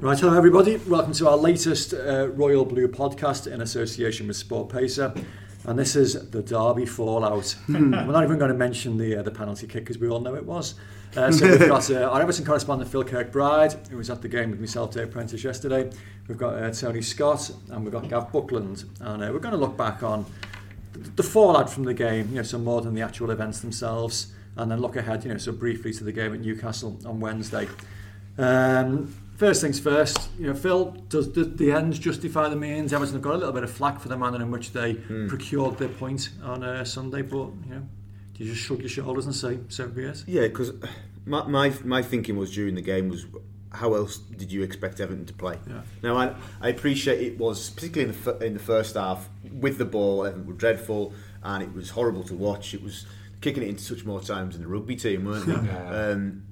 Right, 0.00 0.18
hello 0.18 0.36
everybody. 0.36 0.76
Welcome 0.78 1.12
to 1.12 1.28
our 1.28 1.36
latest 1.36 1.94
uh, 1.94 2.28
Royal 2.30 2.64
Blue 2.64 2.88
podcast 2.88 3.46
in 3.46 3.60
association 3.60 4.26
with 4.26 4.36
Sport 4.36 4.68
Pacer. 4.68 5.14
And 5.64 5.78
this 5.78 5.94
is 5.94 6.30
the 6.30 6.42
Derby 6.42 6.86
fallout. 6.86 7.54
We're 7.68 7.78
not 7.78 8.24
even 8.24 8.38
going 8.38 8.50
to 8.50 8.56
mention 8.56 8.96
the 8.96 9.16
uh, 9.16 9.22
the 9.22 9.30
penalty 9.30 9.66
kick 9.66 9.84
because 9.84 9.98
we 9.98 10.08
all 10.08 10.18
know 10.20 10.34
it 10.34 10.44
was. 10.44 10.74
Uh, 11.16 11.30
so 11.30 11.48
we've 11.48 11.68
got 11.68 11.88
uh, 11.90 12.10
our 12.10 12.20
Everton 12.20 12.44
correspondent 12.44 12.90
Phil 12.90 13.04
Kirkbride, 13.04 13.88
who 13.88 13.98
was 13.98 14.10
at 14.10 14.22
the 14.22 14.28
game 14.28 14.50
with 14.50 14.58
myself, 14.58 14.92
Dave 14.92 15.10
Prentice, 15.10 15.44
yesterday. 15.44 15.90
We've 16.26 16.38
got 16.38 16.54
uh, 16.54 16.70
Tony 16.72 17.02
Scott 17.02 17.50
and 17.70 17.84
we've 17.84 17.92
got 17.92 18.08
Gav 18.08 18.32
Buckland. 18.32 18.84
And 19.00 19.22
uh, 19.22 19.30
we're 19.32 19.40
going 19.40 19.54
to 19.54 19.60
look 19.60 19.76
back 19.76 20.02
on 20.02 20.26
the, 20.94 20.98
the 21.10 21.22
fallout 21.22 21.70
from 21.70 21.84
the 21.84 21.94
game, 21.94 22.28
you 22.30 22.36
know, 22.36 22.42
so 22.42 22.58
more 22.58 22.80
than 22.80 22.94
the 22.94 23.02
actual 23.02 23.30
events 23.30 23.60
themselves. 23.60 24.32
And 24.56 24.70
then 24.70 24.80
look 24.80 24.96
ahead, 24.96 25.24
you 25.24 25.30
know, 25.30 25.38
so 25.38 25.52
briefly 25.52 25.92
to 25.92 26.02
the 26.04 26.12
game 26.12 26.34
at 26.34 26.40
Newcastle 26.40 26.98
on 27.06 27.20
Wednesday. 27.20 27.68
Um, 28.38 29.14
First 29.42 29.60
things 29.60 29.80
first, 29.80 30.30
you 30.38 30.46
know, 30.46 30.54
Phil, 30.54 30.92
does, 31.08 31.26
does 31.26 31.56
the 31.56 31.72
ends 31.72 31.98
justify 31.98 32.48
the 32.48 32.54
means? 32.54 32.92
Everton 32.92 33.14
have 33.16 33.22
got 33.22 33.34
a 33.34 33.38
little 33.38 33.52
bit 33.52 33.64
of 33.64 33.72
flack 33.72 33.98
for 33.98 34.06
the 34.08 34.16
manner 34.16 34.40
in 34.40 34.52
which 34.52 34.70
they 34.70 34.92
Hmm. 34.92 35.26
procured 35.26 35.78
their 35.78 35.88
point 35.88 36.28
on 36.44 36.62
uh, 36.62 36.84
Sunday, 36.84 37.22
but 37.22 37.50
you 37.66 37.70
know, 37.74 37.88
you 38.36 38.46
just 38.46 38.60
shrug 38.60 38.78
your 38.78 38.88
shoulders 38.88 39.26
and 39.26 39.34
say, 39.34 39.58
so 39.68 39.88
be 39.88 40.04
it? 40.04 40.22
Yeah, 40.28 40.42
because 40.42 40.70
my, 41.26 41.44
my 41.48 41.72
my 41.84 42.02
thinking 42.02 42.36
was 42.36 42.54
during 42.54 42.76
the 42.76 42.82
game 42.82 43.08
was 43.08 43.26
how 43.72 43.94
else 43.94 44.18
did 44.18 44.52
you 44.52 44.62
expect 44.62 45.00
Everton 45.00 45.26
to 45.26 45.34
play? 45.34 45.58
Yeah. 45.68 45.80
Now 46.04 46.16
I, 46.18 46.34
I 46.60 46.68
appreciate 46.68 47.20
it 47.20 47.36
was 47.36 47.70
particularly 47.70 48.14
in 48.14 48.22
the 48.24 48.46
in 48.46 48.52
the 48.54 48.60
first 48.60 48.94
half 48.94 49.28
with 49.50 49.76
the 49.76 49.84
ball 49.84 50.24
Everton 50.24 50.46
were 50.46 50.52
dreadful 50.52 51.14
and 51.42 51.64
it 51.64 51.74
was 51.74 51.90
horrible 51.90 52.22
to 52.24 52.34
watch. 52.36 52.74
It 52.74 52.82
was 52.84 53.06
kicking 53.40 53.64
it 53.64 53.70
into 53.70 53.82
such 53.82 54.04
more 54.04 54.20
times 54.20 54.54
than 54.54 54.62
the 54.62 54.68
rugby 54.68 54.94
team, 54.94 55.24
weren't 55.24 55.46
they? 55.46 55.68
um, 55.72 56.44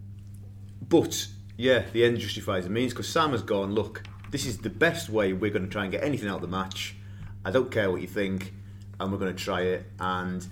but 0.88 1.28
yeah, 1.60 1.84
the 1.92 2.04
end 2.04 2.18
justifies 2.18 2.64
the 2.64 2.70
means 2.70 2.92
because 2.92 3.08
Sam 3.08 3.32
has 3.32 3.42
gone. 3.42 3.74
Look, 3.74 4.02
this 4.30 4.46
is 4.46 4.58
the 4.58 4.70
best 4.70 5.10
way 5.10 5.34
we're 5.34 5.50
going 5.50 5.66
to 5.66 5.70
try 5.70 5.82
and 5.82 5.92
get 5.92 6.02
anything 6.02 6.28
out 6.28 6.36
of 6.36 6.42
the 6.42 6.48
match. 6.48 6.96
I 7.44 7.50
don't 7.50 7.70
care 7.70 7.90
what 7.90 8.00
you 8.00 8.06
think, 8.06 8.54
and 8.98 9.12
we're 9.12 9.18
going 9.18 9.34
to 9.34 9.44
try 9.44 9.62
it. 9.62 9.84
And 9.98 10.46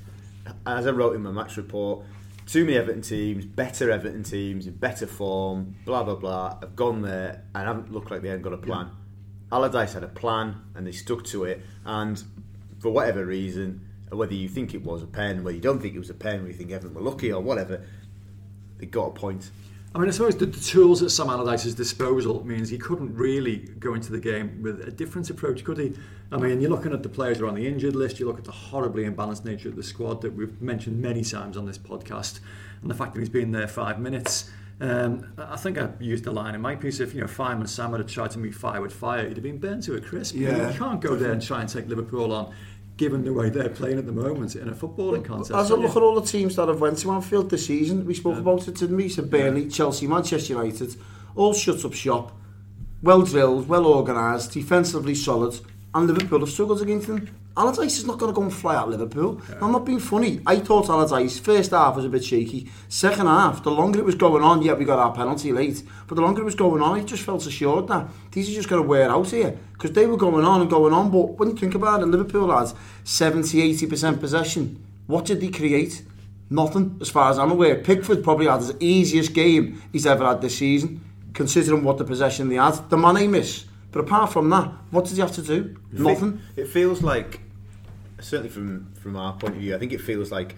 as 0.66 0.86
I 0.86 0.90
wrote 0.90 1.16
in 1.16 1.22
my 1.22 1.30
match 1.30 1.56
report, 1.56 2.04
too 2.44 2.64
many 2.64 2.76
Everton 2.76 3.00
teams, 3.00 3.46
better 3.46 3.90
Everton 3.90 4.22
teams, 4.22 4.66
in 4.66 4.74
better 4.74 5.06
form, 5.06 5.76
blah 5.86 6.02
blah 6.02 6.14
blah, 6.14 6.58
have 6.60 6.76
gone 6.76 7.00
there 7.00 7.42
and 7.54 7.66
haven't 7.66 7.90
looked 7.90 8.10
like 8.10 8.20
they 8.20 8.28
haven't 8.28 8.42
got 8.42 8.52
a 8.52 8.58
plan. 8.58 8.90
Allardyce 9.50 9.94
had 9.94 10.04
a 10.04 10.08
plan 10.08 10.56
and 10.74 10.86
they 10.86 10.92
stuck 10.92 11.24
to 11.24 11.44
it. 11.44 11.62
And 11.86 12.22
for 12.80 12.90
whatever 12.90 13.24
reason, 13.24 13.80
whether 14.10 14.34
you 14.34 14.48
think 14.48 14.74
it 14.74 14.84
was 14.84 15.02
a 15.02 15.06
pen, 15.06 15.42
whether 15.42 15.56
you 15.56 15.62
don't 15.62 15.80
think 15.80 15.94
it 15.94 15.98
was 15.98 16.10
a 16.10 16.14
pen, 16.14 16.40
whether 16.40 16.48
you 16.48 16.54
think 16.54 16.70
Everton 16.70 16.94
were 16.94 17.00
lucky 17.00 17.32
or 17.32 17.40
whatever, 17.40 17.82
they 18.76 18.84
got 18.86 19.06
a 19.06 19.10
point. 19.12 19.50
I 19.94 19.98
mean, 19.98 20.08
I 20.08 20.10
suppose 20.12 20.36
the, 20.36 20.46
the 20.46 20.60
tools 20.60 21.02
at 21.02 21.10
Sam 21.10 21.30
Allardyce's 21.30 21.74
disposal 21.74 22.44
means 22.44 22.68
he 22.68 22.76
couldn't 22.76 23.14
really 23.14 23.56
go 23.78 23.94
into 23.94 24.12
the 24.12 24.20
game 24.20 24.62
with 24.62 24.86
a 24.86 24.90
different 24.90 25.30
approach, 25.30 25.64
could 25.64 25.78
he? 25.78 25.94
I 26.30 26.36
mean, 26.36 26.60
you're 26.60 26.70
looking 26.70 26.92
at 26.92 27.02
the 27.02 27.08
players 27.08 27.38
who 27.38 27.46
are 27.46 27.48
on 27.48 27.54
the 27.54 27.66
injured 27.66 27.96
list, 27.96 28.20
you 28.20 28.26
look 28.26 28.38
at 28.38 28.44
the 28.44 28.52
horribly 28.52 29.04
imbalanced 29.04 29.46
nature 29.46 29.70
of 29.70 29.76
the 29.76 29.82
squad 29.82 30.20
that 30.22 30.34
we've 30.34 30.60
mentioned 30.60 31.00
many 31.00 31.24
times 31.24 31.56
on 31.56 31.64
this 31.64 31.78
podcast, 31.78 32.40
and 32.82 32.90
the 32.90 32.94
fact 32.94 33.14
that 33.14 33.20
he's 33.20 33.30
been 33.30 33.50
there 33.50 33.66
five 33.66 33.98
minutes. 33.98 34.50
Um, 34.80 35.32
I 35.36 35.56
think 35.56 35.76
I 35.78 35.88
used 35.98 36.22
the 36.22 36.30
line 36.30 36.54
in 36.54 36.60
my 36.60 36.76
piece 36.76 37.00
if 37.00 37.12
you 37.12 37.20
know 37.20 37.26
Fireman 37.26 37.66
Sam 37.66 37.92
had 37.92 38.06
tried 38.06 38.30
to 38.32 38.38
meet 38.38 38.54
fire 38.54 38.80
with 38.80 38.92
fire, 38.92 39.26
he'd 39.26 39.36
have 39.36 39.42
been 39.42 39.58
burnt 39.58 39.84
to 39.84 39.94
a 39.96 40.00
crisp. 40.00 40.36
Yeah. 40.36 40.70
You 40.70 40.78
can't 40.78 41.00
go 41.00 41.16
there 41.16 41.32
and 41.32 41.42
try 41.42 41.60
and 41.60 41.68
take 41.68 41.88
Liverpool 41.88 42.32
on, 42.32 42.54
given 42.98 43.24
the 43.24 43.32
way 43.32 43.48
they're 43.48 43.70
playing 43.70 43.96
at 43.96 44.04
the 44.06 44.12
moment 44.12 44.56
in 44.56 44.68
a 44.68 44.72
footballing 44.72 45.24
contest. 45.24 45.52
As 45.52 45.70
I 45.70 45.76
look 45.76 45.96
at 45.96 46.02
all 46.02 46.20
the 46.20 46.26
teams 46.26 46.56
that 46.56 46.68
have 46.68 46.80
went 46.80 46.98
to 46.98 47.12
Anfield 47.12 47.48
this 47.48 47.66
season, 47.66 48.04
we 48.04 48.12
spoke 48.12 48.34
yeah. 48.34 48.40
about 48.40 48.68
it 48.68 48.74
didn't 48.74 48.96
we? 48.96 49.08
So 49.08 49.22
Burnley, 49.22 49.62
yeah. 49.62 49.70
Chelsea, 49.70 50.06
Manchester 50.06 50.54
United, 50.54 50.96
all 51.36 51.54
shut 51.54 51.84
up 51.84 51.94
shop, 51.94 52.36
well 53.00 53.22
drilled, 53.22 53.68
well 53.68 53.86
organised, 53.86 54.52
defensively 54.52 55.14
solid, 55.14 55.58
and 55.94 56.08
Liverpool 56.08 56.40
have 56.40 56.50
struggled 56.50 56.82
against 56.82 57.06
them. 57.06 57.30
Allardyce 57.58 57.98
is 57.98 58.06
not 58.06 58.18
going 58.18 58.32
to 58.32 58.36
go 58.36 58.42
and 58.42 58.54
fly 58.54 58.76
out 58.76 58.88
Liverpool. 58.88 59.42
I'm 59.60 59.72
not 59.72 59.84
being 59.84 59.98
funny. 59.98 60.40
I 60.46 60.60
thought 60.60 60.88
Allardyce, 60.88 61.40
first 61.40 61.72
half 61.72 61.96
was 61.96 62.04
a 62.04 62.08
bit 62.08 62.24
shaky. 62.24 62.70
Second 62.88 63.26
half, 63.26 63.64
the 63.64 63.72
longer 63.72 63.98
it 63.98 64.04
was 64.04 64.14
going 64.14 64.44
on, 64.44 64.62
yeah, 64.62 64.74
we 64.74 64.84
got 64.84 65.00
our 65.00 65.12
penalty 65.12 65.50
late, 65.50 65.82
but 66.06 66.14
the 66.14 66.22
longer 66.22 66.42
it 66.42 66.44
was 66.44 66.54
going 66.54 66.80
on, 66.80 67.00
I 67.00 67.02
just 67.02 67.24
felt 67.24 67.44
assured 67.44 67.88
that 67.88 68.06
these 68.30 68.48
are 68.48 68.54
just 68.54 68.68
going 68.68 68.80
to 68.80 68.88
wear 68.88 69.10
out 69.10 69.30
here. 69.30 69.58
Because 69.72 69.90
they 69.90 70.06
were 70.06 70.16
going 70.16 70.44
on 70.44 70.60
and 70.60 70.70
going 70.70 70.92
on, 70.92 71.10
but 71.10 71.36
when 71.36 71.50
you 71.50 71.56
think 71.56 71.74
about 71.74 72.00
it, 72.00 72.06
Liverpool 72.06 72.56
had 72.56 72.72
70 73.02 73.76
80% 73.76 74.20
possession. 74.20 74.80
What 75.08 75.24
did 75.24 75.40
they 75.40 75.48
create? 75.48 76.04
Nothing, 76.50 76.96
as 77.00 77.10
far 77.10 77.28
as 77.28 77.40
I'm 77.40 77.50
aware. 77.50 77.74
Pickford 77.74 78.22
probably 78.22 78.46
had 78.46 78.60
his 78.60 78.74
easiest 78.78 79.34
game 79.34 79.82
he's 79.92 80.06
ever 80.06 80.24
had 80.24 80.40
this 80.42 80.58
season, 80.58 81.04
considering 81.34 81.82
what 81.82 81.98
the 81.98 82.04
possession 82.04 82.50
they 82.50 82.54
had. 82.54 82.88
The 82.88 82.96
money 82.96 83.26
miss. 83.26 83.64
But 83.90 84.00
apart 84.00 84.32
from 84.32 84.48
that, 84.50 84.70
what 84.90 85.06
did 85.06 85.14
he 85.14 85.20
have 85.20 85.32
to 85.32 85.42
do? 85.42 85.76
Nothing. 85.90 86.40
It 86.56 86.68
feels 86.68 87.02
like, 87.02 87.40
certainly 88.20 88.50
from 88.50 88.92
from 88.94 89.16
our 89.16 89.32
point 89.34 89.54
of 89.54 89.60
view, 89.60 89.74
I 89.74 89.78
think 89.78 89.92
it 89.92 90.00
feels 90.00 90.30
like 90.30 90.56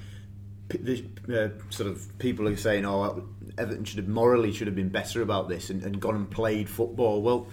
the 0.69 1.05
uh, 1.29 1.49
sort 1.71 1.91
of 1.91 2.19
people 2.19 2.49
are 2.49 2.57
saying, 2.57 2.85
"Oh, 2.85 3.27
Everton 3.59 3.85
should 3.85 3.99
have 3.99 4.09
morally 4.09 4.53
should 4.53 4.67
have 4.67 4.77
been 4.77 4.89
better 4.89 5.23
about 5.23 5.49
this 5.49 5.71
and, 5.71 5.83
and 5.83 6.01
gone 6.01 6.15
and 6.15 6.31
played 6.31 6.69
football." 6.69 7.23
Well, 7.23 7.49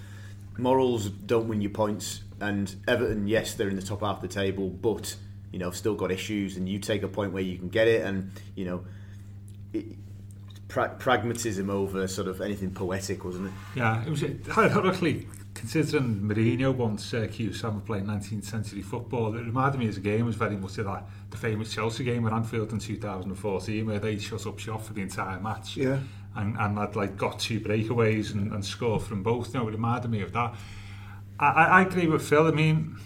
morals 0.57 1.09
don't 1.09 1.47
win 1.47 1.62
you 1.62 1.69
points, 1.69 2.22
and 2.40 2.73
Everton, 2.88 3.28
yes, 3.28 3.56
they're 3.56 3.69
in 3.69 3.75
the 3.75 3.81
top 3.81 4.01
half 4.01 4.17
of 4.17 4.22
the 4.22 4.28
table, 4.28 4.69
but 4.69 5.16
you 5.51 5.59
know, 5.59 5.72
still 5.72 5.96
got 5.96 6.12
issues, 6.12 6.57
and 6.57 6.67
you 6.67 6.79
take 6.79 7.03
a 7.03 7.07
point 7.07 7.31
where 7.34 7.44
you 7.44 7.57
can 7.57 7.69
get 7.69 7.88
it, 7.88 8.06
and 8.06 8.31
you 8.56 8.66
know. 8.66 8.85
It, 9.73 9.85
pra- 10.67 10.96
pragmatism 10.97 11.69
over 11.69 12.07
sort 12.07 12.28
of 12.28 12.41
anything 12.41 12.72
poetic, 12.72 13.23
wasn't 13.23 13.47
it? 13.47 13.53
Yeah, 13.75 14.03
it 14.06 14.09
was 14.09 14.23
ironically 14.57 15.28
considering 15.57 16.22
Mourinho 16.22 16.73
once 16.73 17.13
uh, 17.16 17.22
accused 17.22 17.59
Sam 17.59 17.78
of 17.78 17.85
playing 17.85 18.06
19th 18.06 18.45
century 18.45 18.84
football. 18.84 19.35
It 19.35 19.40
reminded 19.40 19.79
me 19.79 19.88
as 19.88 19.97
a 19.97 20.01
game 20.01 20.25
was 20.28 20.35
very 20.35 20.56
much 20.56 20.78
of 20.78 20.85
that 20.85 21.03
the 21.31 21.38
famous 21.38 21.73
Chelsea 21.73 22.03
game 22.03 22.28
at 22.28 22.34
Anfield 22.34 22.72
in 22.72 22.79
2014 22.79 23.85
where 23.85 24.00
they 24.00 24.19
shut 24.19 24.46
up 24.46 24.59
shop 24.59 24.84
for 24.84 24.94
the 24.94 25.01
entire 25.01 25.40
match. 25.40 25.75
Yeah. 25.75 26.00
And 26.35 26.56
and 26.57 26.78
had 26.78 26.96
like 26.96 27.17
got 27.17 27.40
two 27.40 27.59
breakaways 27.59 28.34
and, 28.34 28.53
and 28.53 28.63
scored 28.63 29.01
from 29.01 29.23
both. 29.23 29.53
You 29.53 29.62
know, 29.62 29.67
it 29.67 29.72
reminded 29.72 30.12
me 30.12 30.22
of 30.22 30.31
that. 30.34 30.53
I, 31.40 31.47
I, 31.47 31.63
I 31.66 31.81
agree 31.81 32.06
with 32.06 32.28
Phil. 32.28 32.46
I 32.46 32.51
mean, 32.51 32.97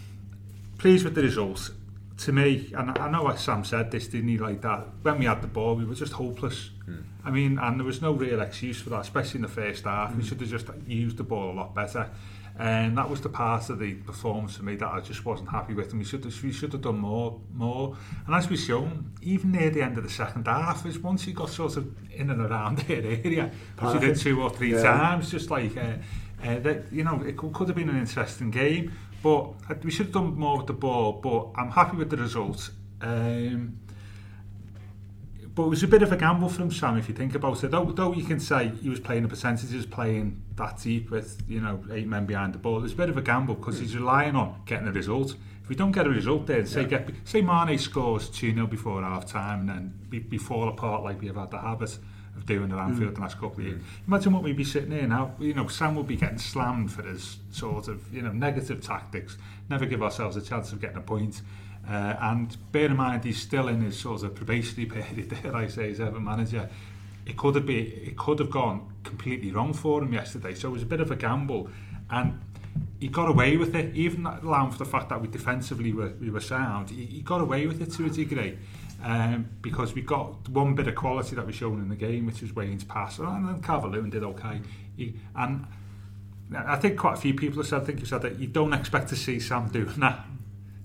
pleased 0.77 1.05
with 1.05 1.15
the 1.15 1.21
results. 1.21 1.71
To 2.17 2.31
me, 2.31 2.71
and 2.77 2.91
I 2.99 3.09
know 3.09 3.23
what 3.23 3.39
Sam 3.39 3.63
said 3.63 3.89
this, 3.89 4.07
didn't 4.07 4.27
he, 4.27 4.37
like 4.37 4.61
that, 4.61 4.85
when 5.01 5.17
we 5.17 5.25
had 5.25 5.41
the 5.41 5.47
ball, 5.47 5.73
we 5.73 5.85
were 5.85 5.95
just 5.95 6.13
hopeless. 6.13 6.69
I 7.23 7.31
mean, 7.31 7.57
and 7.57 7.79
there 7.79 7.85
was 7.85 8.01
no 8.01 8.11
real 8.13 8.41
excuse 8.41 8.81
for 8.81 8.89
that, 8.91 9.01
especially 9.01 9.39
in 9.39 9.41
the 9.43 9.47
first 9.47 9.85
half. 9.85 10.15
We 10.15 10.23
should 10.23 10.39
have 10.39 10.49
just 10.49 10.67
used 10.87 11.17
the 11.17 11.23
ball 11.23 11.51
a 11.51 11.53
lot 11.53 11.75
better. 11.75 12.09
And 12.59 12.97
that 12.97 13.09
was 13.09 13.21
the 13.21 13.29
part 13.29 13.69
of 13.69 13.79
the 13.79 13.93
performance 13.95 14.55
for 14.57 14.63
me 14.63 14.75
that 14.75 14.87
I 14.87 14.99
just 14.99 15.25
wasn't 15.25 15.49
happy 15.49 15.73
with. 15.73 15.89
And 15.91 15.99
we 15.99 16.05
should 16.05 16.23
have, 16.25 16.43
we 16.43 16.51
should 16.51 16.73
have 16.73 16.81
done 16.81 16.99
more, 16.99 17.39
more. 17.53 17.95
And 18.27 18.35
as 18.35 18.49
we've 18.49 18.59
shown, 18.59 19.11
even 19.21 19.51
near 19.51 19.69
the 19.69 19.81
end 19.81 19.97
of 19.97 20.03
the 20.03 20.09
second 20.09 20.47
half, 20.47 20.85
is 20.85 20.99
once 20.99 21.25
you 21.25 21.33
got 21.33 21.49
sort 21.49 21.77
of 21.77 21.87
in 22.11 22.29
and 22.29 22.41
around 22.41 22.77
their 22.87 23.03
area, 23.03 23.51
which 23.79 23.93
we 23.93 23.99
did 23.99 24.17
two 24.17 24.41
or 24.41 24.49
three 24.49 24.73
Yeah. 24.73 24.83
times, 24.83 25.31
just 25.31 25.49
like 25.49 25.75
uh, 25.77 25.93
uh, 26.43 26.59
that, 26.59 26.91
you 26.91 27.03
know, 27.03 27.21
it 27.23 27.37
could, 27.37 27.53
could 27.53 27.67
have 27.67 27.75
been 27.77 27.89
an 27.89 27.97
interesting 27.97 28.51
game. 28.51 28.91
But 29.23 29.53
uh, 29.69 29.75
we 29.83 29.91
should 29.91 30.07
have 30.07 30.13
done 30.13 30.35
more 30.37 30.57
with 30.57 30.67
the 30.67 30.73
ball. 30.73 31.13
But 31.13 31.51
I'm 31.59 31.71
happy 31.71 31.97
with 31.97 32.09
the 32.09 32.17
results. 32.17 32.71
Um, 33.01 33.79
but 35.61 35.67
it 35.67 35.69
was 35.69 35.83
a 35.83 35.87
bit 35.87 36.01
of 36.01 36.11
a 36.11 36.17
gamble 36.17 36.49
from 36.49 36.71
Sam 36.71 36.97
if 36.97 37.07
you 37.07 37.13
think 37.13 37.35
about 37.35 37.63
it. 37.63 37.69
Though, 37.69 37.85
though 37.85 38.13
you 38.13 38.23
can 38.23 38.39
say 38.39 38.71
he 38.81 38.89
was 38.89 38.99
playing 38.99 39.21
the 39.21 39.29
percentages, 39.29 39.85
playing 39.85 40.41
that 40.55 40.79
deep 40.81 41.11
with 41.11 41.39
you 41.47 41.61
know 41.61 41.83
eight 41.91 42.07
men 42.07 42.25
behind 42.25 42.55
the 42.55 42.57
ball. 42.57 42.79
It 42.79 42.81
was 42.81 42.93
a 42.93 42.95
bit 42.95 43.09
of 43.09 43.17
a 43.17 43.21
gamble 43.21 43.53
because 43.53 43.77
he's 43.77 43.95
relying 43.95 44.35
on 44.35 44.59
getting 44.65 44.87
a 44.87 44.91
result. 44.91 45.35
If 45.61 45.69
we 45.69 45.75
don't 45.75 45.91
get 45.91 46.07
a 46.07 46.09
result 46.09 46.47
there, 46.47 46.65
say 46.65 46.85
get 46.85 47.07
say 47.25 47.43
Mane 47.43 47.77
scores 47.77 48.27
two 48.27 48.51
0 48.55 48.65
before 48.65 49.03
half 49.03 49.27
time 49.27 49.59
and 49.59 49.69
then 49.69 49.93
we, 50.09 50.25
we 50.31 50.39
fall 50.39 50.67
apart 50.67 51.03
like 51.03 51.21
we 51.21 51.27
have 51.27 51.35
had 51.35 51.51
the 51.51 51.59
habit 51.59 51.95
of 52.35 52.47
doing 52.47 52.71
at 52.71 52.79
Anfield 52.79 53.11
mm. 53.11 53.15
the 53.15 53.21
last 53.21 53.35
couple 53.39 53.59
of 53.59 53.65
years. 53.65 53.81
Mm. 53.81 54.07
Imagine 54.07 54.33
what 54.33 54.41
we'd 54.41 54.57
be 54.57 54.63
sitting 54.63 54.89
here 54.89 55.07
now. 55.07 55.35
You 55.39 55.53
know, 55.53 55.67
Sam 55.67 55.93
would 55.93 56.07
be 56.07 56.15
getting 56.15 56.39
slammed 56.39 56.91
for 56.91 57.03
his 57.03 57.37
sort 57.51 57.87
of 57.87 58.11
you 58.11 58.23
know 58.23 58.31
negative 58.31 58.81
tactics. 58.81 59.37
Never 59.69 59.85
give 59.85 60.01
ourselves 60.01 60.37
a 60.37 60.41
chance 60.41 60.71
of 60.73 60.81
getting 60.81 60.97
a 60.97 61.01
point. 61.01 61.43
Uh, 61.87 62.15
and 62.21 62.57
bear 62.71 62.85
in 62.85 62.95
mind, 62.95 63.23
he's 63.23 63.41
still 63.41 63.67
in 63.67 63.81
his 63.81 63.99
sort 63.99 64.23
of 64.23 64.35
probationary 64.35 64.89
period, 65.03 65.29
dare 65.41 65.55
I 65.55 65.67
say, 65.67 65.91
as 65.91 65.99
ever 65.99 66.19
manager. 66.19 66.69
it 67.25 67.37
could 67.37 67.55
have 67.55 67.65
been 67.65 67.85
it 67.85 68.17
could 68.17 68.39
have 68.39 68.49
gone 68.49 68.93
completely 69.03 69.51
wrong 69.51 69.73
for 69.73 70.01
him 70.01 70.13
yesterday. 70.13 70.53
So 70.53 70.69
it 70.69 70.71
was 70.71 70.83
a 70.83 70.87
bit 70.87 71.01
of 71.01 71.11
a 71.11 71.15
gamble, 71.15 71.69
and 72.09 72.39
he 72.99 73.07
got 73.07 73.29
away 73.29 73.57
with 73.57 73.75
it. 73.75 73.95
Even 73.95 74.25
allowing 74.25 74.71
for 74.71 74.77
the 74.77 74.85
fact 74.85 75.09
that 75.09 75.21
we 75.21 75.27
defensively 75.27 75.91
were 75.91 76.13
we 76.19 76.29
were 76.29 76.39
sound, 76.39 76.89
he, 76.89 77.05
he 77.05 77.21
got 77.21 77.41
away 77.41 77.67
with 77.67 77.81
it 77.81 77.91
to 77.93 78.05
a 78.05 78.09
degree. 78.09 78.57
Um, 79.03 79.49
because 79.63 79.95
we 79.95 80.03
got 80.03 80.47
one 80.49 80.75
bit 80.75 80.87
of 80.87 80.93
quality 80.93 81.35
that 81.35 81.43
was 81.43 81.55
shown 81.55 81.81
in 81.81 81.89
the 81.89 81.95
game, 81.95 82.27
which 82.27 82.43
was 82.43 82.55
Wayne's 82.55 82.83
pass, 82.83 83.17
and 83.17 83.47
then 83.47 83.59
Calvert-Lewin 83.59 84.11
did 84.11 84.21
okay. 84.21 84.61
He, 84.95 85.15
and 85.35 85.65
I 86.55 86.75
think 86.75 86.99
quite 86.99 87.15
a 87.15 87.17
few 87.19 87.33
people 87.33 87.57
have 87.57 87.67
said, 87.67 87.81
I 87.81 87.85
think 87.85 87.99
you 87.99 88.05
said 88.05 88.21
that 88.21 88.37
you 88.37 88.45
don't 88.45 88.73
expect 88.73 89.09
to 89.09 89.15
see 89.15 89.39
Sam 89.39 89.69
doing 89.69 89.91
that 89.97 90.23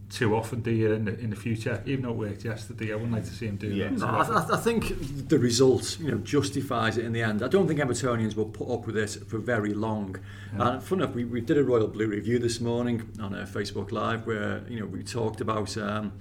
too 0.08 0.36
often, 0.36 0.60
do 0.62 0.70
you, 0.70 0.92
in 0.92 1.04
the, 1.04 1.18
in 1.18 1.30
the 1.30 1.36
future? 1.36 1.82
Even 1.84 2.02
though 2.02 2.10
it 2.10 2.16
worked 2.16 2.44
yesterday, 2.44 2.92
I 2.92 2.94
wouldn't 2.94 3.12
like 3.12 3.24
to 3.24 3.30
see 3.32 3.46
him 3.46 3.56
do 3.56 3.68
Yeah. 3.68 3.88
that. 3.88 3.98
No, 3.98 4.06
I, 4.06 4.54
I 4.54 4.56
think 4.56 5.28
the 5.28 5.38
result, 5.38 5.98
you 6.00 6.10
know, 6.12 6.18
justifies 6.18 6.96
it 6.96 7.04
in 7.04 7.12
the 7.12 7.22
end. 7.22 7.42
I 7.42 7.48
don't 7.48 7.66
think 7.66 7.80
Evertonians 7.80 8.36
will 8.36 8.46
put 8.46 8.72
up 8.72 8.86
with 8.86 8.94
this 8.94 9.16
for 9.16 9.38
very 9.38 9.74
long. 9.74 10.16
Yeah. 10.56 10.74
And 10.74 10.82
fun 10.82 11.00
enough, 11.00 11.14
we, 11.14 11.24
we 11.24 11.40
did 11.40 11.58
a 11.58 11.64
Royal 11.64 11.88
Blue 11.88 12.06
review 12.06 12.38
this 12.38 12.60
morning 12.60 13.08
on 13.20 13.34
uh, 13.34 13.46
Facebook 13.50 13.90
Live 13.90 14.26
where 14.26 14.62
you 14.68 14.78
know 14.78 14.86
we 14.86 15.02
talked 15.02 15.40
about 15.40 15.76
um, 15.76 16.12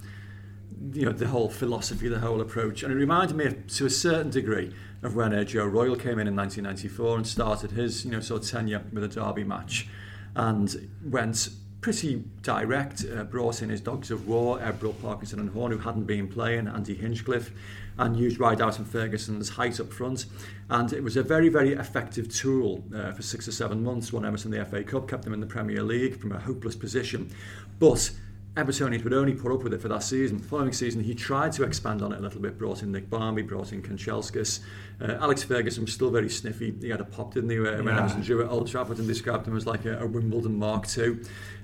you 0.92 1.04
know 1.06 1.12
the 1.12 1.28
whole 1.28 1.48
philosophy, 1.48 2.08
the 2.08 2.18
whole 2.20 2.40
approach, 2.40 2.82
and 2.82 2.92
it 2.92 2.96
reminded 2.96 3.36
me 3.36 3.44
of, 3.46 3.66
to 3.68 3.86
a 3.86 3.90
certain 3.90 4.30
degree 4.30 4.72
of 5.02 5.14
when 5.14 5.32
uh, 5.32 5.44
Joe 5.44 5.64
Royle 5.64 5.94
came 5.96 6.18
in 6.18 6.26
in 6.26 6.34
1994 6.34 7.16
and 7.18 7.26
started 7.26 7.70
his 7.70 8.04
you 8.04 8.10
know 8.10 8.20
sort 8.20 8.42
of 8.42 8.50
tenure 8.50 8.82
with 8.92 9.04
a 9.04 9.08
derby 9.08 9.44
match, 9.44 9.88
and 10.34 10.88
went 11.04 11.48
pretty 11.80 12.24
direct, 12.42 13.04
uh, 13.04 13.24
brought 13.24 13.62
in 13.62 13.68
his 13.68 13.80
dogs 13.80 14.10
of 14.10 14.26
war, 14.26 14.58
Ebbrell, 14.58 15.00
Parkinson 15.00 15.40
and 15.40 15.50
Horne, 15.50 15.72
who 15.72 15.78
hadn't 15.78 16.04
been 16.04 16.28
playing, 16.28 16.68
Andy 16.68 16.94
Hinchcliffe, 16.94 17.50
and 17.98 18.16
used 18.16 18.38
Rideout 18.38 18.78
and 18.78 18.86
Ferguson's 18.86 19.50
height 19.50 19.80
up 19.80 19.92
front. 19.92 20.26
And 20.68 20.92
it 20.92 21.02
was 21.02 21.16
a 21.16 21.22
very, 21.22 21.48
very 21.48 21.74
effective 21.74 22.28
tool 22.34 22.84
uh, 22.94 23.12
for 23.12 23.22
six 23.22 23.46
or 23.46 23.52
seven 23.52 23.82
months, 23.82 24.12
won 24.12 24.24
Everton 24.24 24.50
the 24.50 24.64
FA 24.64 24.82
Cup, 24.82 25.08
kept 25.08 25.24
them 25.24 25.32
in 25.32 25.40
the 25.40 25.46
Premier 25.46 25.82
League 25.82 26.18
from 26.18 26.32
a 26.32 26.38
hopeless 26.38 26.76
position. 26.76 27.30
But 27.78 28.10
Evertonians 28.56 29.04
would 29.04 29.12
only 29.12 29.34
put 29.34 29.52
up 29.52 29.62
with 29.62 29.74
it 29.74 29.82
for 29.82 29.88
that 29.88 30.02
season. 30.02 30.38
The 30.38 30.44
following 30.44 30.72
season, 30.72 31.02
he 31.02 31.14
tried 31.14 31.52
to 31.52 31.62
expand 31.64 32.00
on 32.00 32.12
it 32.12 32.18
a 32.18 32.22
little 32.22 32.40
bit, 32.40 32.56
brought 32.58 32.82
in 32.82 32.90
Nick 32.90 33.10
Barmby, 33.10 33.42
brought 33.42 33.72
in 33.72 33.82
Kanchelskis. 33.82 34.60
Uh, 35.00 35.18
Alex 35.20 35.42
Ferguson 35.42 35.84
was 35.84 35.92
still 35.92 36.10
very 36.10 36.30
sniffy. 36.30 36.74
He 36.80 36.88
had 36.88 37.00
a 37.02 37.04
pop, 37.04 37.34
didn't 37.34 37.50
he, 37.50 37.58
uh, 37.58 37.76
when 37.82 37.84
Yeah. 37.86 37.98
Everton 38.04 38.22
drew 38.22 38.42
at 38.42 38.50
Old 38.50 38.66
Trafford 38.68 38.98
and 38.98 39.06
described 39.06 39.46
him 39.46 39.56
as 39.56 39.66
like 39.66 39.84
a, 39.84 39.98
a 39.98 40.06
Wimbledon 40.06 40.58
Mark 40.58 40.86
II. 40.96 41.18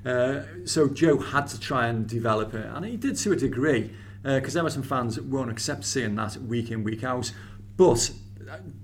Uh, 0.05 0.41
so 0.67 0.87
Joe 0.89 1.17
had 1.19 1.47
to 1.49 1.59
try 1.59 1.87
and 1.87 2.07
develop 2.07 2.53
it, 2.53 2.67
and 2.67 2.85
he 2.85 2.99
did 2.99 3.17
to 3.17 3.33
a 3.33 3.37
degree, 3.37 3.91
because 4.23 4.55
Everton 4.55 4.83
fans 4.83 5.19
won't 5.19 5.51
accept 5.51 5.85
seeing 5.87 6.15
that 6.17 6.37
week 6.37 6.71
in, 6.71 6.85
week 6.85 7.05
out. 7.05 7.33
But 7.79 8.11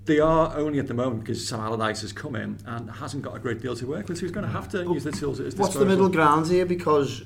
they 0.06 0.18
are 0.18 0.56
only 0.56 0.78
at 0.78 0.86
the 0.86 0.94
moment 0.94 1.20
because 1.24 1.46
Sam 1.46 1.60
Allardyce 1.60 2.00
has 2.00 2.12
come 2.14 2.36
in 2.36 2.56
and 2.64 2.90
hasn't 2.90 3.22
got 3.22 3.36
a 3.36 3.38
great 3.38 3.60
deal 3.60 3.76
to 3.76 3.86
work 3.86 4.08
with, 4.08 4.16
so 4.16 4.22
he's 4.22 4.30
going 4.32 4.46
to 4.46 4.52
have 4.52 4.70
to 4.70 4.82
use 4.84 5.04
the 5.04 5.12
tools 5.12 5.40
at 5.40 5.44
his 5.46 5.56
What's 5.56 5.74
the 5.74 5.80
disposal. 5.80 5.86
middle 5.88 6.08
ground 6.08 6.46
here? 6.46 6.64
Because 6.64 7.22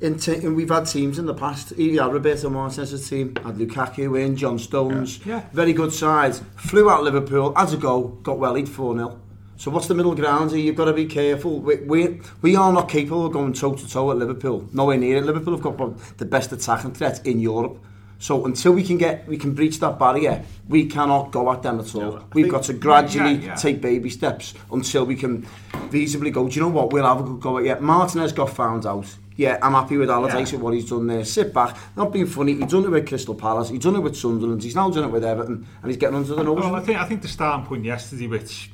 te- 0.00 0.34
and 0.36 0.56
we've 0.56 0.68
had 0.70 0.84
teams 0.86 1.18
in 1.18 1.26
the 1.26 1.34
past. 1.34 1.76
You 1.78 2.00
had 2.00 2.12
Roberto 2.12 2.48
Martinez's 2.50 3.08
team, 3.08 3.36
had 3.44 3.56
Lukaku 3.56 4.18
in, 4.20 4.36
John 4.36 4.58
Stones, 4.58 5.18
Yeah. 5.26 5.36
Yeah. 5.36 5.42
very 5.52 5.72
good 5.72 5.92
sides. 5.92 6.42
Flew 6.56 6.88
out 6.90 7.02
Liverpool, 7.02 7.54
had 7.54 7.72
a 7.72 7.76
go, 7.76 8.02
got 8.22 8.38
well, 8.38 8.54
he'd 8.54 8.68
4 8.68 8.96
0. 8.96 9.20
So 9.56 9.70
what's 9.70 9.88
the 9.88 9.94
middle 9.94 10.14
ground 10.14 10.52
here? 10.52 10.60
You've 10.60 10.76
got 10.76 10.86
to 10.86 10.94
be 10.94 11.04
careful. 11.04 11.60
We, 11.60 11.76
we, 11.76 12.20
we 12.40 12.56
are 12.56 12.72
not 12.72 12.88
capable 12.88 13.26
of 13.26 13.32
going 13.34 13.52
toe 13.52 13.74
to 13.74 13.86
toe 13.88 14.10
at 14.10 14.16
Liverpool. 14.16 14.66
Nowhere 14.72 14.96
near 14.96 15.18
it. 15.18 15.24
Liverpool 15.24 15.54
have 15.58 15.62
got 15.76 16.16
the 16.16 16.24
best 16.24 16.50
attacking 16.52 16.92
threat 16.94 17.26
in 17.26 17.40
Europe. 17.40 17.78
So 18.18 18.44
until 18.46 18.72
we 18.72 18.82
can 18.82 18.98
get 18.98 19.26
we 19.26 19.38
can 19.38 19.54
breach 19.54 19.80
that 19.80 19.98
barrier, 19.98 20.44
we 20.68 20.84
cannot 20.86 21.30
go 21.30 21.50
at 21.52 21.62
them 21.62 21.80
at 21.80 21.94
all. 21.94 22.00
No, 22.00 22.24
We've 22.34 22.44
think- 22.44 22.52
got 22.52 22.62
to 22.64 22.74
gradually 22.74 23.32
Yeah, 23.36 23.46
yeah. 23.48 23.54
take 23.54 23.80
baby 23.80 24.10
steps 24.10 24.52
until 24.70 25.04
we 25.06 25.14
can 25.16 25.46
feasibly 25.90 26.30
go. 26.32 26.46
Do 26.48 26.54
you 26.54 26.60
know 26.62 26.68
what? 26.68 26.92
We'll 26.92 27.06
have 27.06 27.20
a 27.20 27.22
good 27.22 27.40
go 27.40 27.58
at 27.58 27.64
it. 27.66 27.80
Martinez 27.82 28.32
got 28.32 28.50
found 28.50 28.84
out. 28.86 29.06
Yeah, 29.40 29.56
I'm 29.62 29.72
happy 29.72 29.96
with 29.96 30.10
Allardyce 30.10 30.52
Yeah. 30.52 30.58
what 30.58 30.74
he's 30.74 30.90
done 30.90 31.06
there. 31.06 31.24
Sit 31.24 31.54
back, 31.54 31.74
not 31.96 32.12
being 32.12 32.26
funny. 32.26 32.56
He's 32.56 32.66
done 32.70 32.84
it 32.84 32.90
with 32.90 33.08
Crystal 33.08 33.34
Palace. 33.34 33.70
He's 33.70 33.78
done 33.80 33.96
it 33.96 34.00
with 34.00 34.14
Sunderland. 34.14 34.62
He's 34.62 34.74
now 34.76 34.90
done 34.90 35.04
it 35.04 35.10
with 35.10 35.24
Everton, 35.24 35.66
and 35.82 35.90
he's 35.90 35.96
getting 35.96 36.16
under 36.16 36.34
the 36.34 36.42
nose. 36.44 36.60
Well, 36.62 36.74
I 36.74 36.80
think 36.80 36.98
I 37.00 37.06
think 37.06 37.22
the 37.22 37.28
starting 37.28 37.64
point 37.64 37.86
yesterday, 37.86 38.26
which 38.26 38.70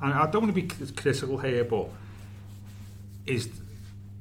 and 0.00 0.12
I 0.12 0.30
don't 0.30 0.42
want 0.44 0.54
to 0.54 0.62
be 0.62 0.68
critical 0.92 1.38
here, 1.38 1.64
but 1.64 1.88
is 3.26 3.48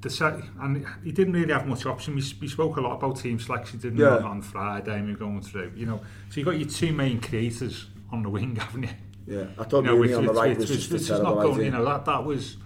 the 0.01 0.09
set, 0.09 0.39
and 0.59 0.87
he 1.03 1.11
didn't 1.11 1.33
really 1.33 1.53
have 1.53 1.67
much 1.67 1.85
option. 1.85 2.15
We, 2.15 2.23
we 2.41 2.47
spoke 2.47 2.77
a 2.77 2.81
lot 2.81 2.95
about 2.95 3.17
team 3.19 3.39
selection, 3.39 3.77
didn't 3.77 3.99
Yeah. 3.99 4.17
we, 4.17 4.23
on, 4.23 4.41
Friday, 4.41 4.95
and 4.95 5.05
we 5.05 5.11
were 5.11 5.19
going 5.19 5.41
through. 5.43 5.71
You 5.75 5.85
know, 5.85 6.01
so 6.31 6.39
you 6.39 6.45
got 6.45 6.57
your 6.57 6.67
two 6.67 6.93
main 6.93 7.21
creators 7.21 7.85
on 8.11 8.23
the 8.23 8.29
wing, 8.31 8.55
haven't 8.59 8.83
you? 8.83 8.89
yeah, 9.27 9.43
I 9.59 9.63
thought 9.65 9.83
you 9.83 9.91
know, 9.91 9.97
Rooney 9.97 10.07
which, 10.07 10.17
on 10.17 10.25
the 10.25 10.33
right 10.33 10.49
which, 10.49 10.57
was 10.57 10.69
which, 10.71 10.79
just 10.79 10.91
which 10.91 11.09
a 11.11 11.13
is 11.13 11.19
not 11.21 11.35
going. 11.35 11.53
idea. 11.53 11.65
You 11.65 11.71
know, 11.71 11.85
that 11.85 12.05
that 12.05 12.23
was 12.23 12.57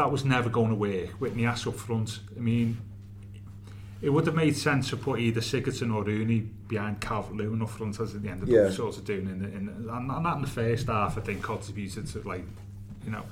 that 0.00 0.10
was 0.10 0.24
never 0.24 0.48
going 0.48 0.70
to 0.70 0.74
work. 0.74 1.10
Whitney 1.20 1.44
Ass 1.44 1.66
up 1.66 1.74
front. 1.74 2.20
I 2.34 2.40
mean, 2.40 2.78
it 4.00 4.08
would 4.08 4.24
have 4.24 4.34
made 4.34 4.56
sense 4.56 4.88
to 4.90 4.96
put 4.96 5.20
either 5.20 5.42
Sigurdsson 5.42 5.94
or 5.94 6.02
Rooney 6.02 6.40
behind 6.68 7.02
Calvert-Lewin 7.02 7.60
up 7.60 7.68
front 7.68 8.00
as 8.00 8.14
at 8.14 8.22
the 8.22 8.30
end 8.30 8.42
of 8.42 8.48
Yeah. 8.48 8.62
the 8.62 8.72
sort 8.72 8.96
of 8.96 9.04
doing 9.04 9.26
in 9.28 9.40
the, 9.42 9.48
in 9.54 9.66
the, 9.66 9.92
and, 9.94 10.10
and 10.10 10.24
that 10.24 10.36
in 10.36 10.40
the 10.40 10.48
first 10.48 10.86
half 10.86 11.18
I 11.18 11.20
think 11.20 11.42
contributed 11.42 12.06
to 12.06 12.22
like 12.26 12.44
you 13.04 13.10
know 13.10 13.24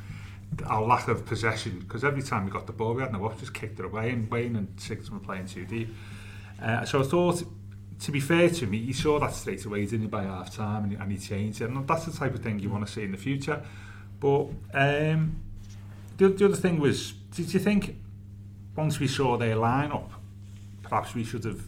our 0.67 0.82
lack 0.82 1.09
of 1.09 1.25
possession 1.25 1.79
because 1.79 2.05
every 2.05 2.23
time 2.23 2.44
we 2.44 2.50
got 2.50 2.67
the 2.67 2.73
ball 2.75 2.93
we 2.94 3.00
had 3.03 3.12
no 3.12 3.25
option 3.25 3.41
just 3.41 3.55
kicked 3.55 3.79
it 3.81 3.87
away 3.87 4.11
and 4.11 4.31
Wayne 4.31 4.56
and 4.56 4.69
Sigurdsson 4.76 5.12
were 5.12 5.19
playing 5.20 5.47
too 5.47 5.65
deep 5.65 5.88
uh, 6.62 6.85
so 6.85 7.00
I 7.00 7.05
thought 7.05 7.43
to 8.00 8.11
be 8.12 8.20
fair 8.20 8.50
to 8.50 8.67
me 8.67 8.79
he 8.85 8.93
saw 8.93 9.19
that 9.20 9.32
straight 9.32 9.65
away 9.65 9.85
didn't 9.87 10.03
he 10.03 10.06
by 10.09 10.25
half 10.25 10.55
time 10.55 10.85
and, 10.85 10.93
and 10.94 11.11
he 11.12 11.17
changed 11.19 11.62
it 11.62 11.70
and 11.70 11.87
that's 11.88 12.05
the 12.05 12.12
type 12.12 12.35
of 12.35 12.43
thing 12.43 12.59
you 12.59 12.69
want 12.69 12.87
to 12.87 12.93
see 12.93 13.05
in 13.05 13.12
the 13.12 13.19
future 13.19 13.62
but 14.20 14.49
um, 14.75 15.37
the, 16.19 16.29
the 16.29 16.44
other 16.44 16.56
thing 16.56 16.79
was 16.79 17.12
did 17.35 17.53
you 17.53 17.61
think 17.61 17.97
once 18.76 19.00
we 19.00 19.09
saw 19.09 19.37
their 19.37 19.56
lineup 19.56 20.11
perhaps 20.82 21.15
we 21.15 21.25
should 21.25 21.44
have 21.44 21.62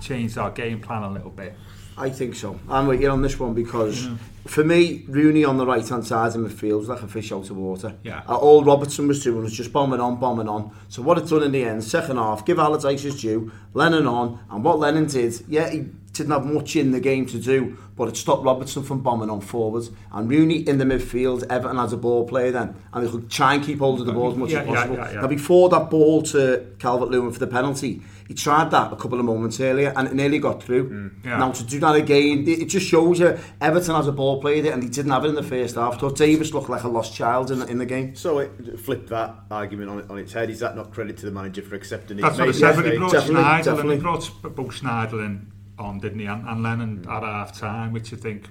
changed 0.00 0.38
our 0.38 0.50
game 0.50 0.80
plan 0.80 1.02
a 1.02 1.10
little 1.10 1.30
bit. 1.30 1.54
I 1.96 2.10
think 2.10 2.36
so. 2.36 2.60
I'm 2.68 2.86
with 2.86 3.00
you 3.00 3.10
on 3.10 3.22
this 3.22 3.40
one 3.40 3.54
because 3.54 4.08
for 4.46 4.62
me, 4.62 5.04
Rooney 5.08 5.44
on 5.44 5.56
the 5.56 5.66
right 5.66 5.86
hand 5.86 6.06
side 6.06 6.36
of 6.36 6.40
midfield 6.40 6.78
was 6.78 6.88
like 6.88 7.02
a 7.02 7.08
fish 7.08 7.32
out 7.32 7.50
of 7.50 7.56
water. 7.56 7.94
Yeah. 8.04 8.22
Uh, 8.28 8.36
all 8.36 8.62
Robertson 8.62 9.08
was 9.08 9.22
doing 9.22 9.42
was 9.42 9.52
just 9.52 9.72
bombing 9.72 10.00
on, 10.00 10.20
bombing 10.20 10.48
on. 10.48 10.70
So 10.88 11.02
what 11.02 11.18
it 11.18 11.28
done 11.28 11.42
in 11.42 11.50
the 11.50 11.64
end, 11.64 11.82
second 11.82 12.18
half, 12.18 12.46
give 12.46 12.60
Allardyce 12.60 13.02
his 13.02 13.20
due, 13.20 13.50
Lennon 13.74 14.06
on, 14.06 14.38
and 14.48 14.62
what 14.62 14.78
Lennon 14.78 15.06
did, 15.06 15.42
yeah, 15.48 15.68
he 15.70 15.86
didn't 16.18 16.32
have 16.32 16.44
much 16.46 16.76
in 16.76 16.90
the 16.90 17.00
game 17.00 17.24
to 17.26 17.38
do, 17.38 17.78
but 17.96 18.08
it 18.08 18.16
stopped 18.16 18.44
Robertson 18.44 18.82
from 18.82 19.00
bombing 19.00 19.30
on 19.30 19.40
forwards. 19.40 19.90
And 20.12 20.28
Rooney 20.30 20.56
in 20.56 20.78
the 20.78 20.84
midfield, 20.84 21.44
Everton 21.50 21.78
has 21.78 21.92
a 21.92 21.96
ball 21.96 22.26
player 22.28 22.50
then, 22.50 22.76
and 22.92 23.06
they 23.06 23.10
could 23.10 23.30
try 23.30 23.54
and 23.54 23.64
keep 23.64 23.78
hold 23.78 24.00
of 24.00 24.06
the 24.06 24.12
ball 24.12 24.30
as 24.32 24.36
much 24.36 24.50
Yeah, 24.50 24.60
as 24.60 24.66
possible. 24.66 24.96
yeah, 24.96 25.12
yeah. 25.12 25.20
Now 25.22 25.26
before 25.26 25.68
that 25.70 25.88
ball 25.90 26.22
to 26.22 26.66
Calvert-Lewin 26.78 27.32
for 27.32 27.38
the 27.38 27.46
penalty, 27.46 28.02
he 28.28 28.34
tried 28.34 28.70
that 28.72 28.92
a 28.92 28.96
couple 28.96 29.18
of 29.18 29.24
moments 29.24 29.58
earlier 29.58 29.90
and 29.96 30.06
it 30.06 30.12
nearly 30.14 30.38
got 30.38 30.62
through. 30.62 30.90
Mm, 30.90 31.24
yeah. 31.24 31.38
Now 31.38 31.50
to 31.50 31.64
do 31.64 31.80
that 31.80 31.94
again, 31.96 32.44
it, 32.46 32.60
it 32.60 32.66
just 32.66 32.86
shows 32.86 33.18
you 33.20 33.38
Everton 33.60 33.94
has 33.94 34.06
a 34.06 34.12
ball 34.12 34.38
played 34.40 34.66
it 34.66 34.74
and 34.74 34.82
he 34.82 34.88
didn't 34.90 35.12
have 35.12 35.24
it 35.24 35.28
in 35.28 35.34
the 35.34 35.42
first 35.42 35.76
half. 35.76 35.98
So 35.98 36.10
Davies 36.10 36.52
looked 36.52 36.68
like 36.68 36.82
a 36.82 36.88
lost 36.88 37.14
child 37.14 37.50
in, 37.50 37.62
in 37.70 37.78
the 37.78 37.86
game. 37.86 38.14
So 38.16 38.40
it, 38.40 38.78
flip 38.80 39.08
that 39.08 39.34
argument 39.50 39.88
on, 39.90 40.10
on 40.10 40.18
its 40.18 40.34
head. 40.34 40.50
Is 40.50 40.60
that 40.60 40.76
not 40.76 40.92
credit 40.92 41.16
to 41.18 41.26
the 41.26 41.32
manager 41.32 41.62
for 41.62 41.74
accepting 41.74 42.18
it? 42.18 42.22
That's 42.22 42.38
what 42.38 42.48
I 42.48 42.52
said 42.52 42.76
when 42.76 42.92
he 42.92 42.98
brought 42.98 43.12
definitely, 43.12 43.42
Schneidel 43.42 43.54
and 43.56 43.64
definitely. 43.64 43.96
he 43.96 44.02
brought 44.02 44.42
both 44.42 44.80
Schneidel 44.80 45.24
in 45.24 45.52
on, 45.78 45.98
didn't 46.00 46.18
he? 46.18 46.26
And, 46.26 46.46
and 46.46 46.62
Lennon 46.62 47.04
at 47.08 47.22
half 47.22 47.58
time, 47.58 47.92
which 47.92 48.12
I 48.12 48.16
think 48.16 48.48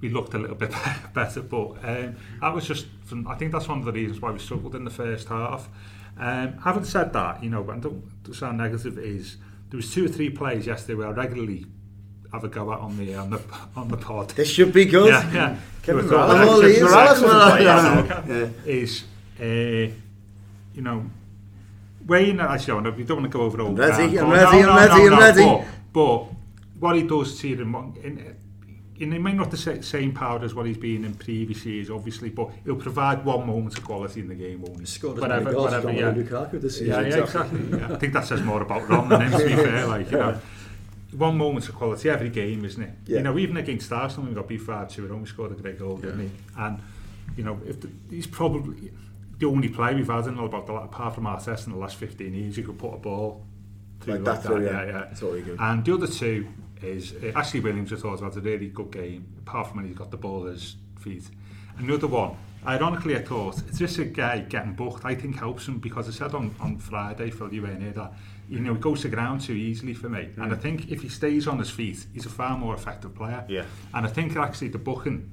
we 0.00 0.08
looked 0.10 0.34
a 0.34 0.38
little 0.38 0.56
bit 0.56 0.70
better. 1.14 1.42
But 1.42 1.70
um, 1.84 2.16
that 2.40 2.54
was 2.54 2.66
just, 2.66 2.86
from, 3.04 3.26
I 3.28 3.34
think 3.34 3.52
that's 3.52 3.68
one 3.68 3.78
of 3.78 3.84
the 3.84 3.92
reasons 3.92 4.20
why 4.20 4.30
we 4.30 4.38
struggled 4.38 4.74
in 4.74 4.84
the 4.84 4.90
first 4.90 5.28
half. 5.28 5.68
Um, 6.18 6.54
having 6.58 6.84
said 6.84 7.12
that, 7.12 7.42
you 7.42 7.50
know, 7.50 7.68
and 7.70 7.82
don't 7.82 8.34
sound 8.34 8.58
negative, 8.58 8.98
is 8.98 9.36
there 9.70 9.76
was 9.76 9.92
two 9.92 10.04
or 10.06 10.08
three 10.08 10.30
plays 10.30 10.66
yesterday 10.66 10.94
where 10.94 11.08
I 11.08 11.10
regularly 11.12 11.66
have 12.32 12.44
a 12.44 12.48
go 12.48 12.72
at 12.72 12.80
on 12.80 12.96
the 12.98 13.14
on 13.14 13.30
the 13.30 13.40
on 13.76 13.88
the 13.88 13.96
pod. 13.96 14.28
This 14.36 14.50
should 14.50 14.72
be 14.72 14.84
good. 14.84 15.08
yeah, 15.08 15.32
yeah. 15.32 15.56
Kevin 15.82 16.04
Who 16.06 16.16
I 16.16 16.26
thought- 16.26 16.28
Morales. 16.28 16.40
I'm 16.42 16.48
all 16.48 16.64
ears. 16.64 16.82
Morales 16.82 17.20
Morales, 17.22 17.50
playing, 17.52 17.64
yeah. 17.66 18.24
so- 18.26 18.32
Yeah. 18.66 18.72
is, 18.72 19.04
uh, 19.40 19.94
you 20.74 20.82
know, 20.82 21.04
Wayne, 22.06 22.40
actually, 22.40 22.78
I 22.78 22.90
don't 22.90 23.10
want 23.10 23.22
to 23.24 23.28
go 23.28 23.42
over 23.42 23.60
all 23.60 23.68
I'm 23.68 23.76
ready, 23.76 24.18
I'm 24.18 24.30
ready, 24.30 24.62
I'm 24.62 24.76
ready, 24.76 25.04
no, 25.04 25.04
I'm 25.04 25.10
no, 25.10 25.18
ready. 25.58 25.66
But 25.98 26.26
what 26.78 26.94
he 26.94 27.02
does 27.02 27.42
you, 27.42 27.60
in, 27.60 27.74
in, 28.04 28.36
in, 29.00 29.12
it 29.12 29.20
may 29.20 29.32
not 29.32 29.50
the 29.50 29.82
same 29.82 30.12
power 30.12 30.38
as 30.44 30.54
what 30.54 30.64
he's 30.66 30.76
been 30.76 31.04
in 31.04 31.12
previous 31.14 31.66
years, 31.66 31.90
obviously, 31.90 32.30
but 32.30 32.50
he'll 32.64 32.76
provide 32.76 33.24
one 33.24 33.44
moment 33.44 33.76
of 33.76 33.84
quality 33.84 34.20
in 34.20 34.28
the 34.28 34.36
game, 34.36 34.62
won't 34.62 34.78
he? 34.78 34.86
Scored 34.86 35.18
Whatever- 35.18 35.50
goals 35.50 35.72
whatever, 35.72 35.90
yeah. 35.90 36.12
Lukaku 36.12 36.60
this 36.60 36.78
season. 36.78 36.86
Yeah, 36.86 37.16
yeah, 37.16 37.24
exactly. 37.24 37.78
yeah. 37.78 37.94
I 37.94 37.96
think 37.96 38.12
that 38.12 38.26
says 38.26 38.42
more 38.42 38.62
about 38.62 38.88
Ron 38.88 39.08
than 39.08 39.22
him, 39.22 39.32
to 39.32 39.44
be 39.44 39.56
fair. 39.56 39.86
Like, 39.88 40.08
you 40.12 40.18
know, 40.18 40.40
one 41.16 41.36
moment 41.36 41.68
of 41.68 41.74
quality 41.74 42.08
every 42.10 42.28
game, 42.30 42.64
isn't 42.64 42.80
it? 42.80 42.92
Yeah. 43.06 43.16
You 43.16 43.22
know, 43.24 43.36
even 43.36 43.56
against 43.56 43.90
Arsenal, 43.90 44.28
we 44.28 44.36
got 44.36 44.46
beat 44.46 44.60
5 44.60 44.88
2 44.90 45.04
at 45.04 45.10
home, 45.10 45.22
we 45.22 45.26
scored 45.26 45.50
a 45.50 45.54
great 45.56 45.80
goal, 45.80 45.96
didn't 45.96 46.20
he? 46.20 46.30
And, 46.56 46.78
you 47.36 47.42
know, 47.42 47.60
if 47.66 47.80
the, 47.80 47.90
he's 48.08 48.28
probably 48.28 48.92
the 49.36 49.46
only 49.46 49.68
player 49.68 49.96
we've 49.96 50.06
had 50.06 50.28
in 50.28 50.38
all 50.38 50.46
about 50.46 50.68
the, 50.68 50.74
apart 50.74 51.16
from 51.16 51.24
Arteta 51.24 51.66
in 51.66 51.72
the 51.72 51.78
last 51.78 51.96
15 51.96 52.34
years 52.34 52.56
you 52.56 52.62
could 52.64 52.78
put 52.78 52.94
a 52.94 52.98
ball 52.98 53.44
Like 54.06 54.20
like, 54.20 54.24
that 54.24 54.42
through, 54.42 54.64
that, 54.64 54.72
yeah. 54.72 54.84
yeah, 54.92 55.04
yeah. 55.10 55.14
Totally 55.14 55.40
agree. 55.40 55.56
And 55.58 55.84
the 55.84 55.94
other 55.94 56.06
two 56.06 56.46
is 56.82 57.14
uh, 57.22 57.32
Ashley 57.34 57.60
Williams. 57.60 57.92
I 57.92 57.96
thought 57.96 58.20
was 58.22 58.36
a 58.36 58.40
really 58.40 58.68
good 58.68 58.90
game, 58.90 59.26
apart 59.40 59.68
from 59.68 59.78
when 59.78 59.86
he's 59.86 59.96
got 59.96 60.10
the 60.10 60.16
ball 60.16 60.46
at 60.46 60.52
his 60.52 60.76
feet. 61.00 61.24
And 61.76 61.88
the 61.88 61.94
other 61.94 62.06
one, 62.06 62.36
ironically, 62.66 63.16
I 63.16 63.22
thought 63.22 63.58
it's 63.68 63.78
just 63.78 63.98
a 63.98 64.04
guy 64.04 64.40
getting 64.40 64.74
booked. 64.74 65.04
I 65.04 65.14
think 65.14 65.36
helps 65.36 65.66
him 65.68 65.78
because 65.78 66.08
I 66.08 66.12
said 66.12 66.34
on, 66.34 66.54
on 66.60 66.78
Friday, 66.78 67.30
Phil, 67.30 67.52
you 67.52 67.62
weren't 67.62 67.82
here 67.82 67.92
that 67.92 68.12
you 68.48 68.60
know 68.60 68.74
he 68.74 68.80
goes 68.80 69.02
to 69.02 69.08
ground 69.08 69.40
too 69.42 69.52
easily 69.52 69.94
for 69.94 70.08
me. 70.08 70.30
And 70.36 70.52
I 70.52 70.56
think 70.56 70.90
if 70.90 71.02
he 71.02 71.08
stays 71.08 71.46
on 71.46 71.58
his 71.58 71.70
feet, 71.70 72.06
he's 72.14 72.26
a 72.26 72.30
far 72.30 72.56
more 72.56 72.74
effective 72.74 73.14
player. 73.14 73.44
Yeah. 73.48 73.64
And 73.94 74.06
I 74.06 74.08
think 74.08 74.36
actually 74.36 74.68
the 74.68 74.78
booking. 74.78 75.32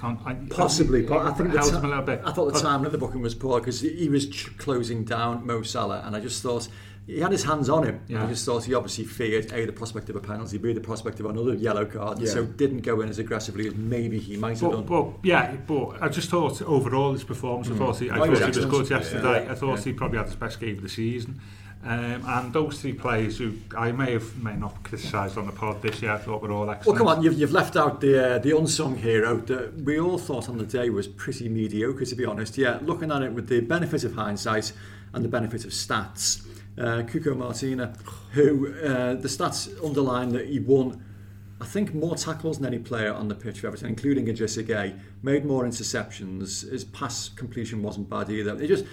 On, 0.00 0.16
on, 0.24 0.46
Possibly, 0.46 1.02
but 1.02 1.26
I 1.26 1.32
think 1.32 1.50
the 1.50 1.58
helps 1.58 1.70
ti- 1.70 1.76
him 1.78 1.84
a 1.84 1.88
little 1.88 2.04
bit. 2.04 2.22
I 2.24 2.30
thought 2.30 2.46
the 2.46 2.52
But- 2.52 2.62
time 2.62 2.84
of 2.84 2.92
the 2.92 2.98
booking 2.98 3.20
was 3.20 3.34
poor 3.34 3.58
because 3.58 3.80
he 3.80 4.08
was 4.08 4.28
ch- 4.28 4.56
closing 4.56 5.02
down 5.02 5.44
Mo 5.44 5.62
Salah, 5.62 6.04
and 6.06 6.14
I 6.14 6.20
just 6.20 6.40
thought 6.40 6.68
he 7.08 7.20
had 7.20 7.32
his 7.32 7.42
hands 7.42 7.68
on 7.68 7.84
him. 7.84 8.00
Yeah. 8.06 8.22
I 8.22 8.26
just 8.28 8.44
thought 8.44 8.64
he 8.64 8.74
obviously 8.74 9.04
feared 9.04 9.50
a 9.52 9.64
the 9.64 9.72
prospect 9.72 10.08
of 10.10 10.16
a 10.16 10.20
penalty, 10.20 10.58
b 10.58 10.72
the 10.72 10.80
prospect 10.80 11.18
of 11.20 11.26
another 11.26 11.54
yellow 11.54 11.84
card, 11.86 12.18
Yeah. 12.20 12.30
so 12.30 12.44
didn't 12.44 12.82
go 12.82 13.00
in 13.00 13.08
as 13.08 13.18
aggressively 13.18 13.66
as 13.66 13.74
maybe 13.74 14.18
he 14.18 14.36
might 14.36 14.60
have 14.60 14.70
done. 14.70 14.84
but 14.84 15.06
yeah, 15.22 15.56
but 15.66 16.00
I 16.02 16.08
just 16.08 16.28
thought 16.28 16.60
overall 16.62 17.12
his 17.14 17.24
performance, 17.24 17.68
I 17.70 17.74
thought 17.74 17.98
he, 17.98 18.10
I 18.10 18.16
Oh, 18.16 18.20
thought 18.20 18.30
was 18.30 18.38
he 18.40 18.46
was 18.46 18.64
good 18.66 18.90
yesterday. 18.90 19.44
Yeah. 19.46 19.52
I 19.52 19.54
thought 19.54 19.80
he 19.82 19.92
probably 19.92 20.18
had 20.18 20.26
his 20.26 20.36
best 20.36 20.60
game 20.60 20.76
of 20.76 20.82
the 20.82 20.88
season. 20.88 21.40
Um, 21.84 22.24
and 22.26 22.52
those 22.52 22.80
three 22.80 22.92
players 22.92 23.38
who 23.38 23.54
I 23.76 23.92
may 23.92 24.12
have 24.12 24.36
may 24.42 24.56
not 24.56 24.82
criticised 24.82 25.38
on 25.38 25.46
the 25.46 25.52
pod 25.52 25.80
this 25.80 26.02
year, 26.02 26.10
I 26.12 26.18
thought 26.18 26.42
were 26.42 26.50
all 26.50 26.68
excellent. 26.68 26.86
Well, 26.86 26.96
come 27.06 27.16
on, 27.16 27.22
you've, 27.22 27.38
you've 27.38 27.52
left 27.52 27.76
out 27.76 28.00
the 28.00 28.34
uh, 28.34 28.38
the 28.40 28.56
unsung 28.58 28.96
hero 28.96 29.36
that 29.36 29.74
we 29.82 29.98
all 30.00 30.18
thought 30.18 30.48
on 30.48 30.58
the 30.58 30.66
day 30.66 30.90
was 30.90 31.06
pretty 31.06 31.48
mediocre, 31.48 32.04
to 32.04 32.14
be 32.16 32.24
honest. 32.24 32.58
Yeah, 32.58 32.78
looking 32.82 33.12
at 33.12 33.22
it 33.22 33.32
with 33.32 33.48
the 33.48 33.60
benefit 33.60 34.02
of 34.02 34.14
hindsight 34.14 34.72
and 35.14 35.24
the 35.24 35.28
benefit 35.28 35.64
of 35.64 35.70
stats, 35.70 36.44
uh, 36.78 37.02
Cuco 37.02 37.36
Martina, 37.36 37.94
who 38.32 38.74
uh, 38.82 39.14
the 39.14 39.28
stats 39.28 39.68
underline 39.84 40.30
that 40.30 40.46
he 40.46 40.60
won, 40.60 41.04
I 41.60 41.64
think, 41.64 41.94
more 41.94 42.14
tackles 42.16 42.58
than 42.58 42.66
any 42.66 42.78
player 42.78 43.12
on 43.12 43.28
the 43.28 43.34
pitch 43.34 43.60
for 43.60 43.66
Everton, 43.66 43.88
including 43.88 44.26
Idrissa 44.26 44.64
Gueye, 44.64 44.98
made 45.22 45.44
more 45.44 45.64
interceptions. 45.64 46.70
His 46.70 46.84
pass 46.84 47.28
completion 47.28 47.82
wasn't 47.82 48.08
bad 48.08 48.30
either. 48.30 48.60
It 48.60 48.68
just, 48.68 48.84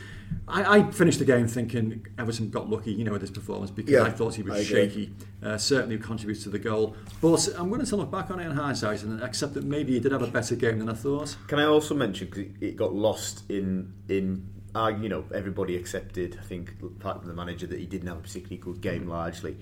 I, 0.47 0.79
I 0.79 0.91
finished 0.91 1.19
the 1.19 1.25
game 1.25 1.47
thinking 1.47 2.05
Everton 2.17 2.49
got 2.49 2.69
lucky, 2.69 2.91
you 2.91 3.03
know, 3.03 3.11
with 3.11 3.21
his 3.21 3.31
performance 3.31 3.71
because 3.71 3.91
Yeah, 3.91 4.03
I 4.03 4.09
thought 4.09 4.35
he 4.35 4.41
was 4.41 4.65
shaky 4.65 5.13
uh, 5.43 5.57
certainly 5.57 5.97
contributes 5.97 6.43
to 6.43 6.49
the 6.49 6.59
goal. 6.59 6.95
But 7.21 7.47
I'm 7.57 7.69
going 7.69 7.85
to 7.85 7.95
look 7.95 8.11
back 8.11 8.31
on 8.31 8.39
it 8.39 8.45
in 8.45 8.51
hindsight 8.51 9.03
and 9.03 9.21
accept 9.21 9.53
that 9.53 9.63
maybe 9.63 9.93
he 9.93 9.99
did 9.99 10.11
have 10.11 10.23
a 10.23 10.27
better 10.27 10.55
game 10.55 10.79
than 10.79 10.89
I 10.89 10.93
thought. 10.93 11.35
Can 11.47 11.59
I 11.59 11.65
also 11.65 11.93
mention 11.93 12.29
because 12.29 12.45
it 12.61 12.75
got 12.75 12.93
lost 12.93 13.49
in 13.49 13.93
in 14.09 14.47
uh, 14.75 14.89
you 14.89 15.09
know 15.09 15.23
everybody 15.33 15.75
accepted 15.75 16.37
I 16.39 16.43
think 16.43 16.73
part 16.99 17.17
of 17.17 17.25
the 17.25 17.33
manager 17.33 17.65
that 17.67 17.79
he 17.79 17.85
didn't 17.85 18.07
have 18.07 18.17
a 18.17 18.21
particularly 18.21 18.57
good 18.57 18.81
game 18.81 19.05
mm. 19.05 19.09
largely, 19.09 19.57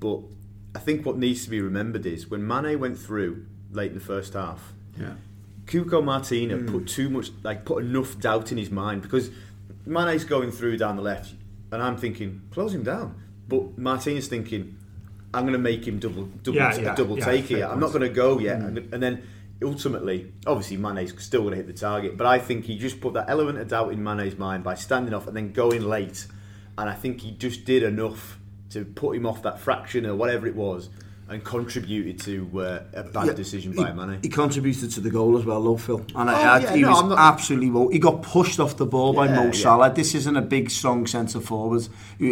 but 0.00 0.20
I 0.74 0.78
think 0.78 1.06
what 1.06 1.16
needs 1.16 1.44
to 1.44 1.50
be 1.50 1.60
remembered 1.60 2.04
is 2.04 2.28
when 2.28 2.46
Mane 2.46 2.78
went 2.78 2.98
through 2.98 3.46
late 3.72 3.92
in 3.92 3.98
the 3.98 4.04
first 4.04 4.34
half, 4.34 4.72
Yeah. 4.98 5.14
Cuco 5.66 6.02
Martina 6.04 6.56
mm. 6.56 6.70
put 6.70 6.86
too 6.86 7.08
much, 7.08 7.30
like 7.42 7.64
put 7.64 7.82
enough 7.82 8.18
doubt 8.20 8.52
in 8.52 8.58
his 8.58 8.70
mind 8.70 9.02
because 9.02 9.30
Mane's 9.86 10.24
going 10.24 10.50
through 10.50 10.76
down 10.76 10.96
the 10.96 11.02
left, 11.02 11.34
and 11.72 11.82
I'm 11.82 11.96
thinking 11.96 12.42
close 12.50 12.74
him 12.74 12.82
down, 12.82 13.20
but 13.48 13.78
Martina's 13.78 14.28
thinking 14.28 14.76
I'm 15.32 15.42
going 15.42 15.52
to 15.52 15.58
make 15.58 15.86
him 15.86 15.98
double 15.98 16.24
double 16.42 16.56
Yeah, 16.56 16.76
yeah, 16.76 16.94
double 16.94 17.18
yeah, 17.18 17.24
take 17.24 17.46
here. 17.46 17.66
I'm 17.66 17.80
not 17.80 17.88
going 17.88 18.02
to 18.02 18.08
go 18.08 18.38
yet, 18.38 18.60
mm. 18.60 18.66
and, 18.66 18.94
and 18.94 19.02
then 19.02 19.22
ultimately, 19.64 20.32
obviously 20.46 20.76
Mane's 20.76 21.12
still 21.22 21.42
going 21.42 21.52
to 21.52 21.56
hit 21.56 21.66
the 21.66 21.72
target, 21.72 22.16
but 22.16 22.26
I 22.26 22.38
think 22.38 22.64
he 22.64 22.76
just 22.78 23.00
put 23.00 23.14
that 23.14 23.26
element 23.28 23.58
of 23.58 23.68
doubt 23.68 23.92
in 23.92 24.02
Mane's 24.02 24.38
mind 24.38 24.64
by 24.64 24.74
standing 24.74 25.14
off 25.14 25.26
and 25.26 25.36
then 25.36 25.52
going 25.52 25.82
late, 25.82 26.26
and 26.78 26.88
I 26.90 26.94
think 26.94 27.20
he 27.20 27.32
just 27.32 27.64
did 27.64 27.82
enough 27.82 28.38
to 28.70 28.84
put 28.84 29.16
him 29.16 29.26
off 29.26 29.42
that 29.42 29.60
fraction 29.60 30.06
or 30.06 30.14
whatever 30.14 30.46
it 30.46 30.54
was. 30.56 30.88
And 31.28 31.42
contributed 31.42 32.20
to 32.20 32.60
uh, 32.60 32.82
a 32.94 33.02
bad 33.02 33.26
Yeah, 33.26 33.32
decision 33.32 33.72
he, 33.72 33.82
by 33.82 33.92
Mane. 33.92 34.20
He 34.22 34.28
contributed 34.28 34.92
to 34.92 35.00
the 35.00 35.10
goal 35.10 35.36
as 35.36 35.44
well, 35.44 35.60
though, 35.60 35.76
Phil. 35.76 35.98
And 36.14 36.30
Oh, 36.30 36.32
I, 36.32 36.60
yeah, 36.60 36.72
he 36.76 36.82
no, 36.82 36.90
was 36.90 37.02
not- 37.02 37.18
absolutely 37.18 37.68
woe. 37.68 37.88
He 37.88 37.98
got 37.98 38.22
pushed 38.22 38.60
off 38.60 38.76
the 38.76 38.86
ball 38.86 39.12
by 39.12 39.26
Yeah, 39.26 39.34
Mo 39.34 39.44
yeah. 39.46 39.50
Salah. 39.50 39.92
This 39.92 40.14
isn't 40.14 40.36
a 40.36 40.40
big, 40.42 40.70
strong 40.70 41.04
centre 41.08 41.40
forward. 41.40 41.88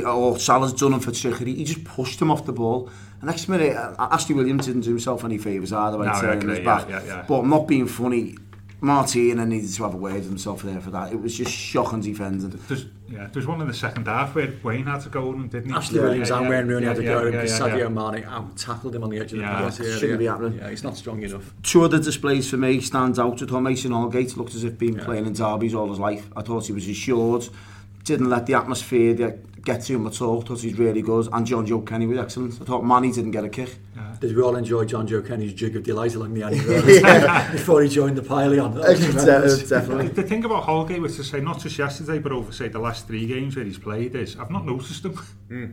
Or 0.07 0.39
Salah's 0.39 0.73
done 0.73 0.93
him 0.93 1.01
for 1.01 1.11
trickery. 1.11 1.55
He 1.57 1.65
just 1.65 1.83
pushed 1.83 2.23
him 2.23 2.31
off 2.31 2.47
the 2.47 2.53
ball. 2.53 2.89
And 3.25 3.31
next 3.31 3.49
minute, 3.49 3.75
uh, 3.75 4.09
Ashley 4.11 4.35
Williams 4.35 4.67
didn't 4.67 4.83
do 4.83 4.91
himself 4.91 5.25
any 5.25 5.39
favours 5.39 5.73
either 5.73 5.97
by 5.97 6.13
no, 6.13 6.21
turning 6.21 6.43
agree, 6.43 6.57
his 6.57 6.65
back. 6.65 6.87
Yeah, 6.91 7.01
yeah, 7.01 7.07
yeah. 7.07 7.25
But 7.27 7.39
I'm 7.39 7.49
not 7.49 7.67
being 7.67 7.87
funny. 7.87 8.37
Martina 8.83 9.47
needed 9.47 9.73
to 9.73 9.83
have 9.85 9.95
a 9.95 9.97
word 9.97 10.17
with 10.17 10.27
himself 10.27 10.63
there 10.63 10.79
for 10.79 10.91
that. 10.91 11.11
It 11.11 11.23
was 11.23 11.35
just 11.35 11.51
shocking 11.51 12.03
defending. 12.03 12.51
There's, 12.69 12.85
yeah, 13.09 13.29
there's 13.33 13.47
one 13.47 13.63
in 13.63 13.67
the 13.67 13.73
second 13.73 14.07
half 14.09 14.35
where 14.35 14.53
Wayne 14.63 14.85
had 14.85 15.01
to 15.01 15.09
go 15.09 15.31
on, 15.31 15.49
didn't 15.49 15.71
he? 15.71 15.75
Ashley 15.75 16.01
yeah, 16.01 16.03
Williams 16.03 16.29
yeah, 16.29 16.39
and 16.39 16.49
Wayne 16.51 16.67
Rooney 16.67 16.83
yeah, 16.83 16.89
had 16.89 16.97
to 16.99 17.03
go 17.03 17.25
yeah, 17.25 17.31
because 17.31 17.59
yeah, 17.59 17.67
Sadio 17.67 18.13
Mane 18.13 18.25
out 18.25 18.59
tackled 18.59 18.95
him 18.95 19.05
on 19.05 19.09
the 19.09 19.17
edge 19.17 19.33
of 19.33 19.39
the 19.39 19.45
yeah, 19.45 19.63
yeah, 19.63 19.99
Shouldn't 19.99 20.19
be 20.19 20.27
happening. 20.27 20.59
Yeah, 20.59 20.69
he's 20.69 20.85
not 20.85 20.99
strong 20.99 21.23
enough. 21.23 21.55
Two 21.63 21.83
other 21.83 21.99
displays 21.99 22.51
for 22.51 22.59
me 22.59 22.83
stands 22.83 23.19
out 23.19 23.43
I 23.43 23.47
thought 23.47 23.61
Mason 23.63 23.93
Allgate 23.93 24.37
looked 24.37 24.55
as 24.55 24.65
if 24.65 24.79
been 24.79 24.99
playing 24.99 25.25
in 25.25 25.33
derbies 25.33 25.73
all 25.73 25.89
his 25.89 25.99
life. 25.99 26.29
I 26.37 26.43
thought 26.43 26.67
he 26.67 26.75
was 26.75 26.87
assured. 26.87 27.49
Didn't 28.05 28.29
let 28.29 28.45
the 28.45 28.53
atmosphere, 28.53 29.15
the 29.15 29.39
get 29.65 29.81
to 29.83 29.95
him 29.95 30.07
at 30.07 30.21
all. 30.21 30.43
thought 30.43 30.61
he's 30.61 30.79
really 30.79 31.03
good. 31.03 31.29
And 31.33 31.47
Jonjoe 31.47 31.87
Kenny 31.87 32.07
was 32.07 32.19
excellent. 32.19 32.61
I 32.61 32.65
thought 32.65 32.85
Manny 32.85 33.11
didn't 33.13 33.31
get 33.33 33.45
a 33.45 33.49
kick. 33.49 33.77
Did 34.21 34.37
we 34.37 34.43
all 34.43 34.57
enjoy 34.57 34.85
Jonjoe 34.85 35.27
Kenny's 35.27 35.53
jig 35.55 35.77
of 35.77 35.83
delight 35.83 36.15
along 36.15 36.35
the 36.35 36.43
Annie 36.45 36.61
Road 36.61 36.85
before 37.53 37.83
he 37.83 37.89
joined 37.89 38.17
the 38.17 38.23
Pylon? 38.23 38.75
That. 38.75 39.67
Definitely. 39.69 40.09
The 40.09 40.23
thing 40.23 40.45
about 40.45 40.65
Holgate 40.65 41.01
was 41.01 41.17
to 41.17 41.25
say, 41.25 41.41
not 41.41 41.61
just 41.61 41.79
yesterday, 41.79 42.19
but 42.19 42.33
over, 42.33 42.53
say, 42.53 42.69
the 42.69 42.79
last 42.79 43.07
three 43.07 43.27
games 43.27 43.57
where 43.57 43.65
he's 43.65 43.79
played 43.79 44.15
is, 44.15 44.37
I've 44.39 44.51
not 44.51 44.65
noticed 44.67 45.05
him. 45.05 45.13
Hmm. 45.49 45.67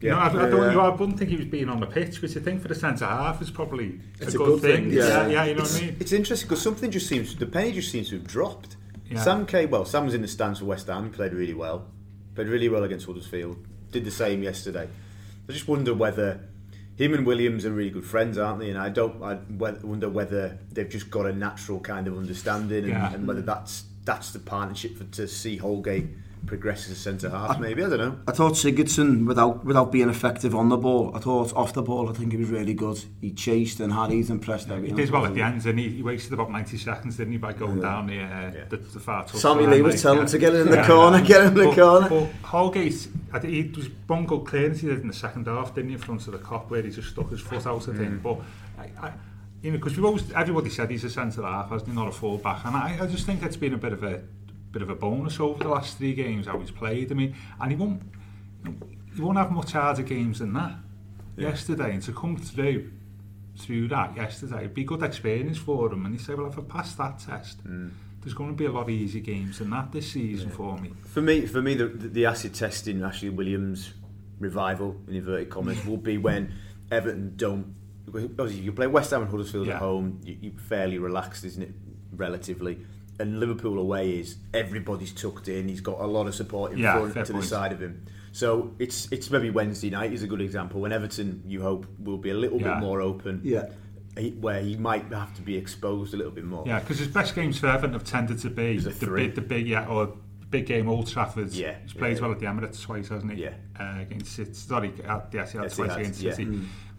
You 0.00 0.10
know, 0.10 0.18
I, 0.18 0.26
I, 0.26 0.32
don't, 0.32 0.50
you 0.50 0.72
know, 0.72 0.80
I 0.80 0.88
wouldn't 0.90 1.18
think 1.18 1.30
he 1.30 1.36
was 1.36 1.46
being 1.46 1.70
on 1.70 1.80
the 1.80 1.86
pitch, 1.86 2.20
which 2.20 2.36
I 2.36 2.40
think 2.40 2.60
for 2.60 2.68
the 2.68 2.74
centre 2.74 3.06
half 3.06 3.40
is 3.40 3.50
probably 3.50 3.98
It's 4.20 4.34
a 4.34 4.36
a 4.36 4.38
good, 4.38 4.46
good 4.46 4.60
thing. 4.60 4.84
thing, 4.90 4.92
Yeah. 4.92 5.06
yeah. 5.08 5.26
yeah, 5.28 5.44
you 5.46 5.54
know 5.54 5.62
what 5.62 5.74
I 5.74 5.80
mean? 5.86 5.96
It's 6.00 6.12
interesting 6.12 6.48
because 6.48 6.62
something 6.62 6.90
just 6.90 7.06
seems 7.06 7.34
the 7.34 7.46
penny 7.46 7.72
just 7.72 7.90
seems 7.90 8.10
to 8.10 8.16
have 8.16 8.26
dropped. 8.26 8.76
Yeah. 9.10 9.22
Sam 9.22 9.46
K. 9.46 9.64
Well, 9.66 9.84
Sam 9.86 10.04
was 10.04 10.12
in 10.14 10.20
the 10.20 10.28
stands 10.28 10.58
for 10.58 10.66
West 10.66 10.88
Ham. 10.88 11.04
He 11.04 11.10
played 11.10 11.32
really 11.32 11.54
well. 11.54 11.86
Played 12.36 12.48
really 12.48 12.68
well 12.68 12.84
against 12.84 13.06
Huddersfield. 13.06 13.56
Did 13.90 14.04
the 14.04 14.10
same 14.10 14.42
yesterday. 14.42 14.88
I 15.48 15.52
just 15.52 15.66
wonder 15.66 15.94
whether 15.94 16.40
him 16.96 17.14
and 17.14 17.26
Williams 17.26 17.64
are 17.64 17.70
really 17.72 17.90
good 17.90 18.04
friends, 18.04 18.36
aren't 18.38 18.60
they? 18.60 18.68
And 18.70 18.78
I 18.78 18.90
don't. 18.90 19.22
I 19.22 19.38
wonder 19.50 20.08
whether 20.08 20.58
they've 20.70 20.88
just 20.88 21.10
got 21.10 21.26
a 21.26 21.32
natural 21.32 21.80
kind 21.80 22.06
of 22.06 22.16
understanding, 22.16 22.84
and, 22.84 22.88
Yeah. 22.92 23.12
and 23.14 23.26
whether 23.26 23.42
that's 23.42 23.84
that's 24.04 24.30
the 24.32 24.38
partnership 24.38 24.96
for 24.96 25.04
to 25.04 25.26
see 25.26 25.56
Holgate 25.56 26.06
progresses 26.46 26.92
as 26.92 26.98
centre 26.98 27.30
half, 27.30 27.56
I, 27.56 27.58
maybe. 27.58 27.84
I 27.84 27.88
don't 27.88 27.98
know. 27.98 28.18
I 28.26 28.32
thought 28.32 28.52
Sigurdsson, 28.52 29.26
without 29.26 29.64
without 29.64 29.92
being 29.92 30.08
effective 30.08 30.54
on 30.54 30.68
the 30.68 30.76
ball, 30.76 31.14
I 31.14 31.18
thought 31.18 31.52
off 31.54 31.72
the 31.72 31.82
ball, 31.82 32.08
I 32.08 32.12
think 32.12 32.32
he 32.32 32.38
was 32.38 32.48
really 32.48 32.74
good. 32.74 33.02
He 33.20 33.32
chased 33.32 33.80
and 33.80 33.92
harried 33.92 34.30
and 34.30 34.40
pressed 34.40 34.70
everything. 34.70 34.96
He 34.96 35.04
did 35.04 35.10
well 35.10 35.26
at 35.26 35.34
the 35.34 35.42
end, 35.42 35.64
and 35.66 35.78
he, 35.78 35.88
he 35.88 36.02
wasted 36.02 36.32
about 36.32 36.50
90 36.50 36.76
seconds, 36.78 37.16
didn't 37.16 37.32
he, 37.32 37.38
by 37.38 37.52
going 37.52 37.76
yeah. 37.76 37.82
down 37.82 38.06
the, 38.06 38.20
uh, 38.20 38.52
yeah. 38.54 38.64
the, 38.68 38.76
the 38.76 39.00
far 39.00 39.24
touch. 39.24 39.40
Sammy 39.40 39.66
Lee 39.66 39.82
was 39.82 39.94
like, 39.94 40.02
telling 40.02 40.18
yeah. 40.18 40.22
him 40.22 40.28
to 40.28 40.38
get 40.38 40.54
in 40.54 40.70
the 40.70 40.76
yeah, 40.76 40.86
corner, 40.86 41.18
yeah. 41.18 41.24
get 41.24 41.42
in 41.46 41.54
the 41.54 41.64
but, 41.66 41.74
corner. 41.74 42.08
But 42.08 42.48
Holgate, 42.48 43.08
I, 43.32 43.38
he 43.40 43.72
was 43.76 43.88
one 44.06 44.26
good 44.26 44.46
clearance 44.46 44.80
he 44.80 44.88
did 44.88 45.00
in 45.00 45.08
the 45.08 45.14
second 45.14 45.46
half, 45.46 45.74
didn't 45.74 45.90
he, 45.90 45.94
in 45.94 46.00
front 46.00 46.26
of 46.26 46.32
the 46.32 46.38
cop 46.38 46.70
where 46.70 46.82
he 46.82 46.90
just 46.90 47.10
stuck 47.10 47.30
his 47.30 47.40
foot 47.40 47.66
out, 47.66 47.88
I 47.88 47.92
think. 47.92 48.12
Mm. 48.12 48.22
But 48.22 48.40
I, 48.78 49.06
I, 49.06 49.12
you 49.62 49.72
know, 49.72 49.78
because 49.78 49.96
we've 49.96 50.04
always, 50.04 50.30
everybody 50.32 50.70
said 50.70 50.90
he's 50.90 51.04
a 51.04 51.10
centre 51.10 51.42
half, 51.42 51.70
hasn't 51.70 51.90
he, 51.90 51.94
not 51.96 52.08
a 52.08 52.12
full 52.12 52.38
back. 52.38 52.64
And 52.64 52.76
I, 52.76 52.98
I 53.02 53.06
just 53.06 53.26
think 53.26 53.42
it's 53.42 53.56
been 53.56 53.74
a 53.74 53.78
bit 53.78 53.92
of 53.92 54.02
a 54.04 54.22
bit 54.76 54.82
of 54.82 54.90
a 54.90 54.94
bonus 54.94 55.40
over 55.40 55.62
the 55.62 55.70
last 55.70 55.96
three 55.96 56.12
games 56.12 56.46
how 56.46 56.58
he's 56.58 56.70
played. 56.70 57.10
I 57.10 57.14
mean, 57.14 57.34
and 57.58 57.70
he 57.70 57.76
won't, 57.76 58.02
you 58.62 58.70
know, 58.70 58.76
he 59.14 59.22
won't 59.22 59.38
have 59.38 59.50
much 59.50 59.72
harder 59.72 60.02
games 60.02 60.40
than 60.40 60.52
that 60.52 60.74
yesterday. 61.34 61.94
And 61.94 62.02
to 62.02 62.12
come 62.12 62.36
through 62.36 62.90
through 63.58 63.88
that 63.88 64.14
yesterday, 64.14 64.58
it'd 64.58 64.74
be 64.74 64.84
good 64.84 65.02
experience 65.02 65.56
for 65.56 65.90
him. 65.90 66.04
And 66.04 66.14
he 66.14 66.22
said, 66.22 66.36
well, 66.36 66.48
if 66.48 66.58
I 66.58 66.60
pass 66.60 66.94
that 66.96 67.18
test, 67.18 67.60
hmm. 67.60 67.88
there's 68.20 68.34
going 68.34 68.50
to 68.50 68.54
be 68.56 68.66
a 68.66 68.70
lot 68.70 68.82
of 68.82 68.90
easy 68.90 69.20
games 69.20 69.60
than 69.60 69.70
that 69.70 69.92
this 69.92 70.12
season 70.12 70.50
for 70.50 70.76
me. 70.76 70.92
For 71.06 71.22
me, 71.22 71.46
for 71.46 71.62
me, 71.62 71.72
the, 71.72 71.86
the 71.86 72.26
acid 72.26 72.52
test 72.52 72.86
in 72.86 73.02
Ashley 73.02 73.30
Williams' 73.30 73.94
revival 74.38 75.00
in 75.08 75.14
inverted 75.14 75.48
commas 75.48 75.82
will 75.86 75.96
be 75.96 76.18
when 76.18 76.52
Everton 76.90 77.32
don't. 77.36 77.74
Obviously, 78.08 78.60
you 78.60 78.72
play 78.72 78.88
West 78.88 79.10
Ham 79.12 79.22
and 79.22 79.30
Huddersfield 79.30 79.68
Yeah. 79.68 79.76
at 79.76 79.80
home. 79.80 80.20
You, 80.22 80.36
you're 80.42 80.60
fairly 80.60 80.98
relaxed, 80.98 81.46
isn't 81.46 81.62
it? 81.62 81.72
Relatively, 82.12 82.78
and 83.18 83.40
Liverpool 83.40 83.78
away 83.78 84.18
is 84.18 84.36
everybody's 84.54 85.12
tucked 85.12 85.48
in. 85.48 85.68
He's 85.68 85.80
got 85.80 86.00
a 86.00 86.06
lot 86.06 86.26
of 86.26 86.34
support 86.34 86.72
in 86.72 86.78
Yeah, 86.78 86.98
front 86.98 87.14
to 87.14 87.32
point. 87.32 87.42
the 87.42 87.48
side 87.48 87.72
of 87.72 87.80
him. 87.80 88.04
So 88.32 88.74
it's 88.78 89.10
it's 89.10 89.30
maybe 89.30 89.50
Wednesday 89.50 89.90
night 89.90 90.12
is 90.12 90.22
a 90.22 90.26
good 90.26 90.40
example 90.42 90.80
when 90.80 90.92
Everton, 90.92 91.42
you 91.46 91.62
hope, 91.62 91.86
will 91.98 92.18
be 92.18 92.30
a 92.30 92.34
little 92.34 92.60
Yeah. 92.60 92.74
bit 92.74 92.80
more 92.80 93.00
open. 93.00 93.40
Yeah. 93.44 93.66
He, 94.18 94.30
where 94.30 94.60
he 94.62 94.76
might 94.76 95.12
have 95.12 95.34
to 95.36 95.42
be 95.42 95.56
exposed 95.56 96.14
a 96.14 96.16
little 96.16 96.32
bit 96.32 96.44
more. 96.44 96.64
Yeah, 96.66 96.80
because 96.80 96.98
his 96.98 97.08
best 97.08 97.34
games 97.34 97.58
for 97.58 97.66
Everton 97.66 97.92
have 97.92 98.04
tended 98.04 98.38
to 98.40 98.50
be 98.50 98.76
a 98.78 98.80
the 98.80 99.06
big, 99.14 99.34
the 99.34 99.42
big, 99.42 99.66
yeah, 99.68 99.86
or 99.86 100.16
big 100.48 100.64
game 100.66 100.88
Old 100.88 101.06
Trafford. 101.06 101.52
Yeah, 101.52 101.74
he's 101.82 101.92
played 101.92 102.16
yeah. 102.16 102.22
well 102.22 102.32
at 102.32 102.38
the 102.38 102.46
Emirates 102.46 102.80
twice, 102.82 103.08
hasn't 103.08 103.32
he? 103.32 103.42
Yeah. 103.42 103.54
Uh, 103.78 104.00
against 104.00 104.32
City. 104.32 104.54
Sorry, 104.54 104.92
at, 105.06 105.28
yes, 105.34 105.52
he 105.52 105.58
had 105.58 105.64
Yes, 105.64 105.76
twice 105.76 105.90
has, 105.90 105.98
against 105.98 106.20
yeah. 106.22 106.46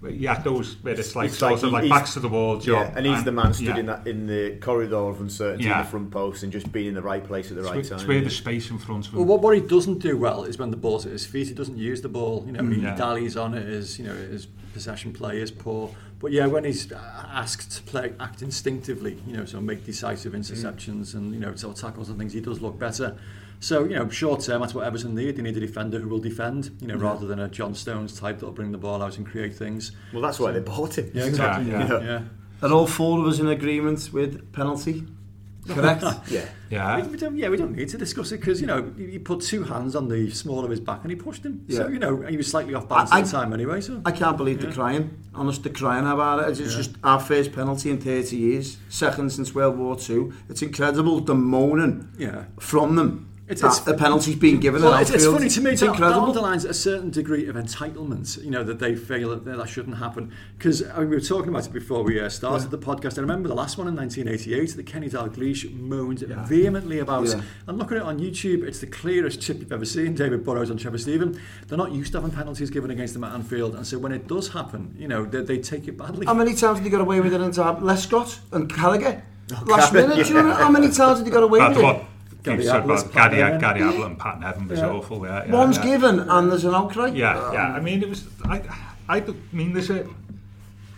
City. 0.01 0.17
yeah, 0.17 0.39
those 0.41 0.75
where 0.83 0.93
it's 0.93 1.15
like 1.15 1.29
It's 1.29 1.37
sort 1.39 1.53
like 1.53 1.63
of 1.63 1.71
like 1.71 1.89
backs 1.89 2.13
to 2.13 2.19
the 2.19 2.27
wall 2.27 2.57
job. 2.57 2.89
Yeah, 2.91 2.97
and 2.97 3.05
he's 3.05 3.23
the 3.23 3.31
man 3.31 3.53
stood 3.53 3.67
yeah. 3.67 3.77
in 3.77 3.85
that 3.87 4.07
in 4.07 4.27
the 4.27 4.57
corridor 4.61 4.95
of 4.95 5.19
uncertainty 5.21 5.69
in 5.69 5.77
the 5.77 5.83
front 5.83 6.11
post 6.11 6.43
and 6.43 6.51
just 6.51 6.71
being 6.71 6.87
in 6.87 6.93
the 6.93 7.01
right 7.01 7.23
place 7.23 7.49
at 7.49 7.55
the 7.55 7.61
It's 7.61 7.69
right 7.69 7.75
where- 7.77 7.83
time. 7.83 7.97
It's 7.99 8.07
where 8.07 8.17
yeah. 8.17 8.23
the 8.23 8.29
space 8.29 8.69
in 8.69 8.77
front 8.77 9.07
of 9.07 9.13
him. 9.13 9.19
Well, 9.19 9.27
what, 9.27 9.41
what 9.41 9.55
he 9.55 9.61
doesn't 9.61 9.99
do 9.99 10.17
well 10.17 10.43
is 10.43 10.57
when 10.57 10.71
the 10.71 10.77
ball's 10.77 11.05
at 11.05 11.11
his 11.11 11.25
feet, 11.25 11.47
he 11.47 11.53
doesn't 11.53 11.77
use 11.77 12.01
the 12.01 12.09
ball. 12.09 12.43
You 12.45 12.53
know, 12.53 12.61
mm. 12.61 12.75
he 12.75 12.81
Yeah. 12.81 12.95
dallies 12.95 13.35
on 13.37 13.53
it. 13.53 13.65
His, 13.65 13.97
you 13.99 14.05
know, 14.05 14.15
his 14.15 14.45
possession 14.73 15.13
play 15.13 15.41
is 15.41 15.51
poor. 15.51 15.93
But 16.19 16.31
yeah, 16.31 16.47
when 16.47 16.63
he's 16.63 16.91
asked 16.91 17.71
to 17.77 17.83
play, 17.83 18.13
act 18.19 18.41
instinctively, 18.41 19.21
you 19.27 19.37
know, 19.37 19.45
so 19.45 19.61
make 19.61 19.85
decisive 19.85 20.33
mm. 20.33 20.39
interceptions 20.39 21.13
and 21.13 21.33
you 21.33 21.39
know, 21.39 21.55
sort 21.55 21.75
of 21.75 21.81
tackles 21.81 22.09
and 22.09 22.17
things, 22.17 22.33
he 22.33 22.41
does 22.41 22.61
look 22.61 22.77
better. 22.79 23.17
So 23.59 23.83
you 23.85 23.95
know, 23.95 24.07
short 24.09 24.41
term, 24.41 24.61
that's 24.61 24.73
what 24.73 24.85
Everton 24.85 25.15
need. 25.15 25.35
They 25.35 25.41
need 25.41 25.57
a 25.57 25.59
defender 25.59 25.99
who 25.99 26.09
will 26.09 26.19
defend, 26.19 26.77
you 26.79 26.87
know, 26.87 26.95
rather 26.95 27.25
than 27.25 27.39
a 27.39 27.47
John 27.47 27.73
Stones 27.73 28.19
type 28.19 28.35
that'll 28.39 28.51
bring 28.53 28.71
the 28.71 28.77
ball 28.77 29.01
out 29.01 29.17
and 29.17 29.25
create 29.25 29.55
things. 29.55 29.91
Well, 30.13 30.21
that's 30.21 30.39
why 30.39 30.51
they 30.51 30.59
bought 30.59 30.97
him. 30.97 31.09
Yeah, 31.13 31.25
exactly. 31.25 31.71
Yeah, 31.71 31.87
Yeah, 31.87 31.99
yeah. 31.99 32.03
yeah. 32.03 32.21
Are 32.67 32.71
all 32.73 32.87
four 32.87 33.19
of 33.19 33.27
us 33.27 33.39
in 33.39 33.47
agreement 33.47 34.09
with 34.13 34.51
penalty? 34.53 35.05
Correct? 35.67 36.03
Yeah. 36.29 36.45
yeah. 36.69 37.01
We, 37.01 37.07
we 37.09 37.17
don't, 37.17 37.35
yeah, 37.35 37.49
we 37.49 37.57
don't 37.57 37.75
need 37.75 37.89
to 37.89 37.97
discuss 37.97 38.31
it 38.31 38.39
because 38.39 38.61
you 38.61 38.67
know 38.67 38.91
he 38.97 39.11
he 39.11 39.19
put 39.19 39.41
two 39.41 39.63
hands 39.63 39.95
on 39.95 40.07
the 40.07 40.29
small 40.29 40.63
of 40.63 40.69
his 40.69 40.79
back 40.79 41.01
and 41.01 41.11
he 41.11 41.15
pushed 41.17 41.43
him. 41.45 41.65
Yeah. 41.67 41.77
So 41.77 41.87
Yeah. 41.87 41.93
you 41.93 41.99
know 41.99 42.21
he 42.21 42.37
was 42.37 42.47
slightly 42.49 42.73
off 42.73 42.87
balance 42.87 43.11
I- 43.11 43.19
at 43.19 43.25
the 43.25 43.31
time 43.31 43.51
anyway. 43.53 43.81
So 43.81 44.01
I 44.05 44.11
can't 44.11 44.37
believe 44.37 44.61
they're 44.61 44.71
crying. 44.71 45.17
Honest, 45.35 45.63
they're 45.63 45.73
crying 45.73 46.07
about 46.07 46.39
it. 46.43 46.49
It's 46.51 46.59
Yeah. 46.59 46.77
just 46.77 46.91
our 47.03 47.19
first 47.19 47.51
penalty 47.53 47.89
in 47.89 47.99
30 47.99 48.37
years, 48.37 48.77
second 48.89 49.31
since 49.31 49.53
World 49.53 49.77
War 49.77 49.95
Two. 49.97 50.31
It's 50.49 50.61
incredible 50.61 51.19
the 51.19 51.35
moaning 51.35 52.09
yeah. 52.17 52.45
from 52.59 52.95
them. 52.95 53.26
It's- 53.47 53.61
that 53.61 53.67
it's- 53.67 53.79
the 53.79 53.93
penalty's 53.93 54.35
being 54.35 54.59
given 54.59 54.81
Well, 54.83 54.93
at 54.93 55.03
it's, 55.03 55.11
it's 55.11 55.25
funny 55.25 55.47
to 55.47 55.61
me. 55.61 55.71
It's 55.71 55.81
that, 55.81 55.97
that 55.97 56.13
underlines 56.13 56.65
a 56.65 56.73
certain 56.73 57.09
degree 57.09 57.47
of 57.47 57.55
entitlement. 57.55 58.43
You 58.43 58.51
know 58.51 58.63
that 58.63 58.79
they 58.79 58.95
feel 58.95 59.29
that 59.29 59.45
that 59.45 59.69
shouldn't 59.69 59.97
happen. 59.97 60.31
Because 60.57 60.83
I 60.83 60.99
mean, 60.99 61.09
we 61.09 61.15
were 61.15 61.21
talking 61.21 61.49
about 61.49 61.65
it 61.65 61.71
before 61.71 62.03
we 62.03 62.19
uh, 62.19 62.27
started 62.27 62.71
the 62.71 62.77
podcast. 62.77 63.17
I 63.17 63.21
remember 63.21 63.47
the 63.47 63.55
last 63.55 63.77
one 63.77 63.87
in 63.87 63.95
1988 63.95 64.75
that 64.75 64.85
Kenny 64.85 65.09
Dalglish 65.09 65.73
moaned 65.73 66.19
vehemently 66.19 66.99
about. 66.99 67.27
Yeah. 67.27 67.41
And 67.67 67.77
look 67.77 67.91
at 67.91 67.97
it 67.97 68.03
on 68.03 68.19
YouTube. 68.19 68.63
It's 68.63 68.79
the 68.79 68.87
clearest 68.87 69.41
chip 69.41 69.59
you've 69.59 69.71
ever 69.71 69.85
seen. 69.85 70.13
David 70.13 70.43
Burrows 70.43 70.69
and 70.69 70.79
Trevor 70.79 70.97
Steven. 70.97 71.39
They're 71.67 71.77
not 71.77 71.91
used 71.93 72.11
to 72.13 72.19
having 72.21 72.35
penalties 72.35 72.69
given 72.69 72.91
against 72.91 73.13
them 73.13 73.23
at 73.23 73.33
Anfield, 73.33 73.75
and 73.75 73.87
so 73.87 73.97
when 73.97 74.11
it 74.11 74.27
does 74.27 74.49
happen, 74.49 74.93
you 74.97 75.07
know 75.07 75.23
they, 75.25 75.41
they 75.41 75.57
take 75.59 75.87
it 75.87 75.97
badly. 75.97 76.25
How 76.25 76.33
many 76.33 76.53
times 76.53 76.79
did 76.79 76.83
he 76.85 76.89
got 76.89 77.01
away 77.01 77.21
with 77.21 77.33
it 77.33 77.39
into 77.41 77.61
Lescott 77.61 78.39
and 78.51 78.67
Gallagher? 78.73 79.23
Last 79.65 79.93
Gallagher, 79.93 80.09
minute, 80.09 80.27
do 80.27 80.33
you 80.33 80.43
know 80.43 80.53
how 80.53 80.69
many 80.69 80.91
times 80.91 81.19
did 81.19 81.27
he 81.27 81.31
got 81.31 81.43
away 81.43 81.65
with 81.65 81.77
it? 81.77 82.05
Gary 82.47 82.63
you 82.63 82.69
said 82.69 82.83
about 82.85 83.11
Pat 83.11 83.31
Gary, 83.31 83.43
Nevin. 83.43 83.59
Gary 83.61 83.81
Ablett 83.81 84.07
and 84.07 84.19
Pat 84.19 84.39
Nevin 84.39 84.67
was 84.67 84.79
Yeah. 84.79 84.89
awful. 84.89 85.25
Yeah, 85.25 85.45
yeah, 85.45 85.51
One's 85.53 85.77
yeah. 85.77 85.83
given 85.85 86.19
and 86.19 86.51
there's 86.51 86.65
an 86.65 86.73
outcry. 86.75 87.07
Yeah, 87.07 87.51
yeah. 87.53 87.73
I 87.73 87.79
mean, 87.79 88.01
it 88.01 88.09
was. 88.09 88.25
I, 88.45 88.61
I 89.09 89.23
mean, 89.51 89.73
there's 89.73 89.89
a. 89.89 90.07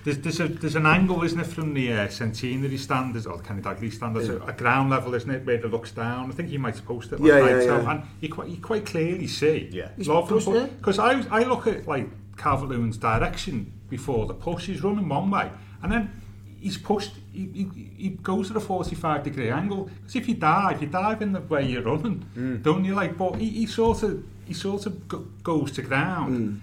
There's, 0.05 0.17
there's, 0.19 0.39
a, 0.39 0.47
there's 0.47 0.75
an 0.77 0.85
angle, 0.85 1.21
isn't 1.23 1.39
it, 1.39 1.45
from 1.45 1.73
the 1.73 1.91
uh, 1.91 2.07
centenary 2.07 2.77
stand, 2.77 3.13
there's- 3.13 3.25
or 3.25 3.35
the 3.37 3.43
Kenny 3.43 3.61
Dalglish 3.61 3.93
stand, 3.95 4.15
there's 4.15 4.29
a, 4.29 4.39
a 4.43 4.53
ground 4.53 4.89
level, 4.89 5.13
isn't 5.13 5.29
it, 5.29 5.45
where 5.45 5.57
it 5.57 5.65
looks 5.69 5.91
down. 5.91 6.31
I 6.31 6.33
think 6.33 6.49
you 6.49 6.57
might 6.57 6.75
have 6.75 6.85
posted 6.85 7.19
it 7.19 7.21
last 7.21 7.27
Yeah, 7.29 7.49
yeah, 7.57 7.61
so, 7.65 7.81
yeah. 7.81 7.91
And 7.91 8.03
you 8.21 8.29
quite, 8.29 8.47
you 8.47 8.57
quite 8.61 8.85
clearly 8.85 9.27
see. 9.27 9.69
Yeah. 9.73 9.89
He's 9.97 10.07
Love. 10.07 10.29
Because 10.29 10.99
I, 10.99 11.21
I 11.29 11.43
look 11.43 11.67
at, 11.67 11.85
like, 11.85 12.07
Calvert-Lewin's 12.37 12.95
direction 12.95 13.73
before 13.89 14.25
the 14.25 14.33
push. 14.33 14.67
He's 14.67 14.81
running 14.81 15.07
one 15.09 15.29
way, 15.29 15.51
and 15.83 15.91
then 15.91 16.21
he's 16.61 16.77
pushed, 16.77 17.11
he, 17.53 17.63
he, 17.75 17.91
he 18.03 18.09
goes 18.09 18.49
at 18.51 18.57
a 18.57 18.59
45 18.59 19.23
degree 19.23 19.49
angle. 19.49 19.89
Because 20.01 20.15
if 20.15 20.27
you 20.29 20.35
dive, 20.35 20.81
you 20.81 20.87
dive 20.87 21.21
in 21.21 21.31
the 21.33 21.41
way 21.41 21.65
you're 21.65 21.83
running, 21.83 22.25
Mm. 22.37 22.63
don't 22.63 22.83
you? 22.85 22.93
Like, 22.95 23.17
but 23.17 23.35
he, 23.35 23.49
he 23.49 23.65
sort 23.65 24.03
of, 24.03 24.23
he 24.45 24.53
sort 24.53 24.85
of 24.85 25.07
go, 25.07 25.19
goes 25.43 25.71
to 25.73 25.81
ground 25.81 26.31
Mm. 26.35 26.59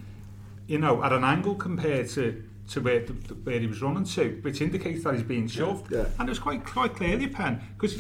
you 0.67 0.79
know, 0.79 1.03
at 1.05 1.13
an 1.13 1.25
angle 1.25 1.55
compared 1.55 2.09
to 2.11 2.43
to 2.69 2.81
where, 2.81 2.99
the, 2.99 3.13
where 3.45 3.61
he 3.61 3.67
was 3.69 3.81
running 3.81 4.03
to, 4.03 4.41
which 4.43 4.61
indicates 4.61 5.05
that 5.05 5.15
he's 5.15 5.23
being 5.23 5.47
shoved. 5.47 5.93
Yeah. 5.93 6.07
And 6.19 6.29
it 6.29 6.33
was 6.33 6.41
quite 6.41 6.65
quite 6.65 6.95
clearly 6.97 7.27
a 7.27 7.29
pen 7.29 7.61
because 7.79 7.95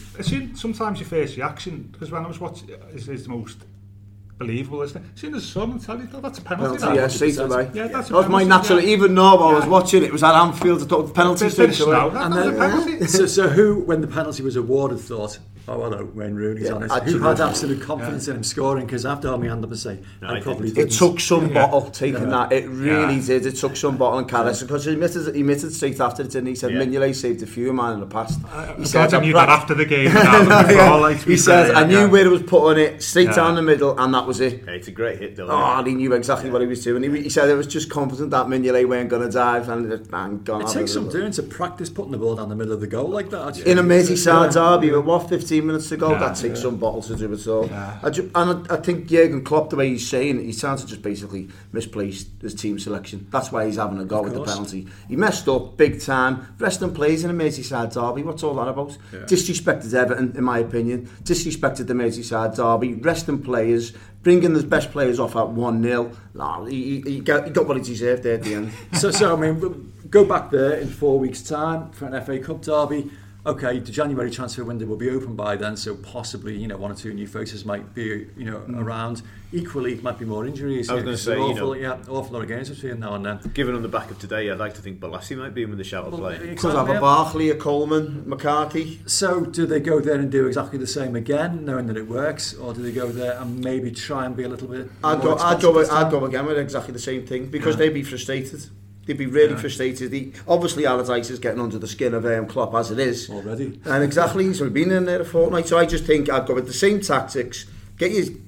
sometimes 0.60 0.98
your 0.98 1.08
first 1.08 1.36
reaction, 1.36 1.88
because 1.92 2.10
when 2.10 2.24
I 2.24 2.26
was 2.28 2.40
watching, 2.40 2.70
is, 2.92 3.08
is 3.08 3.22
the 3.24 3.30
most 3.30 3.58
believable, 4.38 4.82
isn't 4.82 5.02
it? 5.02 5.08
Seeing 5.18 5.32
the 5.32 5.40
sun 5.40 5.72
and 5.72 5.82
tell 5.82 5.98
you 5.98 6.06
that 6.06 6.22
that's 6.22 6.38
a 6.38 6.42
penalty. 6.42 6.78
Penalty, 6.78 6.96
that. 6.96 7.02
yeah, 7.02 7.08
straight 7.08 7.38
away. 7.38 7.70
Yeah, 7.72 7.88
that's 7.88 8.10
a 8.10 8.12
That 8.12 8.18
was 8.18 8.28
my 8.28 8.42
penalty, 8.42 8.48
natural, 8.48 8.80
yeah. 8.80 8.88
even 8.94 9.14
though 9.14 9.36
I 9.38 9.52
was 9.54 9.64
Yeah. 9.64 9.70
watching 9.70 10.02
it, 10.02 10.06
it 10.06 10.12
was 10.12 10.22
at 10.22 10.34
Anfield, 10.34 10.82
I 10.82 10.86
thought 10.86 11.06
the 11.06 11.12
penalty 11.14 11.46
Bit- 11.46 11.56
bit 11.56 11.68
of 11.70 11.74
snow, 11.76 12.10
And 12.10 12.32
that's 12.34 12.46
a 12.46 12.50
then, 12.50 12.58
penalty. 12.58 13.06
so, 13.06 13.26
so 13.26 13.48
who, 13.48 13.80
when 13.80 14.00
the 14.02 14.06
penalty 14.06 14.42
was 14.42 14.56
awarded, 14.56 15.00
thought, 15.00 15.38
oh, 15.68 15.82
hello, 15.82 16.08
Wayne 16.14 16.34
Rooney's 16.34 16.64
Yeah, 16.66 16.72
on 16.74 16.82
it. 16.84 16.90
actually- 16.92 17.12
Who 17.12 17.18
had 17.20 17.40
absolute 17.40 17.80
confidence 17.82 18.28
in 18.28 18.36
him 18.36 18.42
scoring? 18.44 18.86
Because 18.86 19.04
after 19.06 19.28
all, 19.28 19.38
my 19.38 19.46
hand 19.46 19.64
up 19.64 19.70
and 19.70 19.78
say, 19.78 19.98
No, 20.22 20.28
I 20.28 20.36
I 20.36 20.40
probably 20.40 20.68
didn't. 20.68 20.76
didn't. 20.76 20.92
It 20.92 20.96
took 20.98 21.20
some 21.20 21.52
bottle 21.52 21.82
taking 21.90 22.22
Yeah. 22.22 22.28
that. 22.48 22.52
It 22.52 22.68
really 22.68 23.16
Yeah. 23.16 23.26
did. 23.26 23.46
It 23.46 23.56
took 23.56 23.76
some 23.76 23.96
bottle 23.96 24.18
and 24.18 24.28
Carlos 24.28 24.62
because 24.62 24.84
he 24.84 24.92
admitted, 24.92 25.34
he 25.34 25.40
admitted 25.40 25.72
straight 25.72 26.00
after 26.00 26.22
it, 26.22 26.30
didn't 26.30 26.46
he? 26.46 26.52
He 26.52 26.56
said 26.56 26.72
Yeah. 26.72 26.78
Mignolet 26.84 27.14
saved 27.14 27.42
a 27.42 27.46
few 27.46 27.68
of 27.70 27.74
mine 27.74 27.94
in 27.94 28.00
the 28.00 28.06
past. 28.06 28.38
I'm 28.54 28.82
He 28.82 28.90
glad 28.90 29.12
I 29.14 29.18
"I 29.18 29.20
knew 29.20 29.32
that 29.32 29.46
prac- 29.46 29.58
after 29.60 29.74
the 29.74 29.84
game. 29.84 30.08
and 30.08 30.16
after 30.52 30.74
Yeah. 30.74 30.94
like, 30.94 31.22
he 31.22 31.36
says, 31.36 31.70
I 31.74 31.84
knew 31.84 31.98
yeah. 32.00 32.06
where 32.06 32.24
it 32.26 32.30
was 32.30 32.42
putting 32.42 32.82
it, 32.84 33.02
straight 33.02 33.28
Yeah. 33.28 33.34
down 33.36 33.54
the 33.56 33.62
middle, 33.62 33.98
and 33.98 34.12
that 34.14 34.26
was 34.26 34.40
it. 34.40 34.62
Yeah, 34.66 34.72
it's 34.74 34.88
a 34.88 34.92
great 34.92 35.18
hit, 35.18 35.36
though. 35.36 35.46
Oh, 35.46 35.52
ah, 35.54 35.78
and 35.78 35.86
he 35.88 35.94
knew 35.94 36.12
exactly 36.12 36.50
what 36.50 36.60
he 36.60 36.66
was 36.66 36.82
doing. 36.84 37.02
He, 37.02 37.22
he 37.22 37.28
said 37.28 37.48
it 37.48 37.54
was 37.56 37.66
just 37.66 37.90
confident 37.90 38.30
that 38.30 38.46
Mignolet 38.46 38.88
weren't 38.88 39.08
going 39.08 39.22
to 39.22 39.30
dive, 39.32 39.68
and 39.68 39.90
it 39.92 40.10
bang, 40.10 40.40
gone. 40.44 40.62
It 40.62 40.68
takes 40.68 40.92
some 40.92 41.08
doing 41.08 41.32
to 41.32 41.42
practice 41.42 41.88
putting 41.90 42.12
the 42.12 42.18
ball 42.18 42.36
down 42.36 42.48
the 42.48 42.56
middle 42.56 42.72
of 42.72 42.80
the 42.80 42.86
goal 42.86 43.08
like 43.08 43.30
that. 43.30 43.58
In 43.60 43.78
a 43.78 43.82
Merseyside 43.82 44.54
Yeah. 44.54 44.76
derby 44.76 44.90
with 44.92 45.04
what 45.04 45.28
15 45.28 45.55
minutes 45.62 45.88
to 45.90 45.96
go, 45.96 46.10
Yeah, 46.12 46.18
that 46.18 46.36
takes 46.36 46.60
some 46.62 46.76
bottle 46.76 47.02
to 47.02 47.16
do 47.16 47.32
it 47.32 47.46
all. 47.46 47.70
I 48.02 48.10
ju- 48.10 48.30
and 48.34 48.66
I, 48.70 48.74
I 48.74 48.76
think 48.78 49.06
Jurgen 49.06 49.44
Klopp, 49.44 49.70
the 49.70 49.76
way 49.76 49.90
he's 49.90 50.08
saying 50.08 50.38
it, 50.40 50.44
he's 50.44 50.60
trying 50.60 50.76
to 50.78 50.86
just 50.86 51.02
basically 51.02 51.48
misplace 51.72 52.26
his 52.40 52.54
team 52.54 52.78
selection. 52.78 53.26
That's 53.30 53.52
why 53.52 53.66
he's 53.66 53.76
having 53.76 53.98
a 53.98 54.04
go 54.04 54.22
with 54.22 54.34
the 54.34 54.42
penalty. 54.44 54.86
He 55.08 55.16
messed 55.16 55.48
up 55.48 55.76
big 55.76 56.00
time. 56.00 56.54
Resting 56.58 56.92
plays 56.94 57.24
in 57.24 57.30
a 57.30 57.34
Merseyside 57.34 57.92
derby. 57.92 58.22
What's 58.22 58.42
all 58.42 58.54
that 58.54 58.68
about? 58.68 58.96
Yeah. 59.12 59.20
Disrespected 59.20 59.92
Everton, 59.94 60.34
in 60.36 60.44
my 60.44 60.58
opinion. 60.58 61.06
Disrespected 61.22 61.86
the 61.86 61.94
Merseyside 61.94 62.56
derby. 62.56 62.94
Resting 62.94 63.42
players, 63.42 63.92
bringing 64.22 64.52
the 64.54 64.62
best 64.62 64.90
players 64.90 65.18
off 65.20 65.36
at 65.36 65.48
1 65.48 65.82
0. 65.82 66.10
Nah, 66.34 66.64
he, 66.64 67.00
he, 67.02 67.10
he, 67.12 67.20
got, 67.20 67.44
he 67.46 67.50
got 67.52 67.66
what 67.66 67.76
he 67.76 67.82
deserved 67.82 68.22
there 68.22 68.34
at 68.34 68.42
the 68.42 68.54
end. 68.54 68.72
so, 68.92 69.10
so 69.10 69.36
I 69.36 69.40
mean, 69.40 69.92
go 70.10 70.24
back 70.24 70.50
there 70.50 70.74
in 70.74 70.88
four 70.88 71.18
weeks' 71.18 71.42
time 71.42 71.90
for 71.92 72.06
an 72.06 72.24
FA 72.24 72.38
Cup 72.38 72.62
derby. 72.62 73.10
Okay, 73.46 73.78
the 73.78 73.92
January 73.92 74.28
transfer 74.28 74.64
window 74.64 74.86
will 74.86 74.96
be 74.96 75.08
open 75.08 75.36
by 75.36 75.54
then, 75.54 75.76
so 75.76 75.94
possibly 75.94 76.56
you 76.56 76.66
know 76.66 76.76
one 76.76 76.90
or 76.90 76.96
two 76.96 77.14
new 77.14 77.28
faces 77.28 77.64
might 77.64 77.94
be 77.94 78.26
you 78.36 78.44
know 78.44 78.58
mm. 78.58 78.82
around. 78.82 79.22
Equally, 79.52 79.92
it 79.92 80.02
might 80.02 80.18
be 80.18 80.24
more 80.24 80.44
injuries. 80.44 80.90
I 80.90 80.94
was 80.94 81.00
you 81.02 81.04
know, 81.04 81.04
gonna 81.04 81.12
'cause 81.12 81.22
say, 81.22 81.30
there 81.30 81.40
are 81.40 81.46
you 81.46 81.52
awful, 81.52 81.66
know- 81.68 81.74
yeah, 81.74 81.96
awful 82.08 82.32
lot 82.34 82.42
of 82.42 82.48
games 82.48 82.68
between 82.68 82.98
now 82.98 83.14
and 83.14 83.24
then. 83.24 83.38
Given 83.54 83.76
on 83.76 83.82
the 83.82 83.88
back 83.88 84.10
of 84.10 84.18
today, 84.18 84.50
I'd 84.50 84.58
like 84.58 84.74
to 84.74 84.82
think 84.82 84.98
Bolasie 84.98 85.38
might 85.38 85.54
be 85.54 85.62
in 85.62 85.68
with 85.68 85.78
the 85.78 85.84
shout 85.84 86.06
of 86.06 86.12
Well, 86.12 86.22
play. 86.22 86.34
exactly, 86.34 86.56
Could 86.56 86.74
have 86.74 86.88
a 86.88 86.94
yeah. 86.94 87.00
Barkley, 87.00 87.50
a 87.50 87.54
Coleman, 87.54 88.24
McCarthy. 88.26 89.00
So, 89.06 89.42
do 89.44 89.64
they 89.64 89.78
go 89.78 90.00
there 90.00 90.16
and 90.18 90.30
do 90.30 90.48
exactly 90.48 90.78
the 90.80 90.86
same 90.88 91.14
again, 91.14 91.64
knowing 91.64 91.86
that 91.86 91.96
it 91.96 92.08
works, 92.08 92.52
or 92.54 92.74
do 92.74 92.82
they 92.82 92.90
go 92.92 93.06
there 93.12 93.38
and 93.40 93.60
maybe 93.62 93.92
try 93.92 94.26
and 94.26 94.36
be 94.36 94.42
a 94.42 94.48
little 94.48 94.66
bit? 94.66 94.90
I'd 95.04 95.22
more 95.22 95.36
go, 95.36 95.42
I'd 95.44 95.54
expensive 95.54 95.90
go, 95.90 95.96
I'd 95.96 96.10
go 96.10 96.24
again 96.24 96.46
with 96.46 96.58
exactly 96.58 96.92
the 96.92 96.98
same 96.98 97.24
thing 97.24 97.46
because 97.46 97.76
Yeah. 97.76 97.78
they'd 97.78 97.94
be 97.94 98.02
frustrated. 98.02 98.66
They'd 99.06 99.16
be 99.16 99.26
really 99.26 99.52
Yeah. 99.54 99.60
frustrated. 99.60 100.12
He, 100.12 100.32
obviously, 100.48 100.84
Allardyce 100.84 101.30
is 101.30 101.38
getting 101.38 101.60
under 101.60 101.78
the 101.78 101.86
skin 101.86 102.12
of 102.12 102.24
um, 102.26 102.46
Klopp 102.46 102.74
as 102.74 102.90
it 102.90 102.98
is. 102.98 103.30
already. 103.30 103.80
And 103.84 104.02
exactly, 104.04 104.44
he's 104.44 104.60
only 104.60 104.72
been 104.72 104.90
in 104.90 105.04
there 105.06 105.20
a 105.22 105.24
fortnight. 105.24 105.68
So 105.68 105.78
I 105.78 105.86
just 105.86 106.04
think 106.04 106.28
I'd 106.28 106.46
go 106.46 106.54
with 106.54 106.66
the 106.66 106.72
same 106.72 107.00
tactics. 107.00 107.66
Get 107.98 108.10
you. 108.10 108.42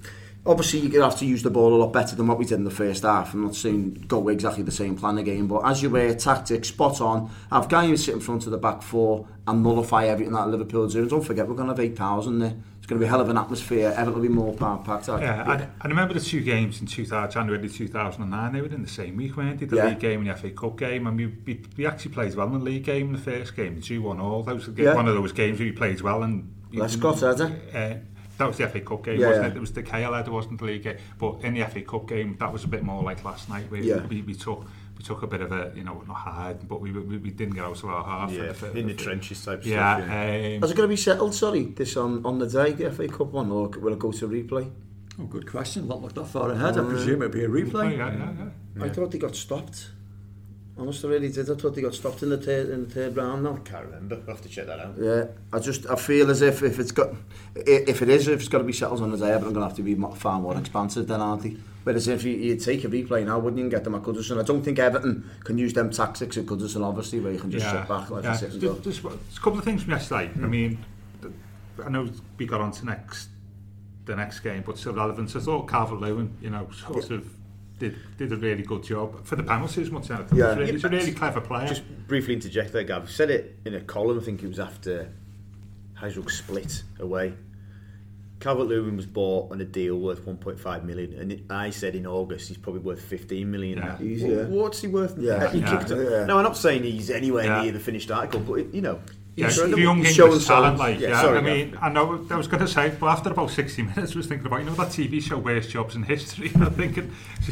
Obviously, 0.46 0.78
you're 0.80 0.88
going 0.90 1.02
to 1.02 1.10
have 1.10 1.18
to 1.18 1.26
use 1.26 1.42
the 1.42 1.50
ball 1.50 1.74
a 1.74 1.76
lot 1.76 1.92
better 1.92 2.16
than 2.16 2.26
what 2.26 2.38
we 2.38 2.44
did 2.46 2.54
in 2.54 2.64
the 2.64 2.70
first 2.70 3.02
half. 3.02 3.34
I'm 3.34 3.44
not 3.44 3.54
saying 3.54 4.04
go 4.08 4.18
with 4.18 4.34
exactly 4.34 4.62
the 4.62 4.70
same 4.72 4.96
plan 4.96 5.18
again, 5.18 5.46
but 5.46 5.58
as 5.66 5.82
you 5.82 5.90
wear 5.90 6.14
tactics 6.14 6.68
spot 6.68 7.00
on, 7.02 7.30
have 7.52 7.68
Gueye 7.68 7.98
sit 7.98 8.14
in 8.14 8.20
front 8.20 8.46
of 8.46 8.52
the 8.52 8.56
back 8.58 8.80
four 8.82 9.26
and 9.46 9.62
nullify 9.62 10.06
everything 10.06 10.32
that 10.32 10.48
Liverpool 10.48 10.88
do. 10.88 11.00
And 11.00 11.10
don't 11.10 11.24
forget, 11.24 11.46
we're 11.46 11.54
going 11.54 11.68
to 11.68 11.72
have 11.74 11.80
8,000 11.80 12.38
there. 12.38 12.54
It's 12.88 12.94
going 12.94 13.00
to 13.00 13.04
be 13.04 13.08
a 13.08 13.10
hell 13.10 13.20
of 13.20 13.28
an 13.28 13.36
atmosphere. 13.36 13.92
Everton 13.94 14.14
will 14.14 14.22
be 14.22 14.28
more 14.34 14.54
packed. 14.54 15.08
Yeah, 15.08 15.44
I, 15.46 15.68
I 15.84 15.88
remember 15.88 16.14
the 16.14 16.20
two 16.20 16.40
games 16.40 16.80
in 16.80 16.86
2000, 16.86 17.30
January 17.30 17.68
2009. 17.68 18.52
They 18.54 18.62
were 18.62 18.66
in 18.68 18.80
the 18.80 18.88
same 18.88 19.18
week, 19.18 19.36
weren't 19.36 19.60
they? 19.60 19.66
The 19.66 19.76
Yeah. 19.76 19.88
league 19.88 19.98
game 19.98 20.20
and 20.20 20.30
the 20.30 20.34
FA 20.34 20.48
Cup 20.52 20.78
game, 20.78 21.06
and 21.06 21.14
we, 21.14 21.26
we, 21.26 21.60
we 21.76 21.86
actually 21.86 22.12
played 22.12 22.34
well 22.34 22.46
in 22.46 22.54
the 22.54 22.58
league 22.64 22.84
game 22.84 23.12
the 23.12 23.18
first 23.18 23.54
game. 23.54 23.74
The 23.74 23.82
two 23.82 24.00
one 24.00 24.18
all. 24.20 24.42
That 24.42 24.54
was 24.54 24.70
Yeah. 24.74 24.94
one 24.94 25.06
of 25.06 25.14
those 25.14 25.32
games 25.32 25.58
where 25.58 25.68
we 25.68 25.72
played 25.72 26.00
well 26.00 26.22
and. 26.22 26.50
Lescott, 26.72 27.20
had 27.20 27.42
Uh, 27.42 27.98
that 28.38 28.46
was 28.46 28.56
the 28.56 28.66
FA 28.66 28.80
Cup 28.80 29.04
game, 29.04 29.20
Yeah, 29.20 29.26
wasn't 29.26 29.44
yeah. 29.44 29.50
it? 29.50 29.56
It 29.58 29.60
was 29.60 29.72
the 29.72 29.82
KL 29.82 30.14
header, 30.16 30.30
wasn't 30.30 30.58
the 30.58 30.64
league 30.64 30.82
game. 30.84 30.96
But 31.18 31.40
in 31.42 31.52
the 31.52 31.64
FA 31.66 31.82
Cup 31.82 32.08
game, 32.08 32.36
that 32.40 32.50
was 32.50 32.64
a 32.64 32.68
bit 32.68 32.82
more 32.82 33.02
like 33.02 33.22
last 33.22 33.50
night. 33.50 33.70
Where 33.70 33.82
Yeah. 33.82 34.06
we, 34.06 34.22
we 34.22 34.32
took 34.34 34.64
we 34.98 35.04
took 35.04 35.22
a 35.22 35.26
bit 35.28 35.40
of 35.40 35.52
a, 35.52 35.72
you 35.76 35.84
know, 35.84 36.02
not 36.06 36.16
hard, 36.16 36.68
but 36.68 36.80
we, 36.80 36.90
we, 36.90 37.18
we 37.18 37.30
didn't 37.30 37.54
get 37.54 37.64
out 37.64 37.82
of 37.82 37.84
our 37.84 38.04
half. 38.04 38.32
Yeah, 38.32 38.52
for, 38.52 38.76
in 38.76 38.88
the 38.88 38.94
trenches 38.94 39.44
type 39.44 39.64
yeah, 39.64 39.96
stuff. 39.96 40.08
Yeah. 40.08 40.56
Um, 40.56 40.64
Is 40.64 40.70
it 40.72 40.76
going 40.76 40.88
to 40.88 40.88
be 40.88 40.96
settled, 40.96 41.34
sorry, 41.34 41.64
this 41.66 41.96
on, 41.96 42.26
on 42.26 42.38
the 42.40 42.48
day, 42.48 42.72
the 42.72 42.90
FA 42.90 43.06
Cup 43.06 43.28
one, 43.28 43.50
or 43.52 43.68
will 43.68 43.92
it 43.92 43.98
go 43.98 44.10
to 44.10 44.28
replay? 44.28 44.70
Oh, 45.20 45.24
good 45.24 45.48
question. 45.50 45.86
Not 45.86 46.02
looked 46.02 46.16
that 46.16 46.26
far 46.26 46.50
ahead. 46.50 46.76
I 46.76 46.80
um, 46.80 46.90
presume 46.90 47.22
it'll 47.22 47.32
be 47.32 47.44
a 47.44 47.48
replay. 47.48 47.96
Yeah, 47.96 48.12
yeah, 48.12 48.32
yeah. 48.76 48.84
I 48.84 48.88
thought 48.88 49.12
they 49.12 49.18
got 49.18 49.36
stopped. 49.36 49.90
Honest, 50.76 51.04
I 51.04 51.08
really 51.08 51.28
did. 51.28 51.50
I 51.50 51.54
thought 51.54 51.74
they 51.74 51.82
got 51.82 51.94
stopped 51.94 52.22
in 52.22 52.28
the 52.28 52.38
third 52.38 52.70
in 52.70 52.84
the 52.84 52.90
third 52.94 53.16
round. 53.16 53.42
Now 53.42 53.56
I 53.56 53.68
can't 53.68 53.86
remember. 53.86 54.20
I 54.28 54.30
have 54.30 54.42
to 54.42 54.48
check 54.48 54.66
that 54.66 54.78
out. 54.78 54.94
Yeah, 54.96 55.24
I 55.52 55.58
just 55.58 55.90
I 55.90 55.96
feel 55.96 56.30
as 56.30 56.40
if 56.40 56.62
if 56.62 56.78
it's 56.78 56.92
got 56.92 57.14
if 57.56 58.00
it 58.00 58.08
is 58.08 58.28
if 58.28 58.38
it's 58.38 58.48
got 58.48 58.58
to 58.58 58.64
be 58.64 58.72
settled 58.72 59.02
on 59.02 59.10
the 59.10 59.16
day, 59.16 59.32
but 59.32 59.38
I'm 59.38 59.52
going 59.52 59.54
to 59.54 59.62
have 59.62 59.76
to 59.76 59.82
be 59.82 59.96
far 60.14 60.40
more 60.40 60.56
expansive 60.56 61.08
than 61.08 61.20
aren't 61.20 61.42
they? 61.42 61.56
Whereas 61.88 62.06
if 62.06 62.22
you, 62.22 62.36
you 62.36 62.56
take 62.56 62.84
a 62.84 62.88
replay 62.88 63.24
now, 63.24 63.38
wouldn't 63.38 63.62
you 63.62 63.70
get 63.70 63.82
them 63.82 63.94
at 63.94 64.02
Goodison? 64.02 64.38
I 64.38 64.42
don't 64.42 64.62
think 64.62 64.78
Everton 64.78 65.26
can 65.42 65.56
use 65.56 65.72
them 65.72 65.90
tactics 65.90 66.36
at 66.36 66.44
Goodison, 66.44 66.84
obviously, 66.84 67.18
where 67.18 67.32
you 67.32 67.38
can 67.38 67.50
just 67.50 67.64
yeah. 67.64 67.80
sit 67.80 67.88
back 67.88 68.10
like 68.10 68.24
yeah. 68.24 68.34
sit 68.34 68.52
and 68.52 68.60
go. 68.60 68.74
There's, 68.74 69.00
there's 69.00 69.16
a 69.38 69.40
couple 69.40 69.58
of 69.58 69.64
things 69.64 69.84
from 69.84 69.92
yesterday. 69.92 70.26
Mm. 70.26 70.36
I 70.36 70.40
hmm. 70.40 70.50
mean, 70.50 70.84
I 71.82 71.88
know 71.88 72.10
we 72.36 72.44
got 72.44 72.60
on 72.60 72.72
to 72.72 72.84
next 72.84 73.30
the 74.04 74.16
next 74.16 74.40
game, 74.40 74.64
but 74.66 74.76
still 74.76 74.92
relevant. 74.92 75.34
I 75.34 75.40
thought 75.40 75.66
Calvert-Lewin, 75.66 76.36
you 76.42 76.50
know, 76.50 76.68
sort 76.72 77.08
yeah. 77.08 77.16
of 77.16 77.28
did, 77.78 77.96
did 78.18 78.32
a 78.34 78.36
really 78.36 78.64
good 78.64 78.82
job 78.82 79.24
for 79.24 79.36
the 79.36 79.42
penalties 79.42 79.90
much 79.90 80.10
out 80.10 80.26
yeah. 80.34 80.54
Really, 80.54 80.72
he's 80.72 80.84
a 80.84 80.90
really 80.90 81.12
clever 81.12 81.40
player 81.40 81.68
just 81.68 81.84
briefly 82.06 82.34
interject 82.34 82.72
there 82.72 82.82
Gav 82.82 83.08
said 83.08 83.30
it 83.30 83.56
in 83.64 83.74
a 83.76 83.80
column 83.80 84.18
I 84.18 84.22
think 84.22 84.42
it 84.42 84.48
was 84.48 84.58
after 84.58 85.12
Hajduk 85.96 86.28
split 86.28 86.82
away 86.98 87.34
Calvert 88.40 88.68
Lewin 88.68 88.96
was 88.96 89.06
bought 89.06 89.50
on 89.50 89.60
a 89.60 89.64
deal 89.64 89.98
worth 89.98 90.24
1.5 90.24 90.84
million, 90.84 91.14
and 91.14 91.42
I 91.50 91.70
said 91.70 91.96
in 91.96 92.06
August 92.06 92.48
he's 92.48 92.56
probably 92.56 92.82
worth 92.82 93.00
15 93.00 93.50
million. 93.50 93.78
Yeah. 93.78 93.84
now. 93.84 93.96
He's, 93.96 94.22
Wha- 94.22 94.30
yeah. 94.30 94.42
What's 94.44 94.80
he 94.80 94.86
worth? 94.88 95.18
Yeah. 95.18 95.50
he 95.50 95.58
Yeah. 95.58 95.84
Yeah. 95.88 96.24
No, 96.26 96.36
I'm 96.38 96.44
not 96.44 96.56
saying 96.56 96.84
he's 96.84 97.10
anywhere 97.10 97.44
Yeah. 97.46 97.62
near 97.62 97.72
the 97.72 97.80
finished 97.80 98.10
article, 98.12 98.38
but 98.40 98.72
you 98.72 98.80
know, 98.80 99.00
Yeah, 99.34 99.46
he's 99.46 99.56
the 99.56 99.62
incredible. 99.64 99.82
young 99.82 100.04
He's 100.04 100.18
English 100.18 100.46
talent, 100.46 100.78
like, 100.78 101.00
Yeah, 101.00 101.08
yeah, 101.08 101.20
sorry, 101.20 101.38
I 101.38 101.40
mean, 101.40 101.78
I 101.80 101.88
know, 101.88 102.24
I 102.30 102.36
was 102.36 102.46
going 102.46 102.60
to 102.64 102.68
say, 102.68 102.92
but 103.00 103.06
after 103.06 103.30
about 103.30 103.50
60 103.50 103.82
minutes, 103.94 104.14
I 104.14 104.18
was 104.18 104.26
thinking 104.26 104.46
about, 104.46 104.60
you 104.60 104.66
know, 104.66 104.74
that 104.74 104.88
TV 104.88 105.20
show, 105.20 105.38
Worst 105.38 105.70
Jobs 105.70 105.96
in 105.96 106.04
History, 106.04 106.50
I'm 106.56 106.70
thinking, 106.74 107.10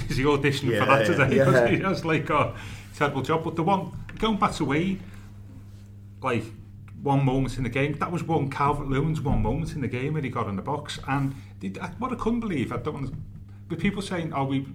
is 0.08 0.16
he 0.16 0.22
auditioning 0.24 0.70
Yeah, 0.70 0.80
for 0.84 0.86
that 0.86 1.06
today? 1.06 1.36
yeah. 1.36 1.44
Because 1.46 1.70
he 1.70 1.76
has, 1.78 2.04
like, 2.04 2.30
oh, 2.30 2.54
a 2.54 2.96
terrible 2.96 3.22
job. 3.22 3.42
But 3.42 3.56
the 3.56 3.64
one, 3.64 3.90
going 4.20 4.36
back 4.38 4.52
to 4.54 4.64
Wayne, 4.64 5.00
like, 6.22 6.44
one 7.06 7.24
moment 7.24 7.56
in 7.56 7.62
the 7.62 7.70
game, 7.70 7.94
that 7.94 8.10
was 8.12 8.22
one 8.24 8.50
Calvert 8.50 8.88
Lewin's 8.88 9.20
one 9.20 9.40
moment 9.40 9.72
in 9.74 9.80
the 9.80 9.88
game 9.88 10.12
where 10.14 10.22
he 10.22 10.28
got 10.28 10.48
in 10.48 10.56
the 10.56 10.62
box. 10.62 10.98
And 11.08 11.34
did, 11.60 11.78
what 11.98 12.12
I 12.12 12.16
couldn't 12.16 12.40
believe, 12.40 12.72
I 12.72 12.78
don't 12.78 12.94
want 12.94 13.06
to, 13.06 13.16
with 13.70 13.78
people 13.78 14.02
saying, 14.02 14.32
oh, 14.34 14.44
we, 14.44 14.66